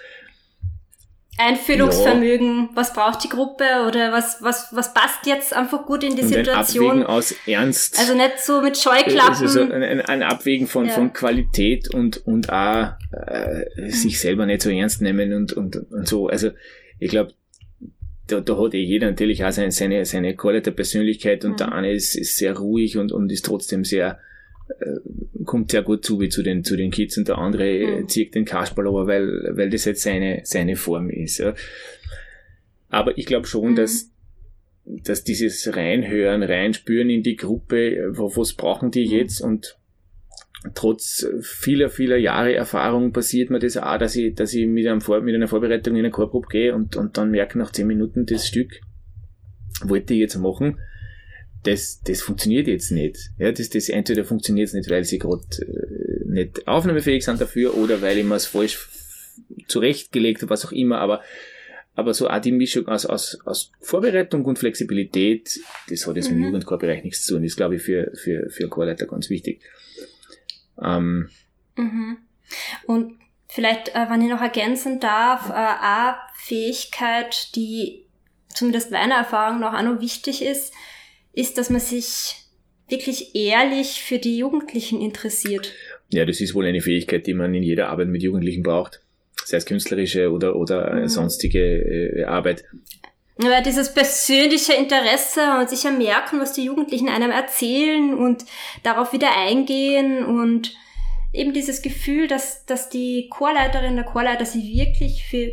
Einfühlungsvermögen, 1.38 2.56
ja. 2.56 2.68
was 2.74 2.92
braucht 2.92 3.22
die 3.22 3.28
Gruppe 3.28 3.64
oder 3.86 4.12
was, 4.12 4.42
was, 4.42 4.70
was 4.72 4.92
passt 4.92 5.24
jetzt 5.24 5.54
einfach 5.54 5.86
gut 5.86 6.02
in 6.02 6.16
die 6.16 6.22
und 6.22 6.28
Situation. 6.28 6.84
Ein 6.84 6.90
Abwägen 6.90 7.06
aus 7.06 7.34
Ernst. 7.46 7.98
Also 7.98 8.14
nicht 8.14 8.40
so 8.40 8.60
mit 8.60 8.76
Scheuklappen. 8.76 9.40
Also 9.40 9.60
ein, 9.60 10.00
ein 10.00 10.22
Abwägen 10.24 10.66
von, 10.66 10.86
ja. 10.86 10.92
von 10.92 11.12
Qualität 11.12 11.94
und, 11.94 12.26
und 12.26 12.52
auch 12.52 12.94
äh, 13.12 13.88
sich 13.88 14.18
selber 14.18 14.46
nicht 14.46 14.62
so 14.62 14.70
ernst 14.70 15.00
nehmen 15.00 15.32
und, 15.32 15.52
und, 15.52 15.76
und 15.92 16.08
so. 16.08 16.26
Also 16.26 16.50
ich 16.98 17.10
glaube, 17.10 17.34
da, 18.26 18.40
da 18.40 18.58
hat 18.58 18.74
eh 18.74 18.82
jeder 18.82 19.08
natürlich 19.08 19.44
auch 19.44 19.52
seine, 19.52 19.70
seine, 19.70 20.04
seine 20.04 20.34
Persönlichkeit 20.34 21.44
und 21.44 21.52
mhm. 21.52 21.56
der 21.56 21.72
eine 21.72 21.92
ist, 21.92 22.16
ist 22.16 22.36
sehr 22.36 22.58
ruhig 22.58 22.98
und, 22.98 23.12
und 23.12 23.30
ist 23.30 23.44
trotzdem 23.44 23.84
sehr 23.84 24.18
kommt 25.44 25.70
sehr 25.70 25.82
gut 25.82 26.04
zu 26.04 26.20
wie 26.20 26.28
zu 26.28 26.42
den, 26.42 26.62
zu 26.64 26.76
den 26.76 26.90
Kids 26.90 27.16
und 27.18 27.28
der 27.28 27.38
andere 27.38 28.00
mhm. 28.02 28.08
zieht 28.08 28.34
den 28.34 28.44
Kasperl 28.44 28.86
aber, 28.86 29.06
weil, 29.06 29.56
weil 29.56 29.70
das 29.70 29.84
jetzt 29.84 30.02
seine, 30.02 30.42
seine 30.44 30.76
Form 30.76 31.10
ist. 31.10 31.38
Ja. 31.38 31.54
Aber 32.88 33.16
ich 33.18 33.26
glaube 33.26 33.46
schon, 33.46 33.72
mhm. 33.72 33.76
dass, 33.76 34.10
dass 34.84 35.24
dieses 35.24 35.74
Reinhören, 35.74 36.42
Reinspüren 36.42 37.10
in 37.10 37.22
die 37.22 37.36
Gruppe, 37.36 38.12
was 38.12 38.54
brauchen 38.54 38.90
die 38.90 39.06
mhm. 39.06 39.12
jetzt 39.12 39.40
und 39.40 39.78
trotz 40.74 41.26
vieler, 41.40 41.88
vieler 41.88 42.16
Jahre 42.16 42.54
Erfahrung 42.54 43.12
passiert 43.12 43.50
mir 43.50 43.60
das 43.60 43.76
auch, 43.76 43.98
dass 43.98 44.16
ich, 44.16 44.34
dass 44.34 44.52
ich 44.52 44.66
mit, 44.66 44.86
einem 44.86 45.00
Vor 45.00 45.20
mit 45.20 45.34
einer 45.34 45.48
Vorbereitung 45.48 45.94
in 45.94 46.00
eine 46.00 46.10
Chorprobe 46.10 46.48
gehe 46.48 46.74
und, 46.74 46.96
und 46.96 47.16
dann 47.16 47.30
merke 47.30 47.58
nach 47.58 47.72
zehn 47.72 47.86
Minuten 47.86 48.26
das 48.26 48.46
Stück, 48.46 48.80
wollte 49.84 50.14
ich 50.14 50.20
jetzt 50.20 50.36
machen 50.36 50.78
das, 51.68 52.00
das 52.00 52.22
funktioniert 52.22 52.66
jetzt 52.66 52.90
nicht. 52.90 53.30
Ja, 53.38 53.52
das, 53.52 53.68
das 53.68 53.88
entweder 53.88 54.24
funktioniert 54.24 54.68
es 54.68 54.74
nicht, 54.74 54.88
weil 54.90 55.04
sie 55.04 55.18
gerade 55.18 55.44
äh, 55.60 56.24
nicht 56.24 56.66
aufnahmefähig 56.66 57.24
sind 57.24 57.40
dafür 57.40 57.76
oder 57.76 58.00
weil 58.00 58.18
ich 58.18 58.24
mir 58.24 58.36
es 58.36 58.46
falsch 58.46 58.88
zurechtgelegt 59.66 60.42
habe, 60.42 60.50
was 60.50 60.64
auch 60.64 60.72
immer, 60.72 60.98
aber, 60.98 61.22
aber 61.94 62.14
so 62.14 62.28
auch 62.28 62.40
die 62.40 62.52
Mischung 62.52 62.88
aus, 62.88 63.04
aus, 63.04 63.38
aus 63.44 63.70
Vorbereitung 63.80 64.44
und 64.46 64.58
Flexibilität, 64.58 65.60
das 65.90 66.06
hat 66.06 66.16
jetzt 66.16 66.30
mhm. 66.30 66.38
im 66.38 66.44
Jugendchorbereich 66.44 67.04
nichts 67.04 67.24
zu 67.24 67.34
tun, 67.34 67.42
das 67.42 67.52
ist, 67.52 67.56
glaube 67.56 67.76
ich, 67.76 67.82
für, 67.82 68.12
für, 68.14 68.48
für 68.48 68.68
Chorleiter 68.68 69.06
ganz 69.06 69.28
wichtig. 69.28 69.60
Ähm, 70.82 71.28
mhm. 71.76 72.18
Und 72.86 73.18
vielleicht, 73.46 73.90
äh, 73.94 74.06
wenn 74.08 74.22
ich 74.22 74.30
noch 74.30 74.40
ergänzen 74.40 75.00
darf, 75.00 75.50
äh, 75.50 75.52
eine 75.52 76.16
Fähigkeit, 76.34 77.54
die 77.54 78.06
zumindest 78.48 78.90
meiner 78.90 79.16
Erfahrung 79.16 79.60
nach 79.60 79.74
auch 79.74 79.82
noch 79.82 80.00
wichtig 80.00 80.42
ist, 80.42 80.72
ist, 81.38 81.56
dass 81.56 81.70
man 81.70 81.80
sich 81.80 82.34
wirklich 82.88 83.34
ehrlich 83.34 84.02
für 84.02 84.18
die 84.18 84.38
Jugendlichen 84.38 85.00
interessiert. 85.00 85.72
Ja, 86.10 86.24
das 86.24 86.40
ist 86.40 86.54
wohl 86.54 86.66
eine 86.66 86.80
Fähigkeit, 86.80 87.26
die 87.26 87.34
man 87.34 87.54
in 87.54 87.62
jeder 87.62 87.90
Arbeit 87.90 88.08
mit 88.08 88.22
Jugendlichen 88.22 88.62
braucht. 88.62 89.00
Sei 89.44 89.58
es 89.58 89.66
künstlerische 89.66 90.32
oder, 90.32 90.56
oder 90.56 90.94
mhm. 90.94 91.08
sonstige 91.08 91.60
äh, 91.60 92.24
Arbeit. 92.24 92.64
Aber 93.38 93.60
dieses 93.60 93.94
persönliche 93.94 94.72
Interesse 94.72 95.58
und 95.60 95.70
sicher 95.70 95.92
merken, 95.92 96.40
was 96.40 96.54
die 96.54 96.64
Jugendlichen 96.64 97.08
einem 97.08 97.30
erzählen 97.30 98.14
und 98.14 98.44
darauf 98.82 99.12
wieder 99.12 99.36
eingehen 99.36 100.24
und 100.24 100.74
eben 101.32 101.52
dieses 101.52 101.82
Gefühl, 101.82 102.26
dass, 102.26 102.66
dass 102.66 102.88
die 102.88 103.28
Chorleiterin, 103.30 103.94
der 103.94 104.06
Chorleiter 104.06 104.44
sich 104.44 104.74
wirklich 104.74 105.24
für 105.24 105.52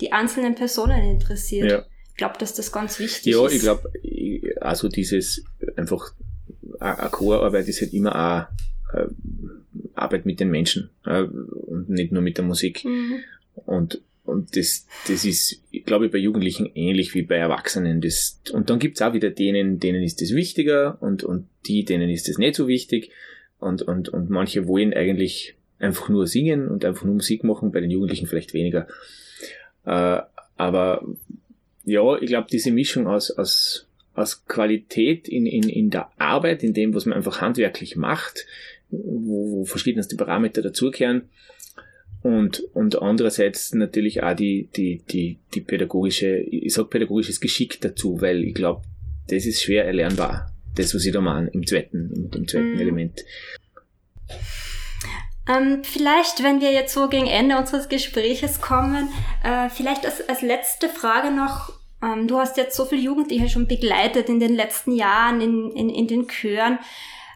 die 0.00 0.12
einzelnen 0.12 0.56
Personen 0.56 1.02
interessiert. 1.02 1.70
Ja. 1.70 1.84
Ich 2.20 2.22
glaube, 2.22 2.38
dass 2.38 2.52
das 2.52 2.70
ganz 2.70 2.98
wichtig 2.98 3.32
ja, 3.32 3.46
ist. 3.46 3.50
Ja, 3.50 3.56
ich 3.56 3.62
glaube, 3.62 4.60
also 4.60 4.88
dieses 4.88 5.42
einfach 5.76 6.12
eine 6.78 7.08
Chorarbeit 7.08 7.66
ist 7.66 7.80
halt 7.80 7.94
immer 7.94 8.14
auch 8.14 8.94
äh, 8.94 9.06
Arbeit 9.94 10.26
mit 10.26 10.38
den 10.38 10.50
Menschen 10.50 10.90
äh, 11.06 11.22
und 11.22 11.88
nicht 11.88 12.12
nur 12.12 12.20
mit 12.20 12.36
der 12.36 12.44
Musik. 12.44 12.84
Mhm. 12.84 13.20
Und, 13.64 14.02
und 14.26 14.54
das, 14.54 14.86
das 15.08 15.24
ist, 15.24 15.62
glaube 15.86 16.04
ich, 16.04 16.12
bei 16.12 16.18
Jugendlichen 16.18 16.70
ähnlich 16.74 17.14
wie 17.14 17.22
bei 17.22 17.36
Erwachsenen. 17.36 18.02
Das, 18.02 18.38
und 18.52 18.68
dann 18.68 18.80
gibt's 18.80 19.00
auch 19.00 19.14
wieder 19.14 19.30
denen, 19.30 19.80
denen 19.80 20.02
ist 20.02 20.20
das 20.20 20.34
wichtiger 20.34 20.98
und, 21.00 21.24
und 21.24 21.46
die, 21.64 21.86
denen 21.86 22.10
ist 22.10 22.28
das 22.28 22.36
nicht 22.36 22.54
so 22.54 22.68
wichtig. 22.68 23.12
Und, 23.60 23.80
und, 23.80 24.10
und 24.10 24.28
manche 24.28 24.68
wollen 24.68 24.92
eigentlich 24.92 25.54
einfach 25.78 26.10
nur 26.10 26.26
singen 26.26 26.68
und 26.68 26.84
einfach 26.84 27.06
nur 27.06 27.14
Musik 27.14 27.44
machen, 27.44 27.72
bei 27.72 27.80
den 27.80 27.90
Jugendlichen 27.90 28.26
vielleicht 28.26 28.52
weniger. 28.52 28.88
Äh, 29.86 30.20
aber 30.58 31.02
ja, 31.90 32.16
ich 32.20 32.28
glaube, 32.28 32.48
diese 32.50 32.70
Mischung 32.70 33.06
aus, 33.06 33.30
aus 33.30 33.90
aus 34.14 34.44
Qualität 34.46 35.28
in, 35.28 35.46
in, 35.46 35.68
in 35.68 35.90
der 35.90 36.10
Arbeit, 36.18 36.62
in 36.62 36.74
dem, 36.74 36.94
was 36.94 37.06
man 37.06 37.16
einfach 37.16 37.40
handwerklich 37.40 37.96
macht, 37.96 38.46
wo, 38.90 39.50
wo 39.50 39.64
verschiedenste 39.64 40.16
Parameter 40.16 40.62
dazugehören. 40.62 41.28
Und, 42.22 42.60
und 42.74 43.00
andererseits 43.00 43.72
natürlich 43.72 44.22
auch 44.22 44.34
die, 44.34 44.68
die, 44.76 45.02
die, 45.10 45.38
die 45.54 45.60
pädagogische, 45.62 46.36
ich 46.36 46.74
sag 46.74 46.90
pädagogisches 46.90 47.40
Geschick 47.40 47.80
dazu, 47.80 48.20
weil 48.20 48.44
ich 48.44 48.54
glaube, 48.54 48.82
das 49.28 49.46
ist 49.46 49.62
schwer 49.62 49.86
erlernbar. 49.86 50.52
Das, 50.74 50.94
was 50.94 51.04
ich 51.04 51.12
da 51.12 51.20
mache 51.20 51.48
im 51.52 51.66
zweiten, 51.66 52.12
im, 52.14 52.30
im 52.34 52.46
zweiten 52.46 52.74
mhm. 52.74 52.80
Element. 52.80 53.24
Ähm, 55.48 55.82
vielleicht, 55.82 56.42
wenn 56.42 56.60
wir 56.60 56.72
jetzt 56.72 56.92
so 56.92 57.08
gegen 57.08 57.26
Ende 57.26 57.56
unseres 57.56 57.88
Gespräches 57.88 58.60
kommen, 58.60 59.08
äh, 59.42 59.70
vielleicht 59.70 60.04
als, 60.04 60.28
als 60.28 60.42
letzte 60.42 60.88
Frage 60.88 61.34
noch, 61.34 61.79
ähm, 62.02 62.26
du 62.26 62.38
hast 62.38 62.56
jetzt 62.56 62.76
so 62.76 62.84
viele 62.84 63.02
Jugendliche 63.02 63.48
schon 63.48 63.66
begleitet 63.66 64.28
in 64.28 64.40
den 64.40 64.54
letzten 64.54 64.92
Jahren 64.92 65.40
in, 65.40 65.70
in, 65.72 65.90
in 65.90 66.06
den 66.06 66.28
Chören. 66.28 66.78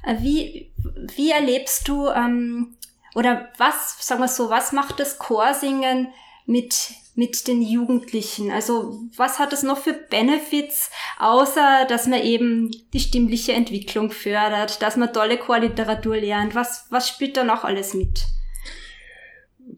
Äh, 0.04 0.16
wie, 0.20 0.70
wie 1.16 1.30
erlebst 1.30 1.88
du, 1.88 2.08
ähm, 2.08 2.76
oder 3.14 3.48
was, 3.58 3.96
sagen 4.06 4.20
wir 4.20 4.28
so, 4.28 4.50
was 4.50 4.72
macht 4.72 4.98
das 5.00 5.18
Chorsingen 5.18 6.08
mit, 6.46 6.90
mit 7.14 7.46
den 7.46 7.62
Jugendlichen? 7.62 8.50
Also 8.50 9.00
was 9.16 9.38
hat 9.38 9.52
es 9.52 9.62
noch 9.62 9.78
für 9.78 9.92
Benefits, 9.92 10.90
außer 11.18 11.86
dass 11.88 12.06
man 12.06 12.22
eben 12.22 12.70
die 12.92 13.00
stimmliche 13.00 13.52
Entwicklung 13.52 14.10
fördert, 14.10 14.82
dass 14.82 14.96
man 14.96 15.12
tolle 15.12 15.38
Chorliteratur 15.38 16.16
lernt? 16.16 16.54
Was, 16.54 16.86
was 16.90 17.08
spielt 17.08 17.36
da 17.36 17.44
noch 17.44 17.64
alles 17.64 17.94
mit? 17.94 18.24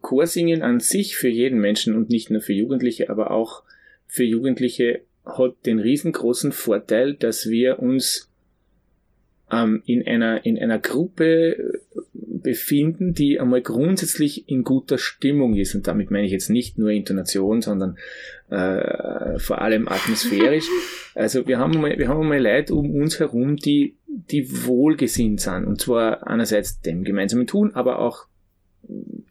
Chorsingen 0.01 0.63
an 0.63 0.79
sich 0.79 1.15
für 1.15 1.29
jeden 1.29 1.59
Menschen 1.59 1.95
und 1.95 2.09
nicht 2.09 2.29
nur 2.29 2.41
für 2.41 2.53
Jugendliche, 2.53 3.09
aber 3.09 3.31
auch 3.31 3.63
für 4.17 4.23
Jugendliche 4.23 5.01
hat 5.23 5.65
den 5.65 5.79
riesengroßen 5.79 6.51
Vorteil, 6.51 7.13
dass 7.13 7.49
wir 7.49 7.79
uns 7.79 8.29
ähm, 9.51 9.83
in, 9.85 10.05
einer, 10.07 10.43
in 10.43 10.57
einer 10.57 10.79
Gruppe 10.79 11.81
befinden, 12.13 13.13
die 13.13 13.39
einmal 13.39 13.61
grundsätzlich 13.61 14.49
in 14.49 14.63
guter 14.63 14.97
Stimmung 14.97 15.55
ist. 15.55 15.75
Und 15.75 15.87
damit 15.87 16.09
meine 16.09 16.25
ich 16.25 16.31
jetzt 16.31 16.49
nicht 16.49 16.79
nur 16.79 16.89
Intonation, 16.89 17.61
sondern 17.61 17.97
äh, 18.49 19.37
vor 19.37 19.61
allem 19.61 19.87
atmosphärisch. 19.87 20.67
Also 21.15 21.47
wir 21.47 21.57
haben 21.57 21.73
einmal, 21.73 21.97
wir 21.97 22.09
haben 22.09 22.21
einmal 22.21 22.39
Leute 22.39 22.75
um 22.75 22.91
uns 22.93 23.19
herum, 23.19 23.55
die, 23.55 23.95
die 24.05 24.67
wohlgesinnt 24.67 25.41
sind. 25.41 25.65
Und 25.65 25.81
zwar 25.81 26.27
einerseits 26.27 26.79
dem 26.81 27.03
gemeinsamen 27.03 27.47
Tun, 27.47 27.71
aber 27.73 27.97
auch 27.97 28.27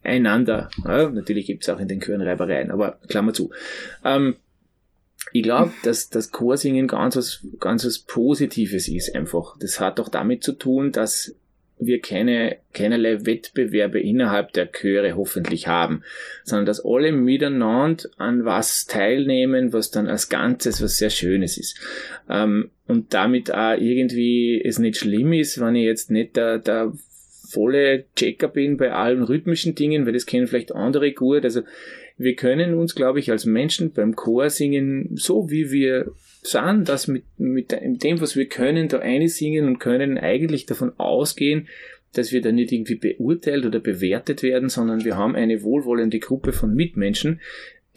einander. 0.03 0.69
Ja, 0.85 1.09
natürlich 1.09 1.47
gibt's 1.47 1.69
auch 1.69 1.79
in 1.79 1.87
den 1.87 2.01
Chören 2.01 2.23
Reibereien, 2.23 2.73
aber 2.73 2.99
Klammer 3.09 3.33
zu. 3.33 3.51
Ähm, 4.05 4.35
ich 5.33 5.43
glaube, 5.43 5.73
dass 5.83 6.09
das 6.09 6.31
Chorsingen 6.31 6.89
ganz 6.89 7.17
was, 7.17 7.45
ganz 7.61 7.85
was 7.85 7.99
Positives 7.99 8.89
ist 8.89 9.15
einfach. 9.15 9.57
Das 9.59 9.81
hat 9.81 10.01
auch 10.01 10.09
damit 10.09 10.43
zu 10.43 10.53
tun, 10.53 10.93
dass 10.93 11.35
wir 11.79 12.01
keine, 12.01 12.57
keinerlei 12.73 13.27
Wettbewerbe 13.27 14.01
innerhalb 14.01 14.53
der 14.53 14.73
Chöre 14.73 15.15
hoffentlich 15.15 15.67
haben, 15.67 16.03
sondern 16.43 16.67
dass 16.67 16.85
alle 16.85 17.13
miteinander 17.13 18.09
an 18.17 18.45
was 18.45 18.87
teilnehmen, 18.87 19.73
was 19.73 19.91
dann 19.91 20.07
als 20.09 20.29
Ganzes 20.29 20.83
was 20.83 20.97
sehr 20.97 21.11
Schönes 21.11 21.59
ist. 21.59 21.79
Ähm, 22.31 22.71
und 22.87 23.13
damit 23.13 23.53
auch 23.53 23.77
irgendwie 23.79 24.63
es 24.65 24.79
nicht 24.79 24.97
schlimm 24.97 25.33
ist, 25.33 25.61
wenn 25.61 25.75
ich 25.75 25.85
jetzt 25.85 26.11
nicht 26.11 26.37
der, 26.37 26.59
der 26.59 26.93
volle 27.51 28.05
Checker 28.17 28.49
bin 28.49 28.77
bei 28.77 28.93
allen 28.93 29.23
rhythmischen 29.23 29.75
Dingen, 29.75 30.07
weil 30.07 30.13
das 30.13 30.27
kennen 30.27 30.47
vielleicht 30.47 30.75
andere 30.75 31.13
gut. 31.13 31.45
Also 31.45 31.63
wir 32.19 32.35
können 32.35 32.75
uns, 32.75 32.95
glaube 32.95 33.19
ich, 33.19 33.31
als 33.31 33.45
Menschen 33.45 33.93
beim 33.93 34.17
Chorsingen, 34.17 35.11
so 35.17 35.51
wie 35.51 35.71
wir 35.71 36.13
sind, 36.43 36.89
dass 36.89 37.09
mit, 37.09 37.25
mit 37.37 37.73
dem, 37.73 38.21
was 38.21 38.37
wir 38.37 38.47
können, 38.47 38.89
da 38.89 39.01
eine 39.01 39.29
singen 39.29 39.67
und 39.67 39.79
können 39.79 40.17
eigentlich 40.17 40.67
davon 40.67 40.93
ausgehen, 40.99 41.69
dass 42.13 42.33
wir 42.33 42.41
da 42.41 42.53
nicht 42.53 42.73
irgendwie 42.73 42.95
beurteilt 42.95 43.67
oder 43.67 43.81
bewertet 43.81 44.43
werden, 44.43 44.69
sondern 44.69 45.05
wir 45.05 45.17
haben 45.17 45.35
eine 45.35 45.63
wohlwollende 45.63 46.19
Gruppe 46.19 46.53
von 46.53 46.75
Mitmenschen, 46.75 47.41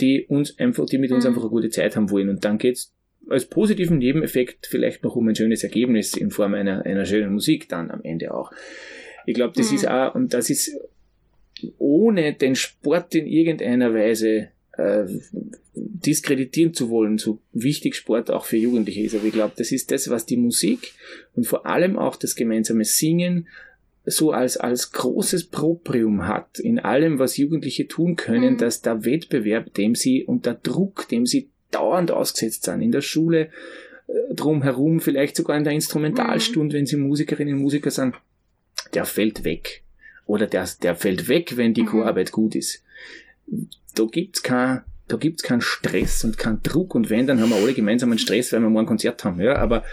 die 0.02 0.26
uns 0.26 0.58
einfach, 0.60 0.86
die 0.86 0.98
mit 0.98 1.12
uns 1.12 1.24
mhm. 1.24 1.30
einfach 1.30 1.44
eine 1.44 1.52
gute 1.52 1.70
Zeit 1.70 1.96
haben 1.96 2.10
wollen. 2.10 2.30
Und 2.30 2.44
dann 2.44 2.58
geht's 2.58 2.94
als 3.30 3.46
positiven 3.46 4.00
Nebeneffekt 4.00 4.68
vielleicht 4.68 5.04
noch 5.04 5.16
um 5.16 5.28
ein 5.28 5.36
schönes 5.36 5.64
Ergebnis 5.64 6.16
in 6.16 6.32
Form 6.32 6.54
einer, 6.54 6.86
einer 6.86 7.06
schönen 7.06 7.34
Musik 7.34 7.70
dann 7.70 7.92
am 7.92 8.02
Ende 8.04 8.34
auch. 8.34 8.52
Ich 9.26 9.36
glaube, 9.36 9.54
das 9.56 9.70
mhm. 9.70 9.78
ist 9.78 9.88
auch, 9.88 10.16
und 10.16 10.34
das 10.34 10.50
ist 10.50 10.76
ohne 11.78 12.34
den 12.34 12.56
Sport 12.56 13.16
in 13.16 13.28
irgendeiner 13.28 13.94
Weise 13.94 14.50
äh, 14.78 15.06
diskreditieren 15.74 16.74
zu 16.74 16.90
wollen, 16.90 17.18
so 17.18 17.40
wichtig 17.52 17.96
Sport 17.96 18.32
auch 18.32 18.46
für 18.46 18.58
Jugendliche 18.58 19.02
ist. 19.02 19.16
Aber 19.16 19.26
ich 19.26 19.34
glaube, 19.34 19.54
das 19.58 19.72
ist 19.72 19.92
das, 19.92 20.10
was 20.10 20.26
die 20.26 20.38
Musik 20.38 20.94
und 21.36 21.46
vor 21.46 21.66
allem 21.66 21.98
auch 21.98 22.16
das 22.16 22.36
gemeinsame 22.36 22.86
Singen 22.86 23.48
so 24.06 24.32
als, 24.32 24.58
als 24.58 24.92
großes 24.92 25.46
Proprium 25.46 26.28
hat 26.28 26.60
in 26.60 26.80
allem, 26.80 27.20
was 27.20 27.38
Jugendliche 27.38 27.88
tun 27.88 28.16
können, 28.16 28.54
mhm. 28.54 28.58
dass 28.58 28.82
der 28.82 29.06
Wettbewerb, 29.06 29.74
dem 29.74 29.96
sie 29.96 30.24
unter 30.24 30.54
Druck, 30.54 31.08
dem 31.10 31.26
sie 31.26 31.50
dauernd 31.72 32.12
ausgesetzt 32.12 32.64
sind, 32.64 32.82
in 32.82 32.92
der 32.92 33.02
Schule, 33.02 33.50
äh, 34.08 34.34
drumherum, 34.34 35.00
vielleicht 35.00 35.36
sogar 35.36 35.58
in 35.58 35.64
der 35.64 35.74
Instrumentalstunde, 35.74 36.74
mhm. 36.74 36.80
wenn 36.80 36.86
sie 36.86 36.98
Musikerinnen 36.98 37.56
und 37.56 37.62
Musiker 37.62 37.92
sind, 37.92 38.16
der 38.94 39.06
fällt 39.06 39.44
weg. 39.44 39.84
Oder 40.30 40.46
der, 40.46 40.70
der 40.84 40.96
fällt 40.96 41.28
weg, 41.28 41.58
wenn 41.58 41.74
die 41.74 41.82
mhm. 41.82 41.88
Chorarbeit 41.88 42.32
gut 42.32 42.54
ist. 42.54 42.84
Da 43.96 44.04
gibt's 44.04 44.44
kein, 44.44 44.84
da 45.08 45.18
gibt's 45.18 45.42
keinen 45.42 45.62
Stress 45.62 46.24
und 46.24 46.38
keinen 46.38 46.62
Druck 46.62 46.94
und 46.94 47.10
wenn, 47.10 47.26
dann 47.26 47.42
haben 47.42 47.50
wir 47.50 47.56
alle 47.56 47.74
gemeinsam 47.74 48.12
einen 48.12 48.20
Stress, 48.20 48.54
weil 48.54 48.62
wir 48.62 48.70
morgen 48.70 48.86
ein 48.86 48.90
Konzert 48.90 49.24
haben, 49.24 49.42
ja, 49.42 49.56
aber, 49.56 49.84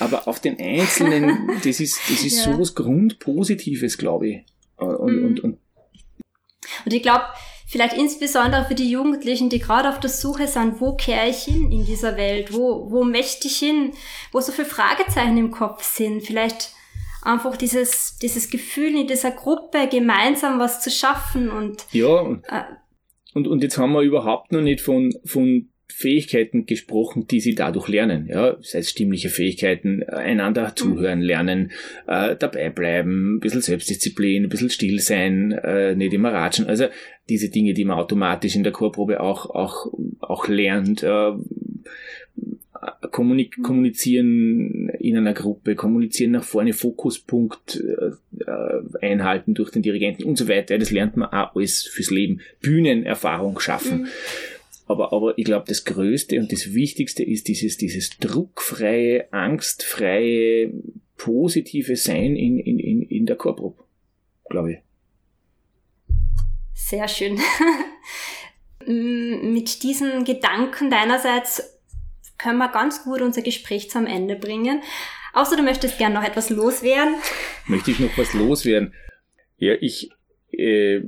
aber 0.00 0.26
auf 0.26 0.40
den 0.40 0.58
Einzelnen, 0.58 1.50
das 1.64 1.80
ist, 1.80 2.00
das 2.08 2.24
ist 2.24 2.46
ja. 2.46 2.52
so 2.54 2.58
was 2.58 2.74
Grundpositives, 2.74 3.98
glaube 3.98 4.28
ich. 4.28 4.44
Und, 4.78 5.16
mhm. 5.16 5.26
und, 5.26 5.40
und, 5.40 5.58
und 6.86 6.92
ich 6.92 7.02
glaube, 7.02 7.24
vielleicht 7.66 7.98
insbesondere 7.98 8.64
für 8.64 8.74
die 8.74 8.90
Jugendlichen, 8.90 9.50
die 9.50 9.58
gerade 9.58 9.90
auf 9.90 10.00
der 10.00 10.08
Suche 10.08 10.48
sind, 10.48 10.80
wo 10.80 10.94
kehre 10.94 11.28
ich 11.28 11.42
hin 11.42 11.70
in 11.70 11.84
dieser 11.84 12.16
Welt? 12.16 12.54
Wo, 12.54 12.90
wo 12.90 13.04
möchte 13.04 13.48
ich 13.48 13.58
hin? 13.58 13.92
Wo 14.32 14.40
so 14.40 14.50
viele 14.50 14.66
Fragezeichen 14.66 15.36
im 15.36 15.50
Kopf 15.50 15.84
sind? 15.84 16.22
Vielleicht 16.22 16.72
einfach 17.24 17.56
dieses, 17.56 18.18
dieses 18.18 18.50
Gefühl 18.50 18.94
in 19.00 19.06
dieser 19.06 19.30
Gruppe 19.30 19.88
gemeinsam 19.90 20.58
was 20.58 20.80
zu 20.80 20.90
schaffen 20.90 21.50
und, 21.50 21.86
ja. 21.92 22.32
Äh, 22.48 22.62
und, 23.34 23.48
und 23.48 23.62
jetzt 23.62 23.78
haben 23.78 23.92
wir 23.92 24.02
überhaupt 24.02 24.52
noch 24.52 24.60
nicht 24.60 24.80
von, 24.80 25.12
von 25.24 25.68
Fähigkeiten 25.88 26.66
gesprochen, 26.66 27.26
die 27.28 27.40
sie 27.40 27.54
dadurch 27.54 27.88
lernen. 27.88 28.26
Ja, 28.26 28.56
sei 28.60 28.78
es 28.78 28.90
stimmliche 28.90 29.28
Fähigkeiten, 29.28 30.02
einander 30.02 30.68
mhm. 30.68 30.76
zuhören 30.76 31.20
lernen, 31.20 31.72
äh, 32.06 32.36
dabei 32.36 32.70
bleiben, 32.70 33.36
ein 33.36 33.40
bisschen 33.40 33.60
Selbstdisziplin, 33.60 34.44
ein 34.44 34.48
bisschen 34.48 34.70
still 34.70 34.98
sein, 34.98 35.52
äh, 35.52 35.94
nicht 35.94 36.12
immer 36.12 36.32
ratschen. 36.32 36.66
Also 36.66 36.86
diese 37.28 37.48
Dinge, 37.48 37.74
die 37.74 37.84
man 37.84 37.98
automatisch 37.98 38.56
in 38.56 38.64
der 38.64 38.72
Chorprobe 38.72 39.20
auch, 39.20 39.50
auch, 39.50 39.92
auch 40.20 40.48
lernt. 40.48 41.02
Äh, 41.02 41.32
kommunik 43.10 43.62
kommunizieren 43.62 44.83
in 45.04 45.16
einer 45.16 45.34
Gruppe, 45.34 45.74
kommunizieren 45.74 46.32
nach 46.32 46.44
vorne, 46.44 46.72
Fokuspunkt 46.72 47.76
äh, 47.76 48.42
äh, 48.44 48.82
einhalten 49.00 49.54
durch 49.54 49.70
den 49.70 49.82
Dirigenten 49.82 50.24
und 50.24 50.36
so 50.36 50.48
weiter. 50.48 50.78
Das 50.78 50.90
lernt 50.90 51.16
man 51.16 51.28
auch 51.28 51.54
alles 51.54 51.82
fürs 51.82 52.10
Leben. 52.10 52.40
Bühnenerfahrung 52.60 53.58
schaffen. 53.60 54.02
Mhm. 54.02 54.08
Aber, 54.86 55.12
aber 55.12 55.38
ich 55.38 55.44
glaube, 55.44 55.64
das 55.66 55.84
Größte 55.84 56.38
und 56.38 56.52
das 56.52 56.74
Wichtigste 56.74 57.22
ist 57.22 57.48
dieses, 57.48 57.76
dieses 57.76 58.18
druckfreie, 58.18 59.32
angstfreie, 59.32 60.72
positive 61.16 61.96
Sein 61.96 62.36
in, 62.36 62.58
in, 62.58 62.78
in, 62.78 63.02
in 63.02 63.26
der 63.26 63.36
Chorprobe, 63.36 63.82
glaube 64.50 64.72
ich. 64.72 64.78
Sehr 66.74 67.08
schön. 67.08 67.38
Mit 68.86 69.82
diesen 69.82 70.24
Gedanken 70.24 70.90
deinerseits 70.90 71.73
können 72.44 72.58
wir 72.58 72.68
ganz 72.68 73.02
gut 73.02 73.22
unser 73.22 73.42
Gespräch 73.42 73.90
zum 73.90 74.06
Ende 74.06 74.36
bringen. 74.36 74.82
Außer 75.32 75.56
du 75.56 75.62
möchtest 75.62 75.98
gern 75.98 76.12
noch 76.12 76.22
etwas 76.22 76.50
loswerden. 76.50 77.14
Möchte 77.66 77.90
ich 77.90 77.98
noch 77.98 78.16
was 78.16 78.34
loswerden? 78.34 78.92
Ja, 79.56 79.74
ich, 79.80 80.10
äh, 80.52 81.00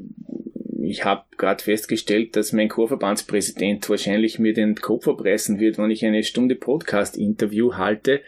ich 0.82 1.04
habe 1.04 1.24
gerade 1.36 1.62
festgestellt, 1.62 2.36
dass 2.36 2.52
mein 2.52 2.70
Chorverbandspräsident 2.70 3.88
wahrscheinlich 3.90 4.38
mir 4.38 4.54
den 4.54 4.74
Kopf 4.76 5.04
verpressen 5.04 5.60
wird, 5.60 5.78
wenn 5.78 5.90
ich 5.90 6.04
eine 6.04 6.24
Stunde 6.24 6.54
Podcast-Interview 6.54 7.74
halte 7.74 8.22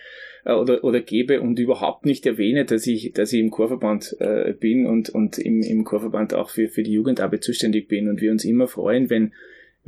äh, 0.44 0.52
oder, 0.52 0.84
oder 0.84 1.00
gebe 1.00 1.40
und 1.40 1.58
überhaupt 1.58 2.04
nicht 2.04 2.26
erwähne, 2.26 2.66
dass 2.66 2.86
ich, 2.86 3.12
dass 3.14 3.32
ich 3.32 3.40
im 3.40 3.50
Chorverband 3.50 4.16
äh, 4.20 4.52
bin 4.52 4.86
und, 4.86 5.08
und 5.08 5.38
im, 5.38 5.62
im 5.62 5.84
Chorverband 5.84 6.34
auch 6.34 6.50
für, 6.50 6.68
für 6.68 6.82
die 6.82 6.92
Jugendarbeit 6.92 7.42
zuständig 7.42 7.88
bin 7.88 8.08
und 8.08 8.20
wir 8.20 8.30
uns 8.30 8.44
immer 8.44 8.68
freuen, 8.68 9.08
wenn, 9.08 9.32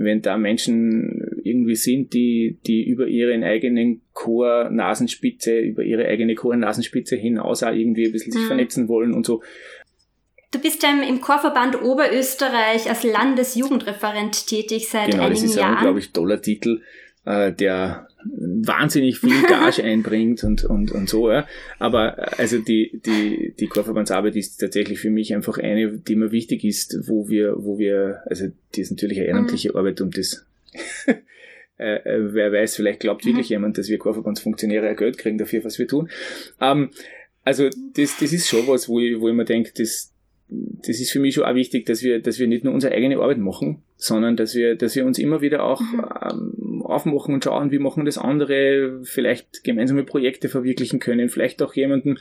wenn 0.05 0.23
da 0.23 0.37
Menschen 0.39 1.41
irgendwie 1.45 1.77
sind, 1.77 2.13
die, 2.15 2.59
die 2.67 2.89
über 2.89 3.07
ihren 3.07 3.45
eigenen 3.45 4.03
Chor-Nasenspitze, 4.15 5.59
über 5.59 5.83
ihre 5.83 6.07
eigene 6.07 6.35
Chor-Nasenspitze 6.35 7.17
hinaus 7.17 7.63
auch 7.63 7.73
irgendwie 7.73 8.07
ein 8.07 8.13
bisschen 8.13 8.33
sich 8.33 8.43
mhm. 8.43 8.47
vernetzen 8.47 8.89
wollen 8.89 9.13
und 9.13 9.27
so. 9.27 9.43
Du 10.53 10.59
bist 10.59 10.83
ja 10.83 10.91
im 10.91 11.21
Chorverband 11.21 11.83
Oberösterreich 11.83 12.89
als 12.89 13.05
Landesjugendreferent 13.05 14.47
tätig 14.49 14.89
seit 14.89 15.13
genau, 15.13 15.25
einigen 15.25 15.43
Jahren. 15.43 15.53
Genau, 15.53 15.53
das 15.53 15.57
ist 15.57 15.59
ein 15.59 15.75
unglaublich 15.75 16.13
toller 16.13 16.43
Titel, 16.43 16.81
äh, 17.25 17.53
der 17.53 18.09
wahnsinnig 18.25 19.19
viel 19.19 19.43
Gage 19.49 19.83
einbringt 19.83 20.45
und, 20.45 20.65
und, 20.65 20.93
und 20.93 21.09
so. 21.09 21.31
Ja. 21.31 21.47
Aber 21.79 22.39
also 22.39 22.59
die, 22.59 23.01
die, 23.05 23.55
die 23.59 23.67
Chorverbandsarbeit 23.67 24.37
ist 24.37 24.59
tatsächlich 24.59 25.01
für 25.01 25.11
mich 25.11 25.35
einfach 25.35 25.59
eine, 25.59 25.99
die 25.99 26.17
mir 26.17 26.33
wichtig 26.33 26.65
ist, 26.65 27.09
wo 27.09 27.29
wir, 27.29 27.55
wo 27.59 27.79
wir, 27.79 28.23
also 28.27 28.47
die 28.75 28.81
ist 28.81 28.91
natürlich 28.91 29.19
eine 29.19 29.29
ehrenamtliche 29.29 29.71
mhm. 29.71 29.77
Arbeit 29.77 30.01
und 30.01 30.17
das 30.17 30.47
äh, 31.79 31.95
äh, 31.97 32.35
wer 32.35 32.53
weiß, 32.53 32.77
vielleicht 32.77 33.01
glaubt 33.01 33.25
wirklich 33.25 33.49
mhm. 33.49 33.55
jemand, 33.55 33.79
dass 33.79 33.89
wir 33.89 33.99
Chorverbandsfunktionäre 33.99 34.95
Geld 34.95 35.19
kriegen 35.19 35.39
dafür, 35.39 35.65
was 35.65 35.79
wir 35.79 35.89
tun. 35.89 36.11
Ähm, 36.61 36.91
also 37.43 37.69
das, 37.95 38.19
das 38.19 38.33
ist 38.33 38.49
schon 38.49 38.67
was, 38.69 38.89
wo 38.89 39.01
ich, 39.01 39.19
wo 39.19 39.29
ich 39.29 39.35
mir 39.35 39.47
denke, 39.47 39.73
das, 39.77 40.13
das 40.51 41.01
ist 41.01 41.13
für 41.13 41.21
mich 41.21 41.35
schon 41.35 41.45
auch 41.45 41.55
wichtig, 41.55 41.87
dass 41.87 42.03
wir, 42.03 42.21
dass 42.21 42.39
wir 42.39 42.47
nicht 42.47 42.65
nur 42.65 42.75
unsere 42.75 42.95
eigene 42.95 43.19
Arbeit 43.19 43.39
machen, 43.39 43.83
sondern 43.97 44.37
dass 44.37 44.55
wir, 44.55 44.75
dass 44.75 44.97
wir 44.97 45.05
uns 45.05 45.19
immer 45.19 45.41
wieder 45.41 45.63
auch 45.63 45.81
mhm. 45.81 46.05
ähm, 46.23 46.83
aufmachen 46.83 47.35
und 47.35 47.45
schauen, 47.45 47.71
wie 47.71 47.79
machen 47.79 48.05
das 48.05 48.19
andere, 48.19 49.01
vielleicht 49.05 49.63
gemeinsame 49.63 50.05
Projekte 50.05 50.49
verwirklichen 50.49 50.99
können, 50.99 51.29
vielleicht 51.29 51.63
auch 51.63 51.75
jemanden 51.75 52.19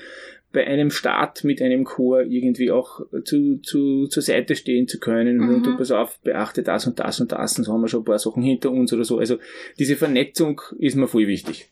bei 0.52 0.66
einem 0.66 0.90
Start 0.90 1.44
mit 1.44 1.62
einem 1.62 1.84
Chor 1.84 2.22
irgendwie 2.22 2.72
auch 2.72 3.02
zu, 3.24 3.58
zu, 3.58 4.08
zur 4.08 4.24
Seite 4.24 4.56
stehen 4.56 4.88
zu 4.88 5.00
können 5.00 5.38
mhm. 5.38 5.56
und 5.56 5.66
du 5.66 5.78
pass 5.78 5.92
auf, 5.92 6.20
beachte 6.20 6.64
das 6.64 6.88
und 6.88 7.00
das 7.00 7.20
und 7.20 7.32
das 7.32 7.58
und 7.58 7.64
so 7.64 7.74
haben 7.74 7.82
wir 7.82 7.88
schon 7.88 8.02
ein 8.02 8.06
paar 8.06 8.20
Sachen 8.20 8.44
hinter 8.44 8.72
uns 8.72 8.92
oder 8.92 9.04
so. 9.04 9.20
Also 9.20 9.38
diese 9.78 9.96
Vernetzung 9.96 10.62
ist 10.80 10.96
mir 10.96 11.08
voll 11.08 11.28
wichtig. 11.28 11.70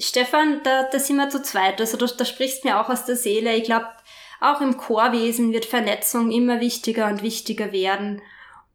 Stefan, 0.00 0.60
da, 0.64 0.88
da 0.90 0.98
sind 0.98 1.16
wir 1.16 1.28
zu 1.28 1.40
zweit. 1.42 1.80
Also 1.80 1.96
da, 1.96 2.06
da 2.06 2.24
sprichst 2.24 2.64
mir 2.64 2.80
auch 2.80 2.88
aus 2.88 3.04
der 3.04 3.14
Seele. 3.14 3.54
Ich 3.54 3.64
glaube, 3.64 3.86
auch 4.40 4.60
im 4.60 4.76
Chorwesen 4.76 5.52
wird 5.52 5.64
Vernetzung 5.64 6.30
immer 6.30 6.60
wichtiger 6.60 7.06
und 7.06 7.22
wichtiger 7.22 7.72
werden. 7.72 8.22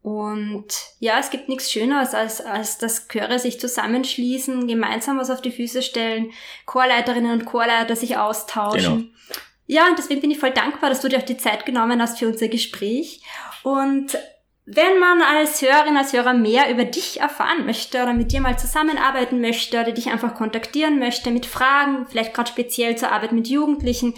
Und 0.04 0.66
ja, 1.00 1.20
es 1.20 1.30
gibt 1.30 1.48
nichts 1.48 1.72
Schöneres, 1.72 2.16
als, 2.16 2.42
als 2.42 2.80
dass 2.80 3.08
Chöre 3.08 3.38
sich 3.38 3.60
zusammenschließen, 3.60 4.68
gemeinsam 4.68 5.20
was 5.20 5.30
auf 5.30 5.42
die 5.42 5.52
Füße 5.52 5.84
stellen, 5.84 6.32
Chorleiterinnen 6.66 7.32
und 7.32 7.46
Chorleiter 7.46 7.96
sich 7.96 8.18
austauschen. 8.18 8.98
Genau. 8.98 9.40
Ja, 9.68 9.88
und 9.88 9.98
deswegen 9.98 10.22
bin 10.22 10.32
ich 10.32 10.40
voll 10.40 10.52
dankbar, 10.52 10.90
dass 10.90 11.02
du 11.02 11.08
dir 11.08 11.20
auch 11.20 11.26
die 11.26 11.38
Zeit 11.38 11.66
genommen 11.66 12.02
hast 12.02 12.20
für 12.20 12.28
unser 12.28 12.48
Gespräch. 12.48 13.22
Und 13.64 14.18
wenn 14.66 15.00
man 15.00 15.22
als 15.22 15.62
Hörerin, 15.62 15.98
als 15.98 16.14
Hörer 16.14 16.34
mehr 16.34 16.70
über 16.72 16.84
dich 16.84 17.20
erfahren 17.20 17.66
möchte 17.66 18.02
oder 18.02 18.14
mit 18.14 18.32
dir 18.32 18.42
mal 18.42 18.58
zusammenarbeiten 18.58 19.40
möchte 19.40 19.80
oder 19.80 19.92
dich 19.92 20.10
einfach 20.10 20.36
kontaktieren 20.36 21.00
möchte 21.00 21.32
mit 21.32 21.46
Fragen, 21.46 22.06
vielleicht 22.10 22.34
gerade 22.34 22.50
speziell 22.50 22.98
zur 22.98 23.12
Arbeit 23.12 23.32
mit 23.32 23.48
Jugendlichen, 23.48 24.14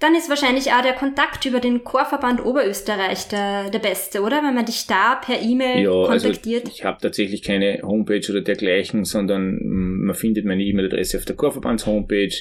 dann 0.00 0.14
ist 0.14 0.28
wahrscheinlich 0.28 0.72
auch 0.72 0.82
der 0.82 0.92
Kontakt 0.92 1.44
über 1.44 1.58
den 1.58 1.82
Chorverband 1.82 2.44
Oberösterreich 2.44 3.26
der, 3.28 3.68
der 3.70 3.80
beste, 3.80 4.22
oder? 4.22 4.42
Wenn 4.44 4.54
man 4.54 4.64
dich 4.64 4.86
da 4.86 5.16
per 5.16 5.42
E-Mail 5.42 5.82
ja, 5.82 5.90
also 5.90 6.28
kontaktiert. 6.28 6.66
Also 6.66 6.76
ich 6.76 6.84
habe 6.84 6.98
tatsächlich 7.00 7.42
keine 7.42 7.80
Homepage 7.82 8.22
oder 8.30 8.40
dergleichen, 8.40 9.04
sondern 9.04 9.56
mm, 9.56 10.06
man 10.06 10.14
findet 10.14 10.44
meine 10.44 10.62
E-Mail-Adresse 10.62 11.18
auf 11.18 11.24
der 11.24 11.34
Chorverbands-Homepage. 11.34 12.34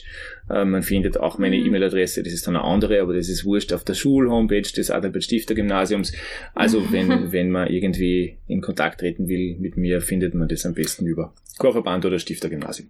Äh, 0.52 0.66
man 0.66 0.84
findet 0.84 1.20
auch 1.20 1.40
meine 1.40 1.58
mhm. 1.58 1.66
E-Mail-Adresse, 1.66 2.22
das 2.22 2.34
ist 2.34 2.46
dann 2.46 2.56
eine 2.56 2.64
andere, 2.64 3.02
aber 3.02 3.16
das 3.16 3.28
ist 3.28 3.44
wurscht, 3.44 3.74
auf 3.74 3.84
der 3.84 3.96
Schul-Homepage 3.96 4.62
des 4.62 4.92
Adalbert 4.92 5.24
Stifter 5.24 5.56
Gymnasiums. 5.56 6.14
Also 6.54 6.84
wenn, 6.92 7.32
wenn 7.32 7.50
man 7.50 7.70
irgendwie 7.70 8.38
in 8.48 8.62
Kontakt 8.62 9.00
treten 9.00 9.28
will 9.28 9.56
mit 9.60 9.78
mir, 9.78 10.02
findet 10.02 10.36
man 10.36 10.48
das 10.48 10.64
am 10.68 10.76
besten 10.76 11.08
über 11.08 11.34
Chorverband 11.58 12.06
oder 12.06 12.20
Stifter 12.20 12.50
Gymnasium. 12.50 12.90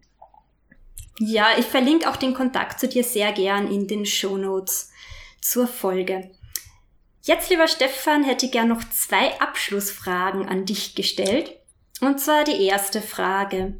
Ja, 1.19 1.47
ich 1.57 1.65
verlinke 1.65 2.09
auch 2.09 2.15
den 2.15 2.33
Kontakt 2.33 2.79
zu 2.79 2.87
dir 2.87 3.03
sehr 3.03 3.31
gern 3.31 3.71
in 3.71 3.87
den 3.87 4.05
Show 4.05 4.37
Notes 4.37 4.91
zur 5.41 5.67
Folge. 5.67 6.29
Jetzt, 7.23 7.49
lieber 7.49 7.67
Stefan, 7.67 8.23
hätte 8.23 8.45
ich 8.45 8.51
gern 8.51 8.69
noch 8.69 8.87
zwei 8.89 9.39
Abschlussfragen 9.41 10.47
an 10.47 10.65
dich 10.65 10.95
gestellt. 10.95 11.57
Und 11.99 12.19
zwar 12.19 12.43
die 12.43 12.63
erste 12.65 13.01
Frage. 13.01 13.73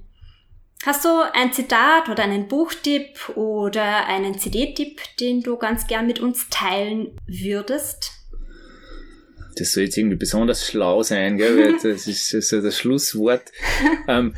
Hast 0.86 1.06
du 1.06 1.10
ein 1.34 1.54
Zitat 1.54 2.10
oder 2.10 2.24
einen 2.24 2.48
Buchtipp 2.48 3.30
oder 3.36 4.06
einen 4.08 4.38
CD-Tipp, 4.38 5.02
den 5.20 5.42
du 5.42 5.58
ganz 5.58 5.88
gern 5.88 6.08
mit 6.08 6.20
uns 6.20 6.50
teilen 6.50 7.20
würdest? 7.26 8.12
Das 9.56 9.74
soll 9.74 9.86
jetzt 9.86 9.98
irgendwie 9.98 10.18
besonders 10.18 10.68
schlau 10.68 11.04
sein, 11.04 11.38
gell? 11.38 11.78
Das 11.84 12.08
ist 12.08 12.30
so 12.30 12.62
das 12.62 12.78
Schlusswort. 12.78 13.52
ähm, 14.08 14.36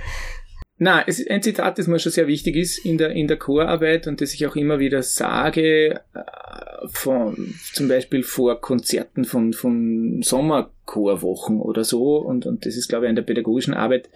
na, 0.81 1.03
es 1.05 1.19
ist 1.19 1.29
ein 1.29 1.43
Zitat, 1.43 1.77
das 1.77 1.87
mir 1.87 1.99
schon 1.99 2.13
sehr 2.13 2.27
wichtig 2.27 2.55
ist 2.55 2.85
in 2.85 2.97
der, 2.97 3.11
in 3.11 3.27
der 3.27 3.37
Chorarbeit 3.37 4.07
und 4.07 4.21
das 4.21 4.33
ich 4.33 4.47
auch 4.47 4.55
immer 4.55 4.79
wieder 4.79 5.03
sage, 5.03 5.99
äh, 6.13 6.87
von, 6.87 7.53
zum 7.73 7.89
Beispiel 7.89 8.23
vor 8.23 8.61
Konzerten 8.61 9.25
von, 9.25 9.51
von 9.51 10.21
Sommerchorwochen 10.21 11.59
oder 11.59 11.83
so. 11.83 12.15
Und, 12.15 12.45
und 12.45 12.65
das 12.65 12.77
ist, 12.77 12.87
glaube 12.87 13.05
ich, 13.05 13.09
in 13.09 13.17
der 13.17 13.23
pädagogischen 13.23 13.73
Arbeit 13.73 14.09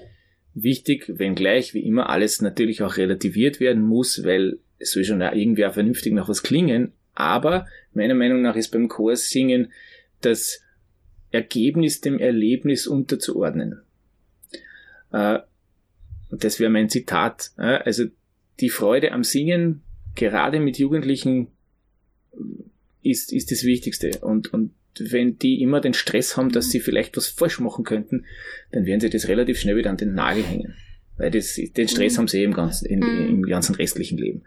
wichtig, 0.54 1.12
wenngleich 1.20 1.74
wie 1.74 1.86
immer 1.86 2.10
alles 2.10 2.42
natürlich 2.42 2.82
auch 2.82 2.96
relativiert 2.96 3.60
werden 3.60 3.84
muss, 3.84 4.24
weil 4.24 4.60
es 4.80 4.94
soll 4.94 5.04
schon 5.04 5.20
irgendwie 5.20 5.66
auch 5.66 5.74
vernünftig 5.74 6.14
nach 6.14 6.30
was 6.30 6.44
klingen. 6.44 6.94
Aber 7.14 7.68
meiner 7.94 8.16
Meinung 8.16 8.42
nach 8.42 8.56
ist 8.56 8.70
beim 8.70 8.88
Chorsingen 8.88 9.74
das 10.22 10.62
Ergebnis 11.32 12.00
dem 12.00 12.20
Erlebnis 12.20 12.88
unterzuordnen. 12.88 13.82
Äh, 15.12 15.40
das 16.42 16.60
wäre 16.60 16.70
mein 16.70 16.90
Zitat. 16.90 17.52
Also 17.58 18.06
die 18.60 18.70
Freude 18.70 19.12
am 19.12 19.24
Singen, 19.24 19.82
gerade 20.16 20.60
mit 20.60 20.78
Jugendlichen, 20.78 21.48
ist, 23.02 23.34
ist 23.34 23.52
das 23.52 23.64
Wichtigste. 23.64 24.20
Und, 24.22 24.54
und 24.54 24.72
wenn 25.00 25.38
die 25.38 25.62
immer 25.62 25.82
den 25.82 25.94
Stress 25.94 26.38
haben, 26.38 26.52
dass 26.52 26.70
sie 26.70 26.80
vielleicht 26.80 27.18
was 27.18 27.28
falsch 27.28 27.60
machen 27.60 27.84
könnten, 27.84 28.26
dann 28.72 28.86
werden 28.86 29.02
sie 29.02 29.10
das 29.10 29.28
relativ 29.28 29.60
schnell 29.60 29.76
wieder 29.76 29.90
an 29.90 29.98
den 29.98 30.14
Nagel 30.14 30.44
hängen. 30.44 30.76
Weil 31.18 31.32
das, 31.32 31.56
den 31.56 31.88
Stress 31.88 32.14
mhm. 32.14 32.18
haben 32.18 32.28
sie 32.28 32.40
eh 32.40 32.44
im 32.44 32.54
ganzen, 32.54 32.86
in, 32.86 33.00
mhm. 33.00 33.30
im 33.30 33.44
ganzen 33.44 33.76
restlichen 33.76 34.18
Leben. 34.18 34.44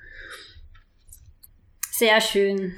Sehr 1.98 2.20
schön. 2.20 2.74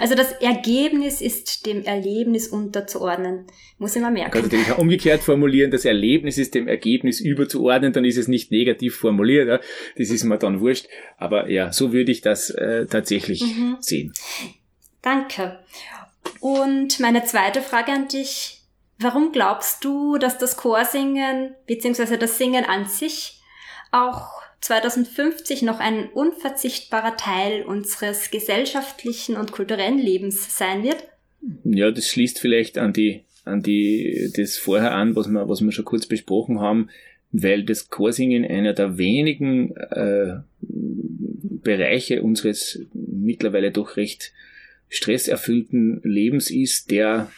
Also 0.00 0.14
das 0.14 0.32
Ergebnis 0.32 1.20
ist 1.20 1.66
dem 1.66 1.84
Erlebnis 1.84 2.48
unterzuordnen. 2.48 3.46
Muss 3.76 3.94
ich 3.94 4.00
mal 4.00 4.10
merken. 4.10 4.48
Kann 4.48 4.58
ich 4.58 4.78
umgekehrt 4.78 5.20
formulieren, 5.20 5.70
das 5.70 5.84
Erlebnis 5.84 6.38
ist 6.38 6.54
dem 6.54 6.66
Ergebnis 6.66 7.20
überzuordnen, 7.20 7.92
dann 7.92 8.06
ist 8.06 8.16
es 8.16 8.26
nicht 8.26 8.50
negativ 8.50 8.96
formuliert. 8.96 9.48
Ja? 9.48 9.60
Das 9.98 10.08
ist 10.08 10.24
mir 10.24 10.38
dann 10.38 10.60
wurscht. 10.60 10.86
Aber 11.18 11.50
ja, 11.50 11.72
so 11.72 11.92
würde 11.92 12.10
ich 12.10 12.22
das 12.22 12.48
äh, 12.48 12.86
tatsächlich 12.86 13.42
mhm. 13.42 13.76
sehen. 13.80 14.14
Danke. 15.02 15.58
Und 16.40 17.00
meine 17.00 17.24
zweite 17.24 17.60
Frage 17.60 17.92
an 17.92 18.08
dich. 18.08 18.62
Warum 18.98 19.32
glaubst 19.32 19.84
du, 19.84 20.16
dass 20.16 20.38
das 20.38 20.56
Chorsingen 20.56 21.54
bzw. 21.66 22.16
das 22.16 22.38
Singen 22.38 22.64
an 22.64 22.86
sich 22.86 23.42
auch 23.92 24.43
2050 24.64 25.60
noch 25.60 25.78
ein 25.78 26.08
unverzichtbarer 26.08 27.18
Teil 27.18 27.64
unseres 27.64 28.30
gesellschaftlichen 28.30 29.36
und 29.36 29.52
kulturellen 29.52 29.98
Lebens 29.98 30.56
sein 30.56 30.82
wird? 30.82 30.96
Ja, 31.64 31.90
das 31.90 32.08
schließt 32.08 32.38
vielleicht 32.38 32.78
an 32.78 32.94
die, 32.94 33.24
an 33.44 33.62
die, 33.62 34.32
das 34.34 34.56
vorher 34.56 34.92
an, 34.92 35.16
was 35.16 35.28
wir, 35.28 35.46
was 35.50 35.60
wir 35.60 35.70
schon 35.70 35.84
kurz 35.84 36.06
besprochen 36.06 36.60
haben, 36.60 36.88
weil 37.30 37.64
das 37.64 37.90
Chorsingen 37.90 38.46
einer 38.46 38.72
der 38.72 38.96
wenigen 38.96 39.76
äh, 39.76 40.36
Bereiche 40.60 42.22
unseres 42.22 42.80
mittlerweile 42.94 43.70
doch 43.70 43.98
recht 43.98 44.32
stresserfüllten 44.88 46.00
Lebens 46.04 46.50
ist, 46.50 46.90
der 46.90 47.30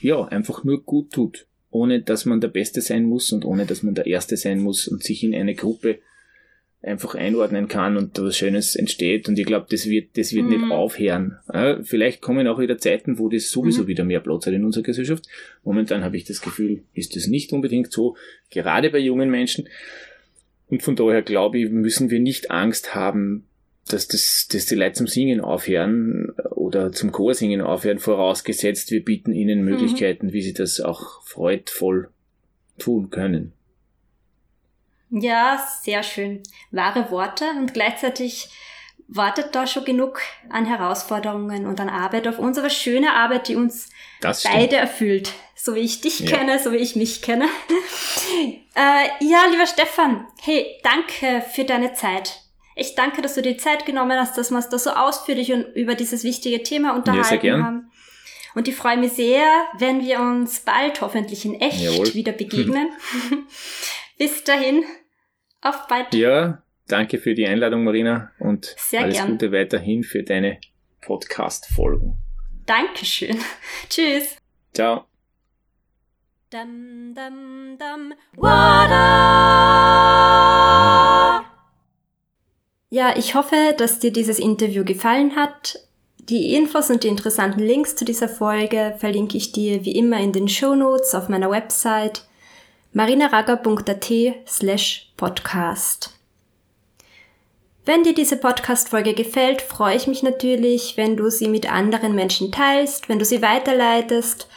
ja 0.00 0.24
einfach 0.24 0.64
nur 0.64 0.82
gut 0.82 1.12
tut 1.12 1.46
ohne 1.76 2.00
dass 2.00 2.24
man 2.24 2.40
der 2.40 2.48
Beste 2.48 2.80
sein 2.80 3.04
muss 3.04 3.32
und 3.32 3.44
ohne 3.44 3.66
dass 3.66 3.82
man 3.82 3.94
der 3.94 4.06
Erste 4.06 4.38
sein 4.38 4.60
muss 4.60 4.88
und 4.88 5.02
sich 5.02 5.22
in 5.22 5.34
eine 5.34 5.54
Gruppe 5.54 5.98
einfach 6.82 7.14
einordnen 7.14 7.68
kann 7.68 7.96
und 7.96 8.18
was 8.18 8.36
Schönes 8.36 8.76
entsteht. 8.76 9.28
Und 9.28 9.38
ich 9.38 9.44
glaube, 9.44 9.66
das 9.68 9.86
wird, 9.86 10.16
das 10.16 10.32
wird 10.32 10.46
mhm. 10.46 10.50
nicht 10.50 10.70
aufhören. 10.70 11.38
Vielleicht 11.82 12.22
kommen 12.22 12.46
auch 12.46 12.58
wieder 12.58 12.78
Zeiten, 12.78 13.18
wo 13.18 13.28
das 13.28 13.50
sowieso 13.50 13.82
mhm. 13.82 13.86
wieder 13.88 14.04
mehr 14.04 14.20
Platz 14.20 14.46
hat 14.46 14.54
in 14.54 14.64
unserer 14.64 14.84
Gesellschaft. 14.84 15.26
Momentan 15.64 16.02
habe 16.02 16.16
ich 16.16 16.24
das 16.24 16.40
Gefühl, 16.40 16.82
ist 16.94 17.14
das 17.14 17.26
nicht 17.26 17.52
unbedingt 17.52 17.92
so, 17.92 18.16
gerade 18.50 18.90
bei 18.90 18.98
jungen 18.98 19.30
Menschen. 19.30 19.68
Und 20.68 20.82
von 20.82 20.96
daher 20.96 21.22
glaube 21.22 21.58
ich, 21.58 21.70
müssen 21.70 22.08
wir 22.10 22.20
nicht 22.20 22.50
Angst 22.50 22.94
haben, 22.94 23.44
dass, 23.88 24.08
das, 24.08 24.48
dass 24.50 24.66
die 24.66 24.74
Leute 24.74 24.94
zum 24.94 25.06
Singen 25.06 25.40
aufhören 25.40 26.32
oder 26.66 26.92
zum 26.92 27.12
Chorsingen 27.12 27.60
aufhören, 27.60 27.98
vorausgesetzt, 27.98 28.90
wir 28.90 29.04
bieten 29.04 29.32
ihnen 29.32 29.60
mhm. 29.60 29.70
Möglichkeiten, 29.70 30.26
mhm. 30.26 30.32
wie 30.32 30.42
sie 30.42 30.52
das 30.52 30.80
auch 30.80 31.22
freudvoll 31.24 32.10
tun 32.78 33.10
können. 33.10 33.52
Ja, 35.10 35.64
sehr 35.82 36.02
schön. 36.02 36.42
Wahre 36.72 37.10
Worte 37.10 37.44
und 37.58 37.72
gleichzeitig 37.72 38.48
wartet 39.08 39.54
da 39.54 39.66
schon 39.66 39.84
genug 39.84 40.20
an 40.50 40.66
Herausforderungen 40.66 41.66
und 41.66 41.80
an 41.80 41.88
Arbeit 41.88 42.26
auf 42.26 42.38
unsere 42.40 42.70
schöne 42.70 43.12
Arbeit, 43.12 43.46
die 43.48 43.54
uns 43.54 43.88
beide 44.20 44.76
erfüllt. 44.76 45.32
So 45.54 45.74
wie 45.74 45.80
ich 45.80 46.00
dich 46.00 46.20
ja. 46.20 46.36
kenne, 46.36 46.58
so 46.58 46.72
wie 46.72 46.76
ich 46.76 46.96
mich 46.96 47.22
kenne. 47.22 47.46
äh, 48.74 49.08
ja, 49.20 49.44
lieber 49.50 49.66
Stefan, 49.66 50.26
hey, 50.42 50.66
danke 50.82 51.42
für 51.52 51.64
deine 51.64 51.92
Zeit. 51.94 52.45
Ich 52.78 52.94
danke, 52.94 53.22
dass 53.22 53.34
du 53.34 53.42
dir 53.42 53.56
Zeit 53.56 53.86
genommen 53.86 54.18
hast, 54.18 54.36
dass 54.36 54.50
wir 54.50 54.58
uns 54.58 54.68
da 54.68 54.78
so 54.78 54.90
ausführlich 54.90 55.50
und 55.50 55.74
über 55.74 55.94
dieses 55.94 56.24
wichtige 56.24 56.62
Thema 56.62 56.94
unterhalten 56.94 57.46
ja, 57.46 57.58
haben. 57.58 57.90
Und 58.54 58.68
ich 58.68 58.76
freue 58.76 58.98
mich 58.98 59.12
sehr, 59.12 59.46
wenn 59.78 60.02
wir 60.02 60.20
uns 60.20 60.60
bald 60.60 61.00
hoffentlich 61.00 61.46
in 61.46 61.58
echt 61.58 61.80
Jawohl. 61.80 62.12
wieder 62.12 62.32
begegnen. 62.32 62.90
Bis 64.18 64.44
dahin, 64.44 64.84
auf 65.62 65.86
bald. 65.88 66.14
Ja, 66.14 66.62
danke 66.86 67.18
für 67.18 67.34
die 67.34 67.46
Einladung, 67.46 67.82
Marina, 67.82 68.30
und 68.38 68.74
sehr 68.76 69.04
alles 69.04 69.16
gern. 69.16 69.30
Gute 69.32 69.52
weiterhin 69.52 70.02
für 70.02 70.22
deine 70.22 70.60
Podcast-Folgen. 71.00 72.18
Dankeschön. 72.66 73.38
Tschüss. 73.88 74.36
Ciao. 74.74 75.06
Dum, 76.50 77.14
dum, 77.14 77.78
dum. 77.78 78.12
Ja, 82.88 83.16
ich 83.16 83.34
hoffe, 83.34 83.74
dass 83.76 83.98
dir 83.98 84.12
dieses 84.12 84.38
Interview 84.38 84.84
gefallen 84.84 85.34
hat. 85.34 85.80
Die 86.18 86.54
Infos 86.54 86.88
und 86.88 87.02
die 87.02 87.08
interessanten 87.08 87.60
Links 87.60 87.96
zu 87.96 88.04
dieser 88.04 88.28
Folge 88.28 88.94
verlinke 88.98 89.36
ich 89.36 89.50
dir 89.50 89.84
wie 89.84 89.96
immer 89.96 90.20
in 90.20 90.32
den 90.32 90.48
Show 90.48 90.74
Notes 90.74 91.14
auf 91.14 91.28
meiner 91.28 91.50
Website 91.50 92.22
marinaraga.at 92.92 94.12
slash 94.46 95.12
podcast. 95.16 96.12
Wenn 97.84 98.04
dir 98.04 98.14
diese 98.14 98.36
Podcast-Folge 98.36 99.14
gefällt, 99.14 99.62
freue 99.62 99.96
ich 99.96 100.06
mich 100.06 100.22
natürlich, 100.22 100.96
wenn 100.96 101.16
du 101.16 101.28
sie 101.28 101.48
mit 101.48 101.70
anderen 101.70 102.14
Menschen 102.14 102.50
teilst, 102.50 103.08
wenn 103.08 103.18
du 103.18 103.24
sie 103.24 103.42
weiterleitest 103.42 104.48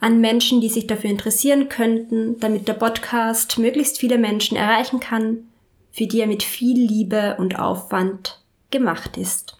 an 0.00 0.20
Menschen, 0.20 0.60
die 0.60 0.68
sich 0.68 0.86
dafür 0.86 1.10
interessieren 1.10 1.68
könnten, 1.68 2.38
damit 2.40 2.68
der 2.68 2.74
Podcast 2.74 3.58
möglichst 3.58 3.98
viele 3.98 4.18
Menschen 4.18 4.56
erreichen 4.56 5.00
kann 5.00 5.48
für 5.94 6.06
die 6.06 6.20
er 6.20 6.26
mit 6.26 6.42
viel 6.42 6.76
Liebe 6.76 7.36
und 7.38 7.58
Aufwand 7.60 8.42
gemacht 8.72 9.16
ist. 9.16 9.56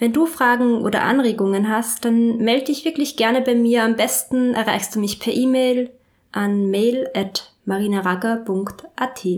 Wenn 0.00 0.12
du 0.12 0.26
Fragen 0.26 0.82
oder 0.82 1.02
Anregungen 1.02 1.68
hast, 1.68 2.04
dann 2.04 2.38
melde 2.38 2.64
dich 2.66 2.84
wirklich 2.84 3.16
gerne 3.16 3.40
bei 3.40 3.54
mir. 3.54 3.84
Am 3.84 3.94
besten 3.94 4.52
erreichst 4.54 4.96
du 4.96 4.98
mich 4.98 5.20
per 5.20 5.32
E-Mail 5.32 5.92
an 6.32 6.70
mail@marinaraga.at. 6.70 9.28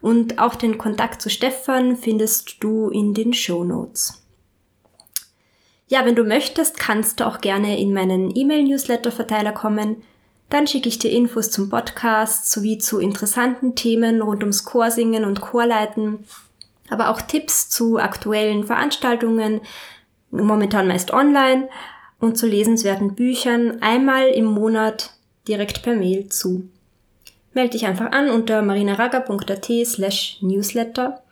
Und 0.00 0.40
auch 0.40 0.56
den 0.56 0.76
Kontakt 0.76 1.22
zu 1.22 1.30
Stefan 1.30 1.96
findest 1.96 2.64
du 2.64 2.88
in 2.88 3.14
den 3.14 3.32
Show 3.32 3.62
Notes. 3.62 4.24
Ja, 5.86 6.04
wenn 6.04 6.16
du 6.16 6.24
möchtest, 6.24 6.80
kannst 6.80 7.20
du 7.20 7.28
auch 7.28 7.40
gerne 7.40 7.78
in 7.78 7.92
meinen 7.92 8.34
E-Mail-Newsletter-Verteiler 8.34 9.52
kommen. 9.52 10.02
Dann 10.50 10.66
schicke 10.66 10.88
ich 10.88 10.98
dir 10.98 11.10
Infos 11.10 11.50
zum 11.50 11.68
Podcast 11.68 12.50
sowie 12.50 12.78
zu 12.78 12.98
interessanten 12.98 13.74
Themen 13.74 14.22
rund 14.22 14.42
ums 14.42 14.64
Chorsingen 14.64 15.24
und 15.24 15.40
Chorleiten, 15.40 16.24
aber 16.90 17.10
auch 17.10 17.20
Tipps 17.22 17.70
zu 17.70 17.98
aktuellen 17.98 18.64
Veranstaltungen, 18.64 19.60
momentan 20.30 20.86
meist 20.86 21.12
online, 21.12 21.68
und 22.20 22.38
zu 22.38 22.46
lesenswerten 22.46 23.14
Büchern 23.14 23.82
einmal 23.82 24.28
im 24.28 24.46
Monat 24.46 25.10
direkt 25.46 25.82
per 25.82 25.94
Mail 25.94 26.28
zu. 26.28 26.68
Melde 27.52 27.70
dich 27.70 27.86
einfach 27.86 28.10
an 28.12 28.30
unter 28.30 28.62
marinaraga.at 28.62 29.68
slash 29.84 30.38
newsletter 30.40 31.22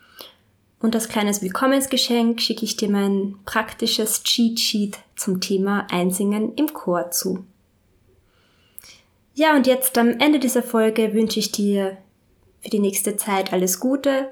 und 0.80 0.94
als 0.94 1.08
kleines 1.08 1.42
Willkommensgeschenk 1.42 2.40
schicke 2.40 2.64
ich 2.64 2.76
dir 2.76 2.90
mein 2.90 3.36
praktisches 3.44 4.22
Cheat 4.24 4.58
Sheet 4.58 4.98
zum 5.16 5.40
Thema 5.40 5.86
Einsingen 5.90 6.54
im 6.56 6.72
Chor 6.72 7.10
zu. 7.10 7.44
Ja, 9.34 9.56
und 9.56 9.66
jetzt 9.66 9.96
am 9.96 10.10
Ende 10.20 10.38
dieser 10.38 10.62
Folge 10.62 11.14
wünsche 11.14 11.38
ich 11.38 11.52
dir 11.52 11.96
für 12.60 12.70
die 12.70 12.80
nächste 12.80 13.16
Zeit 13.16 13.52
alles 13.52 13.80
Gute. 13.80 14.30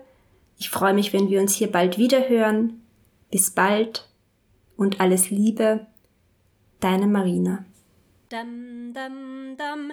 Ich 0.58 0.68
freue 0.70 0.94
mich, 0.94 1.12
wenn 1.12 1.30
wir 1.30 1.40
uns 1.40 1.54
hier 1.54 1.72
bald 1.72 1.96
wieder 1.96 2.28
hören. 2.28 2.82
Bis 3.30 3.50
bald 3.50 4.08
und 4.76 5.00
alles 5.00 5.30
Liebe. 5.30 5.86
Deine 6.80 7.06
Marina. 7.06 7.64
Dum, 8.28 8.92
dum, 8.94 9.56
dum. 9.56 9.92